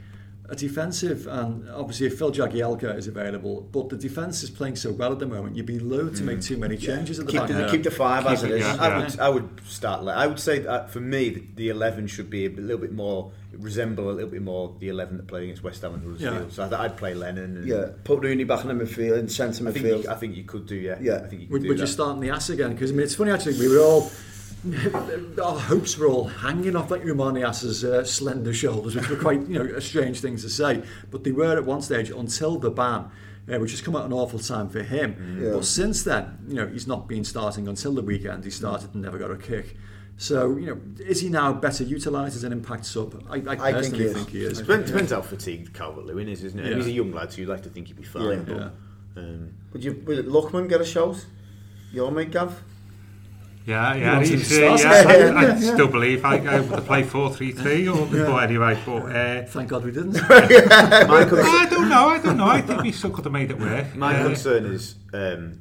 are 0.49 0.55
defensive, 0.55 1.27
and 1.27 1.69
obviously 1.69 2.07
if 2.07 2.17
Phil 2.17 2.31
Jagielka 2.31 2.97
is 2.97 3.07
available, 3.07 3.61
but 3.71 3.89
the 3.89 3.97
defence 3.97 4.43
is 4.43 4.49
playing 4.49 4.75
so 4.75 4.91
well 4.91 5.11
at 5.11 5.19
the 5.19 5.25
moment, 5.25 5.55
you'd 5.55 5.65
be 5.65 5.79
loath 5.79 6.15
to 6.17 6.23
make 6.23 6.39
mm. 6.39 6.45
too 6.45 6.57
many 6.57 6.77
changes 6.77 7.19
at 7.19 7.25
the 7.25 7.31
Keep 7.31 7.41
back. 7.41 7.47
the, 7.49 7.53
there. 7.55 7.69
keep 7.69 7.83
the 7.83 7.91
five 7.91 8.25
as 8.27 8.43
it 8.43 8.51
it, 8.51 8.55
is. 8.55 8.61
yeah. 8.61 8.77
I 8.79 8.97
would, 8.97 9.19
I 9.19 9.29
would 9.29 9.61
start. 9.65 10.07
I 10.07 10.27
would 10.27 10.39
say 10.39 10.59
that 10.59 10.91
for 10.91 10.99
me, 10.99 11.29
the, 11.29 11.43
the 11.55 11.69
eleven 11.69 12.07
should 12.07 12.29
be 12.29 12.45
a 12.45 12.49
little 12.49 12.77
bit 12.81 12.93
more 12.93 13.31
resemble 13.57 14.09
a 14.09 14.11
little 14.11 14.29
bit 14.29 14.41
more 14.41 14.75
the 14.79 14.89
11 14.89 15.17
that 15.17 15.27
played 15.27 15.43
against 15.43 15.63
West 15.63 15.81
Ham 15.81 15.93
and 15.93 16.03
Huddersfield. 16.03 16.47
Yeah. 16.49 16.53
So 16.53 16.63
I 16.63 16.67
thought 16.67 16.79
I'd 16.81 16.97
play 16.97 17.13
Lennon. 17.13 17.57
And 17.57 17.67
Yeah, 17.67 17.85
put 18.03 18.21
Rooney 18.21 18.43
back 18.43 18.65
in 18.65 18.77
the 18.77 18.83
midfield, 18.83 19.17
in 19.19 19.29
centre 19.29 19.67
I 19.67 19.71
think, 19.71 19.85
midfield. 19.85 20.03
you, 20.03 20.09
I 20.09 20.15
think 20.15 20.35
you 20.35 20.43
could 20.43 20.65
do, 20.65 20.75
yeah. 20.75 20.97
Yeah. 20.99 21.15
I 21.23 21.27
think 21.27 21.41
you 21.43 21.47
could 21.47 21.53
Would, 21.53 21.61
do 21.63 21.67
would 21.69 21.77
that. 21.77 21.81
you 21.81 21.87
start 21.87 22.19
Niasse 22.19 22.49
again? 22.51 22.73
Because 22.73 22.91
I 22.91 22.95
mean, 22.95 23.03
it's 23.03 23.15
funny 23.15 23.31
actually. 23.31 23.59
We 23.59 23.69
were 23.69 23.79
all 23.81 24.11
our 25.43 25.59
hopes 25.59 25.97
were 25.97 26.07
all 26.07 26.25
hanging 26.25 26.75
off 26.75 26.91
like 26.91 27.03
Oumar 27.03 27.33
Niasse's 27.33 27.83
uh, 27.83 28.03
slender 28.03 28.53
shoulders, 28.53 28.95
which 28.95 29.09
were 29.09 29.15
quite 29.15 29.41
you 29.47 29.59
know 29.59 29.75
a 29.75 29.81
strange 29.81 30.21
thing 30.21 30.37
to 30.37 30.49
say, 30.49 30.83
but 31.11 31.23
they 31.23 31.31
were 31.31 31.57
at 31.57 31.65
one 31.65 31.81
stage 31.81 32.09
until 32.09 32.57
the 32.57 32.71
ban. 32.71 33.09
Uh, 33.47 33.59
which 33.59 33.69
has 33.69 33.79
come 33.79 33.95
at 33.95 34.03
an 34.03 34.11
awful 34.11 34.39
time 34.39 34.67
for 34.67 34.81
him. 34.81 35.39
Yeah. 35.39 35.51
But 35.51 35.65
since 35.65 36.01
then, 36.01 36.39
you 36.47 36.55
know, 36.55 36.65
he's 36.65 36.87
not 36.87 37.07
been 37.07 37.23
starting 37.23 37.67
until 37.67 37.93
the 37.93 38.01
weekend. 38.01 38.43
He 38.43 38.49
started 38.49 38.91
and 38.95 39.03
never 39.03 39.19
got 39.19 39.29
a 39.29 39.37
kick. 39.37 39.77
So, 40.17 40.57
you 40.57 40.65
know, 40.65 40.81
is 41.05 41.21
he 41.21 41.29
now 41.29 41.53
better 41.53 41.83
utilised 41.83 42.35
as 42.35 42.43
an 42.43 42.51
impact 42.51 42.87
sub? 42.87 43.23
I, 43.29 43.35
I 43.35 43.41
think 43.41 43.57
personally 43.59 43.99
he 43.99 44.05
is. 44.05 44.13
think 44.15 44.29
he 44.29 44.45
is. 44.45 44.57
Depends, 44.57 44.89
depends 44.89 45.11
how 45.11 45.21
fatigued 45.21 45.75
Calvert 45.75 46.07
Lewin 46.07 46.27
is, 46.27 46.43
isn't 46.43 46.59
it? 46.59 46.71
Yeah. 46.71 46.77
He's 46.77 46.87
a 46.87 46.91
young 46.91 47.11
lad, 47.11 47.33
so 47.33 47.41
you'd 47.41 47.49
like 47.49 47.61
to 47.63 47.69
think 47.69 47.87
he'd 47.87 47.97
be 47.97 48.03
fine. 48.03 48.23
Yeah. 48.23 48.35
but, 48.47 48.57
Yeah. 48.57 48.69
Um, 49.17 49.53
Would 49.73 49.83
you, 49.83 50.01
would 50.05 50.25
Lookman 50.25 50.67
get 50.67 50.81
a 50.81 50.85
shout? 50.85 51.23
Your 51.91 52.11
mate, 52.11 52.31
Gav? 52.31 52.63
Yeah, 53.65 53.95
yeah, 53.95 54.13
wants 54.15 54.29
him 54.29 54.37
he's, 54.39 54.49
to 54.49 54.67
uh, 54.67 54.77
yeah, 54.77 55.01
Yeah, 55.01 55.07
I, 55.07 55.13
I 55.13 55.41
yeah, 55.41 55.57
yeah. 55.59 55.73
still 55.73 55.87
believe 55.87 56.23
I, 56.23 56.37
I 56.37 56.59
would 56.59 56.85
play 56.85 57.01
4-3-3 57.03 57.95
or 57.95 58.05
but 58.31 58.43
anyway, 58.43 58.77
but 58.85 58.91
uh, 59.15 59.45
Thank 59.47 59.69
God 59.69 59.83
we 59.83 59.91
didn't. 59.91 60.13
my, 60.29 61.25
con- 61.25 61.39
I 61.39 61.67
don't 61.69 61.89
know, 61.89 62.07
I 62.09 62.19
don't 62.19 62.37
know. 62.37 62.47
I 62.47 62.61
think 62.61 62.83
we 62.83 62.91
still 62.91 63.09
could 63.09 63.25
have 63.25 63.33
made 63.33 63.49
it 63.49 63.59
work. 63.59 63.95
my 63.95 64.19
Uh, 64.19 64.27
concern 64.27 64.65
is, 64.65 64.95
um, 65.13 65.59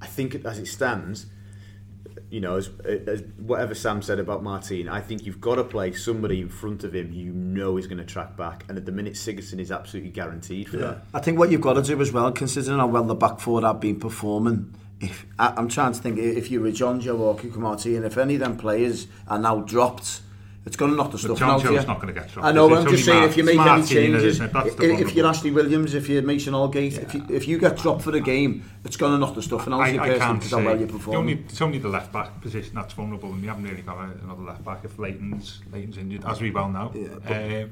I 0.00 0.06
think 0.06 0.36
as 0.44 0.58
it 0.60 0.66
stands, 0.66 1.26
you 2.30 2.40
know, 2.40 2.56
as, 2.56 2.70
as 2.84 3.22
whatever 3.38 3.74
Sam 3.74 4.02
said 4.02 4.18
about 4.20 4.42
Martina, 4.42 4.92
I 4.92 5.00
think 5.00 5.24
you've 5.26 5.40
got 5.40 5.56
to 5.56 5.64
play 5.64 5.92
somebody 5.92 6.40
in 6.40 6.48
front 6.48 6.84
of 6.84 6.94
him 6.94 7.08
who 7.12 7.18
you 7.18 7.32
know 7.32 7.76
is 7.76 7.86
going 7.86 7.98
to 7.98 8.04
track 8.04 8.36
back. 8.36 8.64
And 8.68 8.76
at 8.78 8.84
the 8.84 8.92
minute, 8.92 9.14
Sigurdsson 9.14 9.58
is 9.60 9.70
absolutely 9.72 10.10
guaranteed 10.10 10.68
for 10.68 10.76
that. 10.78 11.04
I 11.14 11.20
think 11.20 11.38
what 11.38 11.50
you've 11.50 11.60
got 11.60 11.74
to 11.74 11.82
do 11.82 12.00
as 12.00 12.12
well, 12.12 12.30
considering 12.32 12.78
how 12.78 12.86
well 12.88 13.04
the 13.04 13.14
back 13.14 13.40
four 13.40 13.62
have 13.62 13.80
been 13.80 13.98
performing, 14.00 14.74
if 15.00 15.26
I, 15.38 15.54
I'm 15.56 15.68
trying 15.68 15.92
to 15.92 16.00
think 16.00 16.18
if 16.18 16.50
you 16.50 16.60
were 16.60 16.70
Jonjoe 16.70 17.18
or 17.18 17.36
Cuco 17.36 17.56
Martina, 17.56 18.06
if 18.06 18.16
any 18.16 18.34
of 18.34 18.40
them 18.40 18.56
players 18.56 19.06
are 19.28 19.38
now 19.38 19.60
dropped, 19.60 20.22
it's 20.64 20.74
going 20.76 20.90
to 20.90 20.96
knock 20.96 21.12
the 21.12 21.18
stuff 21.18 21.40
out 21.42 21.60
of 21.64 21.70
you. 21.70 21.76
Joe's 21.76 21.86
not 21.86 22.00
going 22.00 22.12
to 22.12 22.18
get 22.20 22.30
dropped. 22.32 22.46
I 22.48 22.52
know, 22.52 22.74
I'm 22.74 22.88
just 22.88 23.04
saying 23.04 23.20
Mar- 23.20 23.28
if 23.28 23.36
you 23.36 23.46
it's 23.46 23.56
make 23.56 23.66
any 23.66 23.86
changes, 23.86 24.40
it? 24.40 24.50
If, 24.54 24.80
if 24.80 25.14
you're 25.14 25.26
Ashley 25.26 25.50
Williams, 25.52 25.94
if 25.94 26.08
you're 26.08 26.22
Mason 26.22 26.54
Holgate, 26.54 26.94
if, 26.98 27.14
you, 27.14 27.24
if 27.30 27.46
you 27.46 27.58
get 27.58 27.76
dropped 27.76 28.02
for 28.02 28.10
the 28.10 28.20
game, 28.20 28.68
it's 28.84 28.96
going 28.96 29.12
to 29.12 29.18
knock 29.18 29.34
the 29.34 29.42
stuff 29.42 29.68
out 29.68 29.80
of 29.86 29.94
you 29.94 30.00
I, 30.00 30.04
I 30.04 30.08
personally 30.08 30.18
can't 30.18 30.38
because 30.38 30.50
say. 30.50 30.56
how 30.60 30.66
well 30.66 30.80
you 30.80 30.86
The 30.86 30.92
perform. 30.92 31.16
only, 31.18 31.32
it's 31.34 31.60
only 31.62 31.78
the 31.78 31.88
left 31.88 32.12
back 32.12 32.40
position 32.40 32.74
that's 32.74 32.94
vulnerable, 32.94 33.32
and 33.32 33.40
we 33.42 33.46
haven't 33.48 33.64
really 33.64 33.82
got 33.82 33.98
another 34.24 34.42
left 34.42 34.64
back 34.64 34.80
if 34.84 34.98
Leighton's, 34.98 35.60
Leighton's 35.72 35.98
injured, 35.98 36.24
as 36.24 36.40
we 36.40 36.50
well 36.50 36.68
know. 36.68 36.90
Yeah, 36.94 37.62
um, 37.62 37.70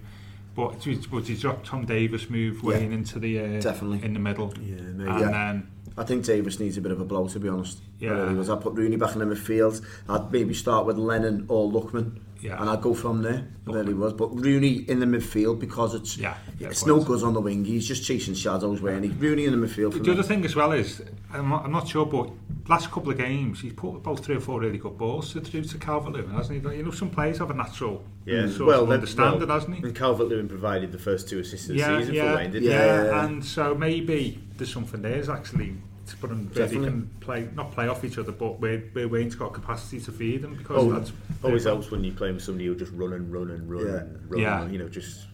but 0.55 0.87
it's- 0.87 1.11
would 1.11 1.29
you 1.29 1.37
drop 1.37 1.64
Tom 1.64 1.85
Davies 1.87 2.31
move 2.31 2.61
Yeah, 2.62 2.68
Wayne 2.68 2.93
into 2.93 3.18
the 3.18 3.41
uh, 3.41 3.61
definitely. 3.61 4.05
in 4.05 4.12
the 4.12 4.20
middle? 4.20 4.53
Yeah, 4.62 4.77
maybe. 4.77 5.11
And 5.11 5.20
Yeah. 5.20 5.31
then 5.31 5.68
I 5.97 6.03
think 6.05 6.24
Davies 6.24 6.59
needs 6.59 6.76
a 6.76 6.80
bit 6.80 6.90
of 6.92 7.01
a 7.01 7.05
blow, 7.05 7.28
to 7.28 7.38
be 7.38 7.49
honest. 7.49 7.78
Yeah. 8.01 8.11
I 8.11 8.14
really 8.14 8.34
was. 8.34 8.51
I'd 8.51 8.61
put 8.61 8.74
Rooney 8.74 8.97
back 8.97 9.12
in 9.14 9.20
the 9.20 9.26
midfield. 9.26 9.84
I'd 10.09 10.32
maybe 10.32 10.53
start 10.55 10.86
with 10.86 10.99
Lennon 10.99 11.47
or 11.49 11.70
Lookman. 11.70 12.18
Yeah. 12.40 12.61
And 12.61 12.68
I'd 12.68 12.82
go 12.82 12.92
from 12.95 13.22
there. 13.22 13.47
I 13.66 13.72
really 13.72 13.95
was. 13.95 14.12
But 14.12 14.28
Rooney 14.34 14.84
in 14.88 15.01
the 15.01 15.07
midfield 15.07 15.61
because 15.61 15.95
it's 15.95 16.18
Yeah, 16.18 16.36
it's 16.61 16.84
no 16.84 17.03
good 17.03 17.22
on 17.22 17.32
the 17.32 17.40
wing. 17.40 17.64
He's 17.64 17.86
just 17.88 18.05
chasing 18.05 18.34
shadows, 18.34 18.82
where 18.82 19.01
he? 19.01 19.09
Rooney 19.09 19.47
in 19.47 19.59
the 19.59 19.66
midfield 19.66 19.92
the 19.92 20.01
me. 20.01 20.11
other 20.11 20.22
thing 20.22 20.45
as 20.45 20.55
well 20.55 20.72
is 20.72 21.01
I'm 21.32 21.49
not, 21.49 21.64
I'm 21.64 21.72
not 21.72 21.88
sure, 21.88 22.05
but 22.05 22.30
last 22.69 22.91
couple 22.91 23.11
of 23.11 23.19
games 23.19 23.61
he's 23.61 23.73
put 23.75 23.95
about 23.97 24.21
three 24.21 24.37
or 24.37 24.41
four 24.41 24.61
really 24.61 24.79
good 24.79 24.97
balls 24.97 25.33
to 25.33 25.41
through 25.41 25.62
to 25.65 25.77
Calvert 25.79 26.12
Lewin, 26.15 26.31
hasn't 26.31 26.61
he? 26.61 26.67
Like, 26.67 26.77
You 26.79 26.83
know, 26.85 26.91
some 26.91 27.11
players 27.11 27.39
have 27.39 27.51
a 27.51 27.55
natural 27.55 28.03
Yeah, 28.25 28.49
sort 28.49 28.69
well, 28.69 28.83
of 28.85 28.89
then- 28.89 28.95
understanding, 29.01 29.41
well, 29.47 29.59
hasn't 29.59 29.77
he? 29.77 29.83
And 29.83 29.95
Calvert 29.95 30.29
Lewin 30.29 30.49
provided 30.49 30.91
the 30.93 30.99
first 30.99 31.29
two 31.29 31.41
assists 31.41 31.69
of 31.69 31.75
the 31.75 31.81
yeah, 31.81 31.99
season 31.99 32.15
yeah, 32.15 32.31
for 32.31 32.37
Wayne, 32.39 32.51
didn't 32.53 32.69
yeah, 32.69 32.71
he? 32.71 32.77
Yeah, 32.87 33.05
yeah. 33.05 33.25
and 33.27 33.45
so 33.45 33.75
maybe 33.75 34.39
there's 34.57 34.73
something 34.73 35.03
there 35.03 35.17
is 35.19 35.29
actually 35.29 35.75
to 36.07 36.17
put 36.19 36.29
them 36.31 36.51
where 36.53 36.67
they 36.67 36.75
can 36.77 37.09
play 37.21 37.49
not 37.55 37.73
play 37.73 37.89
off 37.89 38.05
each 38.05 38.19
other, 38.19 38.31
but 38.33 38.61
where, 38.61 38.79
where 38.93 39.09
Wayne's 39.09 39.35
got 39.35 39.53
capacity 39.55 39.99
to 40.01 40.12
feed 40.12 40.43
them 40.43 40.55
because 40.55 40.77
Oh, 40.85 40.93
that's 40.93 41.12
always 41.43 41.65
helps 41.65 41.91
when 41.91 42.05
you 42.05 42.12
play 42.12 42.31
with 42.31 42.43
somebody 42.43 42.67
who'll 42.67 42.75
just 42.79 42.93
run 42.93 43.15
and 43.15 43.33
run 43.33 43.51
and 43.51 43.71
run 43.71 43.87
Yeah. 43.87 43.97
and 44.01 44.31
run. 44.31 44.41
Yeah. 44.41 44.67
You 44.69 44.79
know, 44.81 44.89
just 44.89 45.27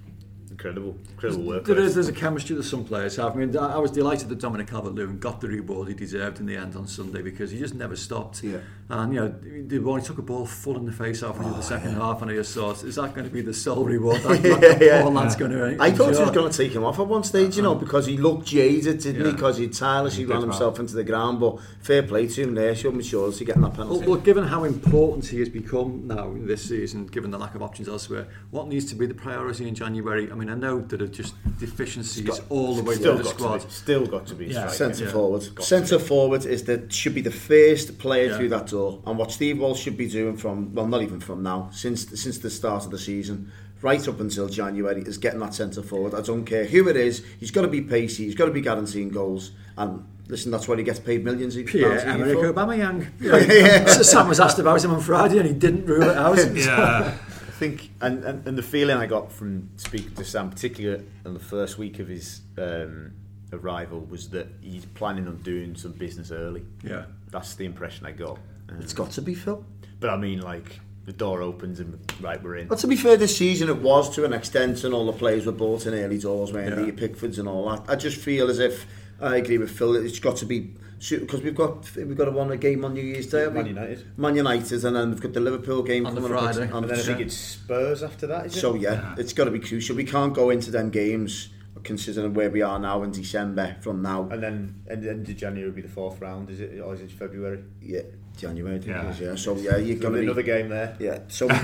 incredible, 0.60 0.98
incredible 1.10 1.44
work. 1.44 1.64
There 1.64 1.78
is, 1.78 1.94
there's 1.94 2.08
a 2.08 2.12
chemistry 2.12 2.54
that 2.56 2.64
some 2.64 2.84
players 2.84 3.16
have. 3.16 3.34
I 3.34 3.36
mean, 3.36 3.56
I 3.56 3.74
I 3.74 3.78
was 3.78 3.90
delighted 3.90 4.28
that 4.28 4.38
Dominic 4.38 4.68
Calvert-Lewin 4.68 5.18
got 5.18 5.40
the 5.40 5.48
reward 5.48 5.88
he 5.88 5.94
deserved 5.94 6.38
in 6.38 6.46
the 6.46 6.56
end 6.56 6.76
on 6.76 6.86
Sunday 6.86 7.22
because 7.22 7.50
he 7.50 7.58
just 7.58 7.74
never 7.74 7.96
stopped. 7.96 8.42
Yeah. 8.42 8.58
And, 8.90 9.14
you 9.14 9.20
know, 9.20 9.34
the 9.68 9.78
one 9.78 10.00
he 10.00 10.06
took 10.06 10.18
a 10.18 10.22
ball 10.22 10.44
full 10.46 10.76
in 10.76 10.84
the 10.84 10.90
face 10.92 11.22
off 11.22 11.36
into 11.36 11.50
the 11.50 11.58
oh, 11.58 11.60
second 11.60 11.94
half 11.94 12.22
and 12.22 12.30
I 12.30 12.34
just 12.34 12.52
thought, 12.54 12.82
is 12.82 12.96
that 12.96 13.14
going 13.14 13.24
to 13.26 13.32
be 13.32 13.40
the 13.40 13.54
sole 13.54 13.84
reward 13.84 14.20
that, 14.22 14.42
that, 14.42 14.60
that 14.60 14.82
Yeah. 14.82 15.02
poor 15.02 15.12
lad's 15.12 15.36
going 15.36 15.52
to 15.52 15.76
I 15.80 15.92
thought 15.92 16.12
he 16.14 16.20
was 16.20 16.30
going 16.32 16.50
to 16.50 16.56
take 16.56 16.72
him 16.72 16.82
off 16.82 16.98
at 16.98 17.06
one 17.06 17.22
stage, 17.22 17.56
you 17.56 17.62
know, 17.62 17.72
uh-huh. 17.72 17.84
because 17.84 18.06
he 18.06 18.16
looked 18.16 18.46
jaded, 18.48 18.98
didn't 18.98 19.20
he? 19.20 19.26
Yeah. 19.26 19.32
Because 19.32 19.58
he 19.58 19.68
tirelessly 19.68 20.24
He 20.24 20.26
ran 20.26 20.40
did 20.40 20.48
well. 20.48 20.56
himself 20.58 20.80
into 20.80 20.94
the 20.94 21.04
ground. 21.04 21.38
But 21.38 21.58
fair 21.80 22.02
play 22.02 22.26
to 22.26 22.42
him 22.42 22.54
there, 22.54 22.74
showed 22.74 22.94
maturity 22.94 23.44
getting 23.44 23.62
that 23.62 23.76
Well, 23.78 23.86
penalty. 23.86 24.06
well, 24.08 24.18
given 24.18 24.44
how 24.44 24.64
important 24.64 25.26
he 25.26 25.38
has 25.38 25.48
become 25.48 26.08
now 26.08 26.34
this 26.36 26.68
season, 26.68 27.06
given 27.06 27.30
the 27.30 27.38
lack 27.38 27.54
of 27.54 27.62
options 27.62 27.88
elsewhere, 27.88 28.26
what 28.50 28.66
needs 28.66 28.86
to 28.86 28.96
be 28.96 29.06
the 29.06 29.14
priority 29.14 29.68
in 29.68 29.74
January? 29.76 30.30
I 30.32 30.34
mean, 30.34 30.50
I 30.50 30.54
know 30.54 30.80
that 30.80 31.00
are 31.00 31.06
just 31.06 31.34
deficiencies 31.60 32.40
all 32.48 32.74
the 32.74 32.82
way 32.82 32.94
still 32.96 33.14
through 33.14 33.22
the 33.24 33.28
got 33.30 33.38
squad. 33.38 33.60
To 33.60 33.66
be, 33.66 33.72
still 33.72 34.06
got 34.06 34.26
to 34.26 34.34
be. 34.34 34.46
Yeah. 34.46 34.66
Centre 34.68 35.04
Yeah. 35.04 35.10
forward. 35.12 35.62
Centre 35.62 35.98
be. 35.98 36.04
forward 36.04 36.44
is 36.44 36.64
the 36.64 36.82
should 36.90 37.14
be 37.14 37.20
the 37.20 37.30
first 37.30 37.98
player 37.98 38.26
Yeah. 38.30 38.36
through 38.36 38.48
that 38.50 38.66
door, 38.66 38.79
and 39.06 39.18
what 39.18 39.30
Steve 39.32 39.58
Walsh 39.60 39.80
should 39.80 39.96
be 39.96 40.08
doing 40.08 40.36
from 40.36 40.74
well, 40.74 40.86
not 40.86 41.02
even 41.02 41.20
from 41.20 41.42
now, 41.42 41.70
since 41.72 42.08
since 42.20 42.38
the 42.38 42.50
start 42.50 42.84
of 42.84 42.90
the 42.90 42.98
season, 42.98 43.50
right 43.82 44.06
up 44.08 44.20
until 44.20 44.48
January, 44.48 45.02
is 45.02 45.18
getting 45.18 45.40
that 45.40 45.54
centre 45.54 45.82
forward. 45.82 46.14
I 46.14 46.22
don't 46.22 46.44
care 46.44 46.64
who 46.64 46.88
it 46.88 46.96
is. 46.96 47.24
He's 47.38 47.50
got 47.50 47.62
to 47.62 47.68
be 47.68 47.80
pacey. 47.80 48.24
He's 48.24 48.34
got 48.34 48.46
to 48.46 48.52
be 48.52 48.60
guaranteeing 48.60 49.10
goals. 49.10 49.52
And 49.76 50.04
listen, 50.28 50.50
that's 50.50 50.68
why 50.68 50.76
he 50.76 50.82
gets 50.82 50.98
paid 51.00 51.24
millions. 51.24 51.56
of 51.56 51.66
Pierre 51.66 51.90
pounds 51.90 52.02
a 52.02 52.06
year 52.06 52.14
Emerick 52.14 52.38
for. 52.38 52.52
Aubameyang. 52.52 53.06
Yeah. 53.20 53.86
So 53.86 54.02
Sam 54.02 54.28
was 54.28 54.40
asked 54.40 54.58
about 54.58 54.84
him 54.84 54.92
on 54.92 55.00
Friday 55.00 55.38
and 55.38 55.46
he 55.46 55.54
didn't 55.54 55.86
rule 55.86 56.02
it 56.02 56.16
out. 56.16 56.36
yeah, 56.54 57.16
I 57.16 57.50
think, 57.60 57.90
and, 58.00 58.24
and, 58.24 58.46
and 58.46 58.58
the 58.58 58.62
feeling 58.62 58.96
I 58.96 59.06
got 59.06 59.32
from 59.32 59.70
speaking 59.76 60.14
to 60.14 60.24
Sam, 60.24 60.50
particularly 60.50 61.04
in 61.24 61.34
the 61.34 61.40
first 61.40 61.78
week 61.78 61.98
of 61.98 62.08
his 62.08 62.40
um, 62.58 63.12
arrival, 63.52 64.00
was 64.00 64.28
that 64.30 64.46
he's 64.60 64.84
planning 64.86 65.26
on 65.26 65.36
doing 65.38 65.74
some 65.74 65.92
business 65.92 66.30
early. 66.30 66.64
yeah. 66.82 67.04
That's 67.30 67.54
the 67.54 67.64
impression 67.64 68.06
I 68.06 68.10
got. 68.12 68.40
Um, 68.70 68.80
It's 68.80 68.92
got 68.92 69.10
to 69.12 69.22
be 69.22 69.34
Phil. 69.34 69.64
but 70.00 70.10
I 70.10 70.16
mean, 70.16 70.40
like 70.40 70.80
the 71.06 71.12
door 71.12 71.42
opens 71.42 71.80
and 71.80 71.98
right, 72.20 72.42
we're 72.42 72.56
in. 72.56 72.68
But 72.68 72.78
to 72.80 72.86
be 72.86 72.96
fair, 72.96 73.16
this 73.16 73.36
season 73.36 73.68
it 73.68 73.78
was 73.78 74.14
to 74.14 74.24
an 74.24 74.32
extent, 74.32 74.84
and 74.84 74.94
all 74.94 75.06
the 75.06 75.12
players 75.12 75.46
were 75.46 75.52
bought 75.52 75.86
in 75.86 75.94
early 75.94 76.18
doors, 76.18 76.52
weren't 76.52 76.76
Yeah. 76.78 76.84
they? 76.84 76.92
Pickfords 76.92 77.38
and 77.38 77.48
all 77.48 77.68
that. 77.70 77.84
I 77.88 77.96
just 77.96 78.16
feel 78.18 78.48
as 78.48 78.58
if 78.58 78.86
I 79.20 79.36
agree 79.36 79.58
with 79.58 79.70
Phil. 79.70 79.96
It's 79.96 80.18
got 80.20 80.36
to 80.36 80.46
be 80.46 80.74
because 81.08 81.40
we've 81.40 81.54
got 81.54 81.90
we've 81.96 82.16
got 82.16 82.28
a 82.28 82.30
one 82.30 82.50
a 82.52 82.56
game 82.58 82.84
on 82.84 82.92
New 82.92 83.02
Year's 83.02 83.26
Day. 83.26 83.48
Man 83.48 83.66
United. 83.66 84.04
Man 84.18 84.36
United, 84.36 84.84
and 84.84 84.94
then 84.94 85.10
we've 85.10 85.20
got 85.20 85.32
the 85.32 85.40
Liverpool 85.40 85.82
game 85.82 86.04
On 86.06 86.14
coming 86.14 86.32
up 86.32 86.38
Friday. 86.54 86.70
on 86.70 86.84
And 86.84 86.90
then 86.92 86.98
I 86.98 87.02
think 87.02 87.20
it's 87.20 87.36
Spurs 87.36 88.02
after 88.02 88.26
that, 88.26 88.46
is 88.46 88.56
it? 88.56 88.60
So 88.60 88.74
yeah, 88.74 89.14
it's 89.16 89.32
got 89.32 89.44
to 89.46 89.50
be 89.50 89.60
crucial. 89.60 89.96
We 89.96 90.04
can't 90.04 90.34
go 90.34 90.50
into 90.50 90.70
them 90.70 90.90
games 90.90 91.48
considering 91.84 92.34
where 92.34 92.50
we 92.50 92.60
are 92.60 92.78
now 92.78 93.02
in 93.02 93.10
December 93.10 93.76
from 93.80 94.02
now. 94.02 94.28
and 94.30 94.42
then 94.42 94.74
end, 94.90 95.06
end 95.06 95.26
of 95.26 95.34
January 95.36 95.66
will 95.70 95.74
be 95.76 95.80
the 95.80 95.88
fourth 95.88 96.20
round, 96.20 96.50
is 96.50 96.60
it? 96.60 96.78
Or 96.78 96.92
is 96.94 97.00
it 97.00 97.10
February? 97.10 97.64
Yeah, 97.80 98.02
January. 98.36 98.80
Yeah. 98.86 99.06
it 99.06 99.10
is, 99.10 99.20
yeah. 99.20 99.34
So 99.34 99.56
yeah, 99.56 99.76
you're 99.76 99.96
There'll 99.98 100.02
gonna 100.02 100.14
be 100.14 100.20
be 100.20 100.26
another 100.26 100.42
game 100.42 100.68
there. 100.68 100.96
Yeah, 100.98 101.18
so 101.28 101.46
uh, 101.50 101.54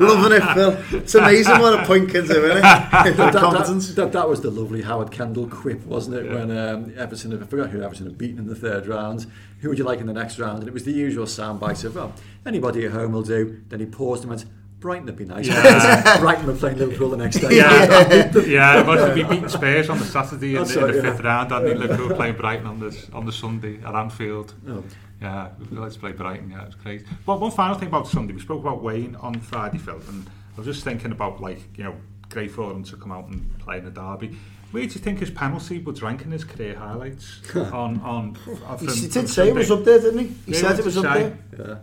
loving 0.00 0.32
it, 0.36 0.42
Phil. 0.54 0.98
It's 1.00 1.14
amazing 1.14 1.58
what 1.58 1.80
a 1.80 1.84
point 1.84 2.10
can 2.10 2.26
do, 2.26 2.44
isn't 2.44 2.58
it? 2.58 2.62
that, 2.62 3.16
that, 3.16 3.94
that, 3.96 4.12
that 4.12 4.28
was 4.28 4.40
the 4.40 4.50
lovely 4.50 4.82
Howard 4.82 5.10
Kendall 5.10 5.48
quip, 5.48 5.84
wasn't 5.86 6.16
it? 6.16 6.30
When 6.30 6.56
um, 6.56 6.92
Everton, 6.96 7.42
I 7.42 7.46
forgot 7.46 7.70
who 7.70 7.82
Everton 7.82 8.06
had 8.06 8.18
beaten 8.18 8.38
in 8.38 8.46
the 8.46 8.54
third 8.54 8.86
round. 8.86 9.26
Who 9.60 9.68
would 9.70 9.78
you 9.78 9.84
like 9.84 10.00
in 10.00 10.06
the 10.06 10.12
next 10.12 10.38
round? 10.38 10.58
And 10.60 10.68
it 10.68 10.74
was 10.74 10.84
the 10.84 10.92
usual 10.92 11.26
soundbite 11.26 11.84
of, 11.84 11.94
well, 11.96 12.12
anybody 12.44 12.84
at 12.86 12.92
home 12.92 13.12
will 13.12 13.22
do. 13.22 13.62
Then 13.68 13.80
he 13.80 13.86
paused 13.86 14.22
and 14.22 14.30
went, 14.30 14.44
Brighton 14.84 15.06
would 15.06 15.16
be 15.16 15.24
nice. 15.24 15.46
Yeah. 15.46 16.18
Brighton 16.20 16.46
were 16.46 16.54
playing 16.54 16.76
Liverpool 16.76 17.08
the 17.08 17.16
next 17.16 17.38
day. 17.38 17.56
yeah, 17.56 18.30
yeah. 18.46 18.82
But 18.82 19.14
we 19.14 19.22
beaten 19.22 19.48
Spurs 19.48 19.88
on 19.88 19.98
the 19.98 20.04
Saturday 20.04 20.56
in, 20.56 20.64
the, 20.64 20.74
in 20.78 20.84
right, 20.84 20.92
the 20.92 20.96
yeah. 21.02 21.10
fifth 21.10 21.24
round, 21.24 21.52
and 21.52 21.80
Liverpool 21.80 22.14
playing 22.14 22.36
Brighton 22.36 22.66
on 22.66 22.80
the 22.80 23.08
on 23.14 23.24
the 23.24 23.32
Sunday 23.32 23.78
at 23.82 23.94
Anfield. 23.94 24.52
Oh. 24.68 24.84
Yeah, 25.22 25.48
we 25.70 25.78
let's 25.78 25.96
play 25.96 26.12
Brighton. 26.12 26.50
Yeah, 26.50 26.64
it 26.64 26.66
was 26.66 26.74
great. 26.74 27.06
But 27.24 27.40
one 27.40 27.50
final 27.50 27.76
thing 27.76 27.88
about 27.88 28.08
Sunday, 28.08 28.34
we 28.34 28.40
spoke 28.40 28.60
about 28.60 28.82
Wayne 28.82 29.16
on 29.16 29.40
Friday, 29.40 29.78
Phil, 29.78 30.02
and 30.06 30.26
I 30.52 30.56
was 30.58 30.66
just 30.66 30.84
thinking 30.84 31.12
about 31.12 31.40
like 31.40 31.60
you 31.78 31.84
know, 31.84 31.94
great 32.28 32.50
for 32.50 32.70
him 32.70 32.84
to 32.84 32.96
come 32.98 33.10
out 33.10 33.26
and 33.28 33.58
play 33.60 33.78
in 33.78 33.86
the 33.86 33.90
derby. 33.90 34.36
Where 34.70 34.82
do 34.84 34.92
you 34.92 35.00
think 35.00 35.20
his 35.20 35.30
penalty 35.30 35.78
was 35.78 36.02
ranking 36.02 36.30
his 36.30 36.44
career 36.44 36.74
highlights 36.76 37.40
on 37.56 38.00
on? 38.02 38.02
on 38.02 38.34
He, 38.34 38.86
from- 38.86 38.88
he 38.88 39.08
from 39.08 39.08
did 39.22 39.28
say 39.30 39.48
it 39.48 39.54
was 39.54 39.70
up 39.70 39.82
there, 39.84 39.98
didn't 40.00 40.18
he? 40.18 40.26
He 40.44 40.52
Yeah, 40.52 40.58
said 40.58 40.78
it 40.78 40.84
was 40.84 40.98
up 40.98 41.16
he 41.16 41.22
there. 41.22 41.38
Yeah. 41.58 41.76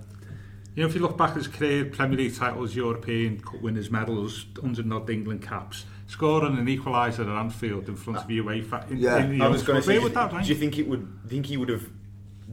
You 0.73 0.83
know, 0.83 0.89
if 0.89 0.95
you 0.95 1.01
look 1.01 1.17
back 1.17 1.31
at 1.31 1.37
his 1.37 1.47
career, 1.47 1.85
Premier 1.85 2.17
League 2.17 2.35
titles, 2.35 2.75
European 2.75 3.41
Cup 3.41 3.61
winners, 3.61 3.91
medals, 3.91 4.45
100 4.59 4.91
odd 4.93 5.09
England 5.09 5.41
caps, 5.41 5.85
scoring 6.07 6.57
an 6.57 6.65
equaliser 6.65 7.19
at 7.19 7.27
Anfield 7.27 7.89
in 7.89 7.97
front 7.97 8.19
of 8.19 8.25
uh, 8.25 8.27
UEFA. 8.27 8.89
In, 8.89 8.97
Yeah, 8.97 9.17
in 9.17 9.37
the 9.37 9.45
I 9.45 9.49
was 9.49 9.63
going 9.63 9.81
to 9.81 9.85
say, 9.85 9.99
would 9.99 10.13
that 10.13 10.31
do 10.31 10.49
you 10.49 10.55
think 10.55 10.77
it 10.77 10.87
would? 10.87 11.07
Think 11.27 11.47
he 11.47 11.57
would 11.57 11.67
have 11.69 11.89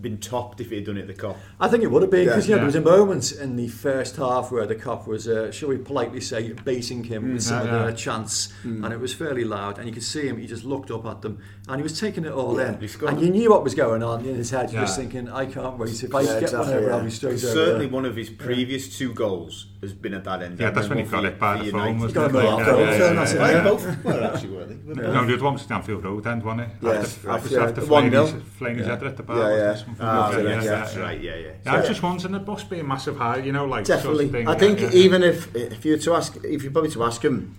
been 0.00 0.18
topped 0.18 0.60
if 0.60 0.70
he 0.70 0.76
had 0.76 0.84
done 0.86 0.96
it 0.96 1.02
at 1.02 1.06
the 1.08 1.14
Kop. 1.14 1.36
I 1.60 1.68
think 1.68 1.82
it 1.82 1.88
would 1.90 2.02
have 2.02 2.10
been 2.10 2.26
because 2.26 2.48
Yeah. 2.48 2.56
you 2.56 2.60
know, 2.62 2.70
there 2.70 2.80
was 2.82 2.94
a 2.96 2.98
moment 2.98 3.32
in 3.32 3.56
the 3.56 3.68
first 3.68 4.16
half 4.16 4.50
where 4.52 4.66
the 4.66 4.74
Kop 4.76 5.06
was, 5.06 5.26
uh, 5.28 5.50
shall 5.50 5.68
we 5.68 5.76
politely 5.78 6.20
say, 6.20 6.52
baiting 6.64 7.04
him 7.04 7.32
with 7.34 7.42
some 7.42 7.66
Yeah, 7.66 7.74
of 7.74 7.80
yeah. 7.86 7.90
the 7.90 7.96
chants, 7.96 8.52
and 8.64 8.92
it 8.92 9.00
was 9.00 9.12
fairly 9.12 9.44
loud, 9.44 9.78
and 9.78 9.86
you 9.86 9.92
could 9.92 10.02
see 10.02 10.26
him. 10.28 10.38
He 10.38 10.46
just 10.46 10.64
looked 10.64 10.90
up 10.90 11.06
at 11.06 11.22
them, 11.22 11.38
and 11.68 11.76
he 11.76 11.82
was 11.82 11.98
taking 11.98 12.24
it 12.24 12.32
all 12.32 12.56
Yeah, 12.58 12.76
in, 12.80 12.88
and 13.08 13.20
you 13.20 13.30
knew 13.30 13.50
what 13.50 13.64
was 13.64 13.74
going 13.74 14.02
on 14.02 14.24
in 14.24 14.34
his 14.36 14.50
head. 14.50 14.70
You 14.70 14.76
Yeah. 14.76 14.82
was 14.82 14.96
thinking, 14.96 15.28
I 15.28 15.46
can't 15.46 15.78
wait. 15.78 16.02
If 16.02 16.14
I 16.14 16.20
Yeah, 16.20 16.26
get 16.34 16.42
exactly, 16.44 16.74
one 16.74 16.84
over, 16.84 16.92
I'll 16.92 17.04
be 17.04 17.10
straight 17.10 17.30
over 17.30 17.38
Certainly 17.38 17.86
there. 17.86 17.94
one 17.94 18.04
of 18.04 18.16
his 18.16 18.30
previous 18.30 18.96
two 18.96 19.12
goals 19.14 19.66
has 19.80 19.92
been 19.94 20.14
at 20.14 20.24
that 20.24 20.42
end. 20.42 20.58
Yeah, 20.58 20.70
that's 20.70 20.88
when 20.88 20.98
he 20.98 21.04
got 21.04 21.20
for- 21.22 21.26
it 21.28 21.38
by 21.38 21.52
for 21.56 21.58
the 21.60 21.66
United. 21.66 21.86
phone, 21.86 21.98
wasn't 22.00 22.14
got 22.14 22.22
it? 22.22 22.26
him 22.28 22.32
by 22.34 22.40
the 22.40 22.46
Yeah, 22.48 22.64
phone, 22.64 22.80
yeah, 22.80 22.90
yeah, 22.90 23.12
that's 23.12 23.34
yeah, 23.34 23.46
it. 23.48 23.52
yeah. 23.52 23.62
Both 23.62 24.04
were 24.04 24.22
actually, 24.24 24.48
were 24.56 24.64
they? 24.64 24.74
No, 25.02 25.24
the 25.26 25.34
other 25.34 25.44
one 25.44 25.52
was 25.52 25.62
Stanfield 25.62 26.04
Road 26.04 26.26
end, 26.26 26.42
wasn't 26.42 26.60
it? 26.62 26.68
Yeah. 26.82 26.90
After, 26.90 27.30
after, 27.30 27.54
Yeah. 27.54 27.62
after 27.64 27.80
One 27.82 27.88
flaying 27.88 28.10
nil. 28.10 28.26
his, 28.26 28.42
flaying 28.56 28.78
his 28.78 28.86
head 28.88 29.02
at 29.04 29.16
the 29.16 29.22
bar. 29.22 29.36
Yeah, 29.52 29.56
yeah. 29.56 29.82
Ah, 30.00 30.26
like 30.28 30.36
that, 30.36 30.44
yeah, 30.44 30.60
that's 30.64 30.94
yeah. 30.96 31.00
right, 31.02 31.20
yeah, 31.20 31.36
yeah. 31.36 31.48
Yeah, 31.64 31.74
I 31.74 31.78
was 31.78 31.88
just 31.88 32.02
wondering, 32.02 32.34
it 32.34 32.46
must 32.46 32.68
be 32.68 32.80
a 32.80 32.84
massive 32.84 33.16
high, 33.18 33.36
you 33.36 33.52
know, 33.52 33.66
like 33.66 33.86
sort 33.86 33.98
of 33.98 34.02
Definitely. 34.04 34.28
thing, 34.30 34.48
I 34.48 34.54
think 34.56 34.80
yeah. 34.80 34.90
even 34.92 35.22
if 35.22 35.54
if 35.54 35.84
you 35.84 35.92
were 35.92 35.98
to 35.98 36.14
ask, 36.14 36.36
if 36.44 36.64
you 36.64 36.70
probably 36.72 36.90
to 36.90 37.04
ask 37.04 37.24
him 37.24 37.54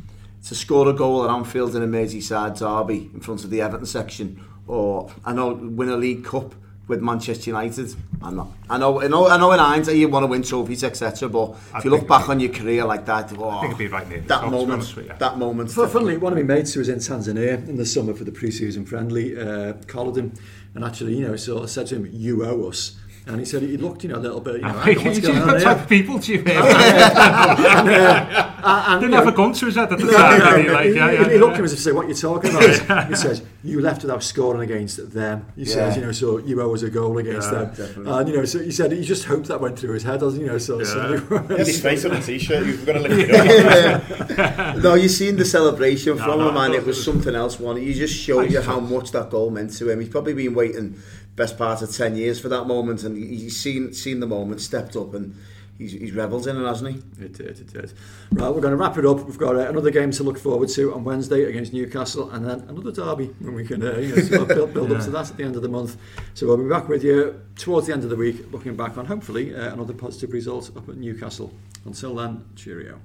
to 0.45 0.55
score 0.55 0.89
a 0.89 0.93
goal 0.93 1.24
at 1.24 1.30
Anfield 1.30 1.76
in 1.76 1.84
a 1.84 1.88
Merseyside 1.88 2.57
derby 2.59 3.09
in 3.13 3.20
front 3.22 3.43
of 3.45 3.49
the 3.49 3.61
Everton 3.61 3.86
section, 3.86 4.43
or 4.67 5.09
I 5.26 5.32
know 5.34 5.53
win 5.53 5.88
a 5.89 5.95
League 5.97 6.26
Cup 6.26 6.53
with 6.90 7.02
Manchester 7.02 7.52
United. 7.52 7.96
I'm 8.22 8.36
not. 8.36 8.48
I 8.70 8.78
know. 8.78 9.00
I 9.02 9.08
know. 9.08 9.28
I 9.28 9.38
know. 9.38 9.52
In 9.52 9.60
hindsight, 9.60 9.96
you 9.96 10.10
want 10.10 10.24
to 10.24 10.28
win 10.28 10.42
trophies, 10.42 10.84
etc. 10.84 11.30
But 11.30 11.56
I 11.74 11.78
if 11.78 11.86
you 11.86 11.92
look 11.92 12.08
back 12.08 12.28
on 12.28 12.40
your 12.40 12.52
career 12.52 12.84
like 12.84 13.06
that, 13.06 13.32
oh, 13.38 13.50
I 13.50 13.62
think 13.62 13.66
it'd 13.76 13.78
be 13.78 13.88
right 13.88 14.10
near 14.10 14.22
that 14.22 14.50
moment. 14.50 14.72
Honest, 14.72 14.98
yeah. 14.98 15.16
That 15.16 15.38
moment. 15.38 15.78
Well, 15.78 15.88
funnily, 15.88 16.18
one 16.18 16.34
of 16.34 16.38
my 16.38 16.44
mates 16.44 16.74
who 16.74 16.82
was 16.82 16.90
in 16.90 16.98
Tanzania 16.98 17.66
in 17.70 17.78
the 17.78 17.86
summer 17.86 18.14
for 18.14 18.24
the 18.24 18.32
pre-season 18.32 18.86
friendly 18.86 19.40
uh, 19.40 19.74
collared 19.88 20.18
him, 20.18 20.34
and 20.74 20.84
actually, 20.84 21.16
you 21.16 21.26
know, 21.26 21.36
sort 21.36 21.64
of 21.64 21.70
said 21.70 21.88
to 21.88 21.96
him, 21.96 22.10
"You 22.12 22.44
owe 22.44 22.68
us." 22.68 22.98
And 23.30 23.39
he 23.39 23.45
said 23.45 23.61
he 23.61 23.77
looked, 23.77 24.03
you 24.03 24.09
know, 24.09 24.15
a 24.17 24.19
little 24.19 24.41
bit, 24.41 24.55
you 24.55 24.61
know, 24.61 24.69
hang 24.80 24.97
on, 24.97 25.05
what's 25.05 25.19
going 25.19 25.38
on 25.41 25.61
type 25.61 25.82
of 25.82 25.88
people 25.88 26.19
to 26.19 26.34
you 26.34 26.41
hear. 26.43 26.59
And, 28.61 28.65
uh, 28.65 28.99
Didn't 28.99 29.11
you 29.11 29.15
have 29.15 29.25
know, 29.25 29.32
a 29.32 29.36
gun 29.36 29.53
to 29.53 29.65
his 29.67 29.75
head 29.75 29.91
at 29.93 29.99
the 29.99 30.11
time. 30.11 30.39
No, 30.39 30.57
did 30.57 30.65
he? 30.65 30.71
Like, 30.71 30.86
he, 30.88 30.95
yeah, 30.95 31.11
he- 31.11 31.17
yeah, 31.17 31.30
he 31.30 31.38
looked 31.38 31.51
at 31.53 31.53
yeah. 31.53 31.59
him 31.59 31.65
as 31.65 31.71
if 31.73 31.77
to 31.80 31.84
say, 31.84 31.91
what 31.93 32.07
you're 32.07 32.17
talking 32.17 32.51
about. 32.51 33.07
he 33.09 33.15
says, 33.15 33.41
you 33.63 33.80
left 33.80 34.01
without 34.01 34.21
scoring 34.21 34.61
against 34.61 35.13
them. 35.13 35.45
He 35.55 35.63
says, 35.63 35.95
you 35.95 36.01
know, 36.01 36.11
so 36.11 36.39
you 36.39 36.61
owe 36.61 36.73
us 36.73 36.82
a 36.82 36.89
goal 36.89 37.17
against 37.19 37.49
Yeah, 37.51 37.63
them. 37.65 38.05
And, 38.07 38.27
you 38.27 38.36
know, 38.36 38.43
so 38.45 38.59
he 38.59 38.71
said 38.71 38.91
he 38.91 39.01
just 39.03 39.23
hoped 39.25 39.47
that 39.47 39.61
went 39.61 39.80
through 39.80 39.93
his 39.93 40.03
head, 40.03 40.19
doesn't 40.19 40.39
he? 40.39 40.45
You 40.45 40.51
know, 40.51 40.57
so, 40.57 40.84
so 40.84 41.17
He 41.19 41.36
had 41.57 41.67
his 41.67 41.82
face 41.82 42.03
on 42.03 42.11
a 42.11 42.21
t-shirt. 42.21 42.65
You've 42.67 42.86
got 42.86 42.93
to 42.93 42.99
lift 42.99 43.30
it 43.32 44.39
up. 44.39 44.77
no, 44.77 44.95
you 44.95 45.07
seen 45.07 45.38
the 45.38 45.45
celebration 45.45 46.17
No, 46.17 46.23
from 46.25 46.39
no, 46.39 46.49
him, 46.49 46.57
and 46.57 46.73
it 46.75 46.86
was 46.86 47.01
something 47.03 47.36
else. 47.36 47.59
One, 47.61 47.77
he 47.77 47.93
just 47.93 48.13
showed 48.13 48.51
you 48.51 48.61
how 48.61 48.80
much 48.82 49.11
that 49.11 49.30
goal 49.30 49.51
meant 49.51 49.71
to 49.77 49.89
him. 49.89 49.99
He's 50.01 50.09
probably 50.09 50.34
been 50.34 50.53
waiting 50.53 50.99
best 51.36 51.57
part 51.57 51.82
of 51.82 51.91
ten 51.95 52.15
years 52.15 52.39
for 52.39 52.49
that 52.49 52.65
moment, 52.65 53.03
and 53.03 53.17
he's 53.17 53.59
seen 53.59 53.93
seen 53.93 54.19
the 54.19 54.27
moment, 54.27 54.61
stepped 54.61 54.95
up, 54.95 55.13
and 55.13 55.36
he's, 55.77 55.93
he's 55.93 56.11
revelled 56.11 56.45
in 56.45 56.61
it, 56.61 56.67
hasn't 56.67 56.93
he? 56.93 57.23
It 57.25 57.34
did, 57.34 57.59
it 57.59 57.73
did. 57.73 57.93
Right, 58.32 58.49
we're 58.53 58.61
going 58.61 58.71
to 58.71 58.77
wrap 58.77 58.97
it 58.97 59.05
up. 59.05 59.25
We've 59.25 59.38
got 59.38 59.55
uh, 59.55 59.69
another 59.69 59.89
game 59.89 60.11
to 60.11 60.23
look 60.23 60.38
forward 60.38 60.69
to 60.69 60.93
on 60.93 61.03
Wednesday 61.03 61.45
against 61.45 61.73
Newcastle, 61.73 62.30
and 62.32 62.45
then 62.45 62.59
another 62.67 62.91
derby 62.91 63.27
when 63.39 63.55
we 63.55 63.65
can 63.65 63.82
uh, 63.82 63.97
you 63.97 64.15
know, 64.15 64.21
sort 64.21 64.41
of 64.41 64.47
build, 64.49 64.73
build 64.73 64.91
up 64.91 65.03
to 65.03 65.09
that 65.11 65.32
at 65.32 65.38
the 65.38 65.43
end 65.43 65.55
of 65.55 65.61
the 65.61 65.69
month. 65.69 65.97
So 66.34 66.45
we'll 66.45 66.57
be 66.57 66.69
back 66.69 66.88
with 66.88 67.03
you 67.03 67.41
towards 67.55 67.88
the 67.88 67.93
end 67.93 68.03
of 68.03 68.09
the 68.09 68.15
week, 68.15 68.51
looking 68.51 68.75
back 68.75 68.97
on 68.97 69.05
hopefully 69.05 69.55
uh, 69.55 69.73
another 69.73 69.93
positive 69.93 70.34
result 70.34 70.69
up 70.75 70.88
at 70.89 70.97
Newcastle. 70.97 71.51
Until 71.86 72.13
then, 72.15 72.45
cheerio. 72.55 72.99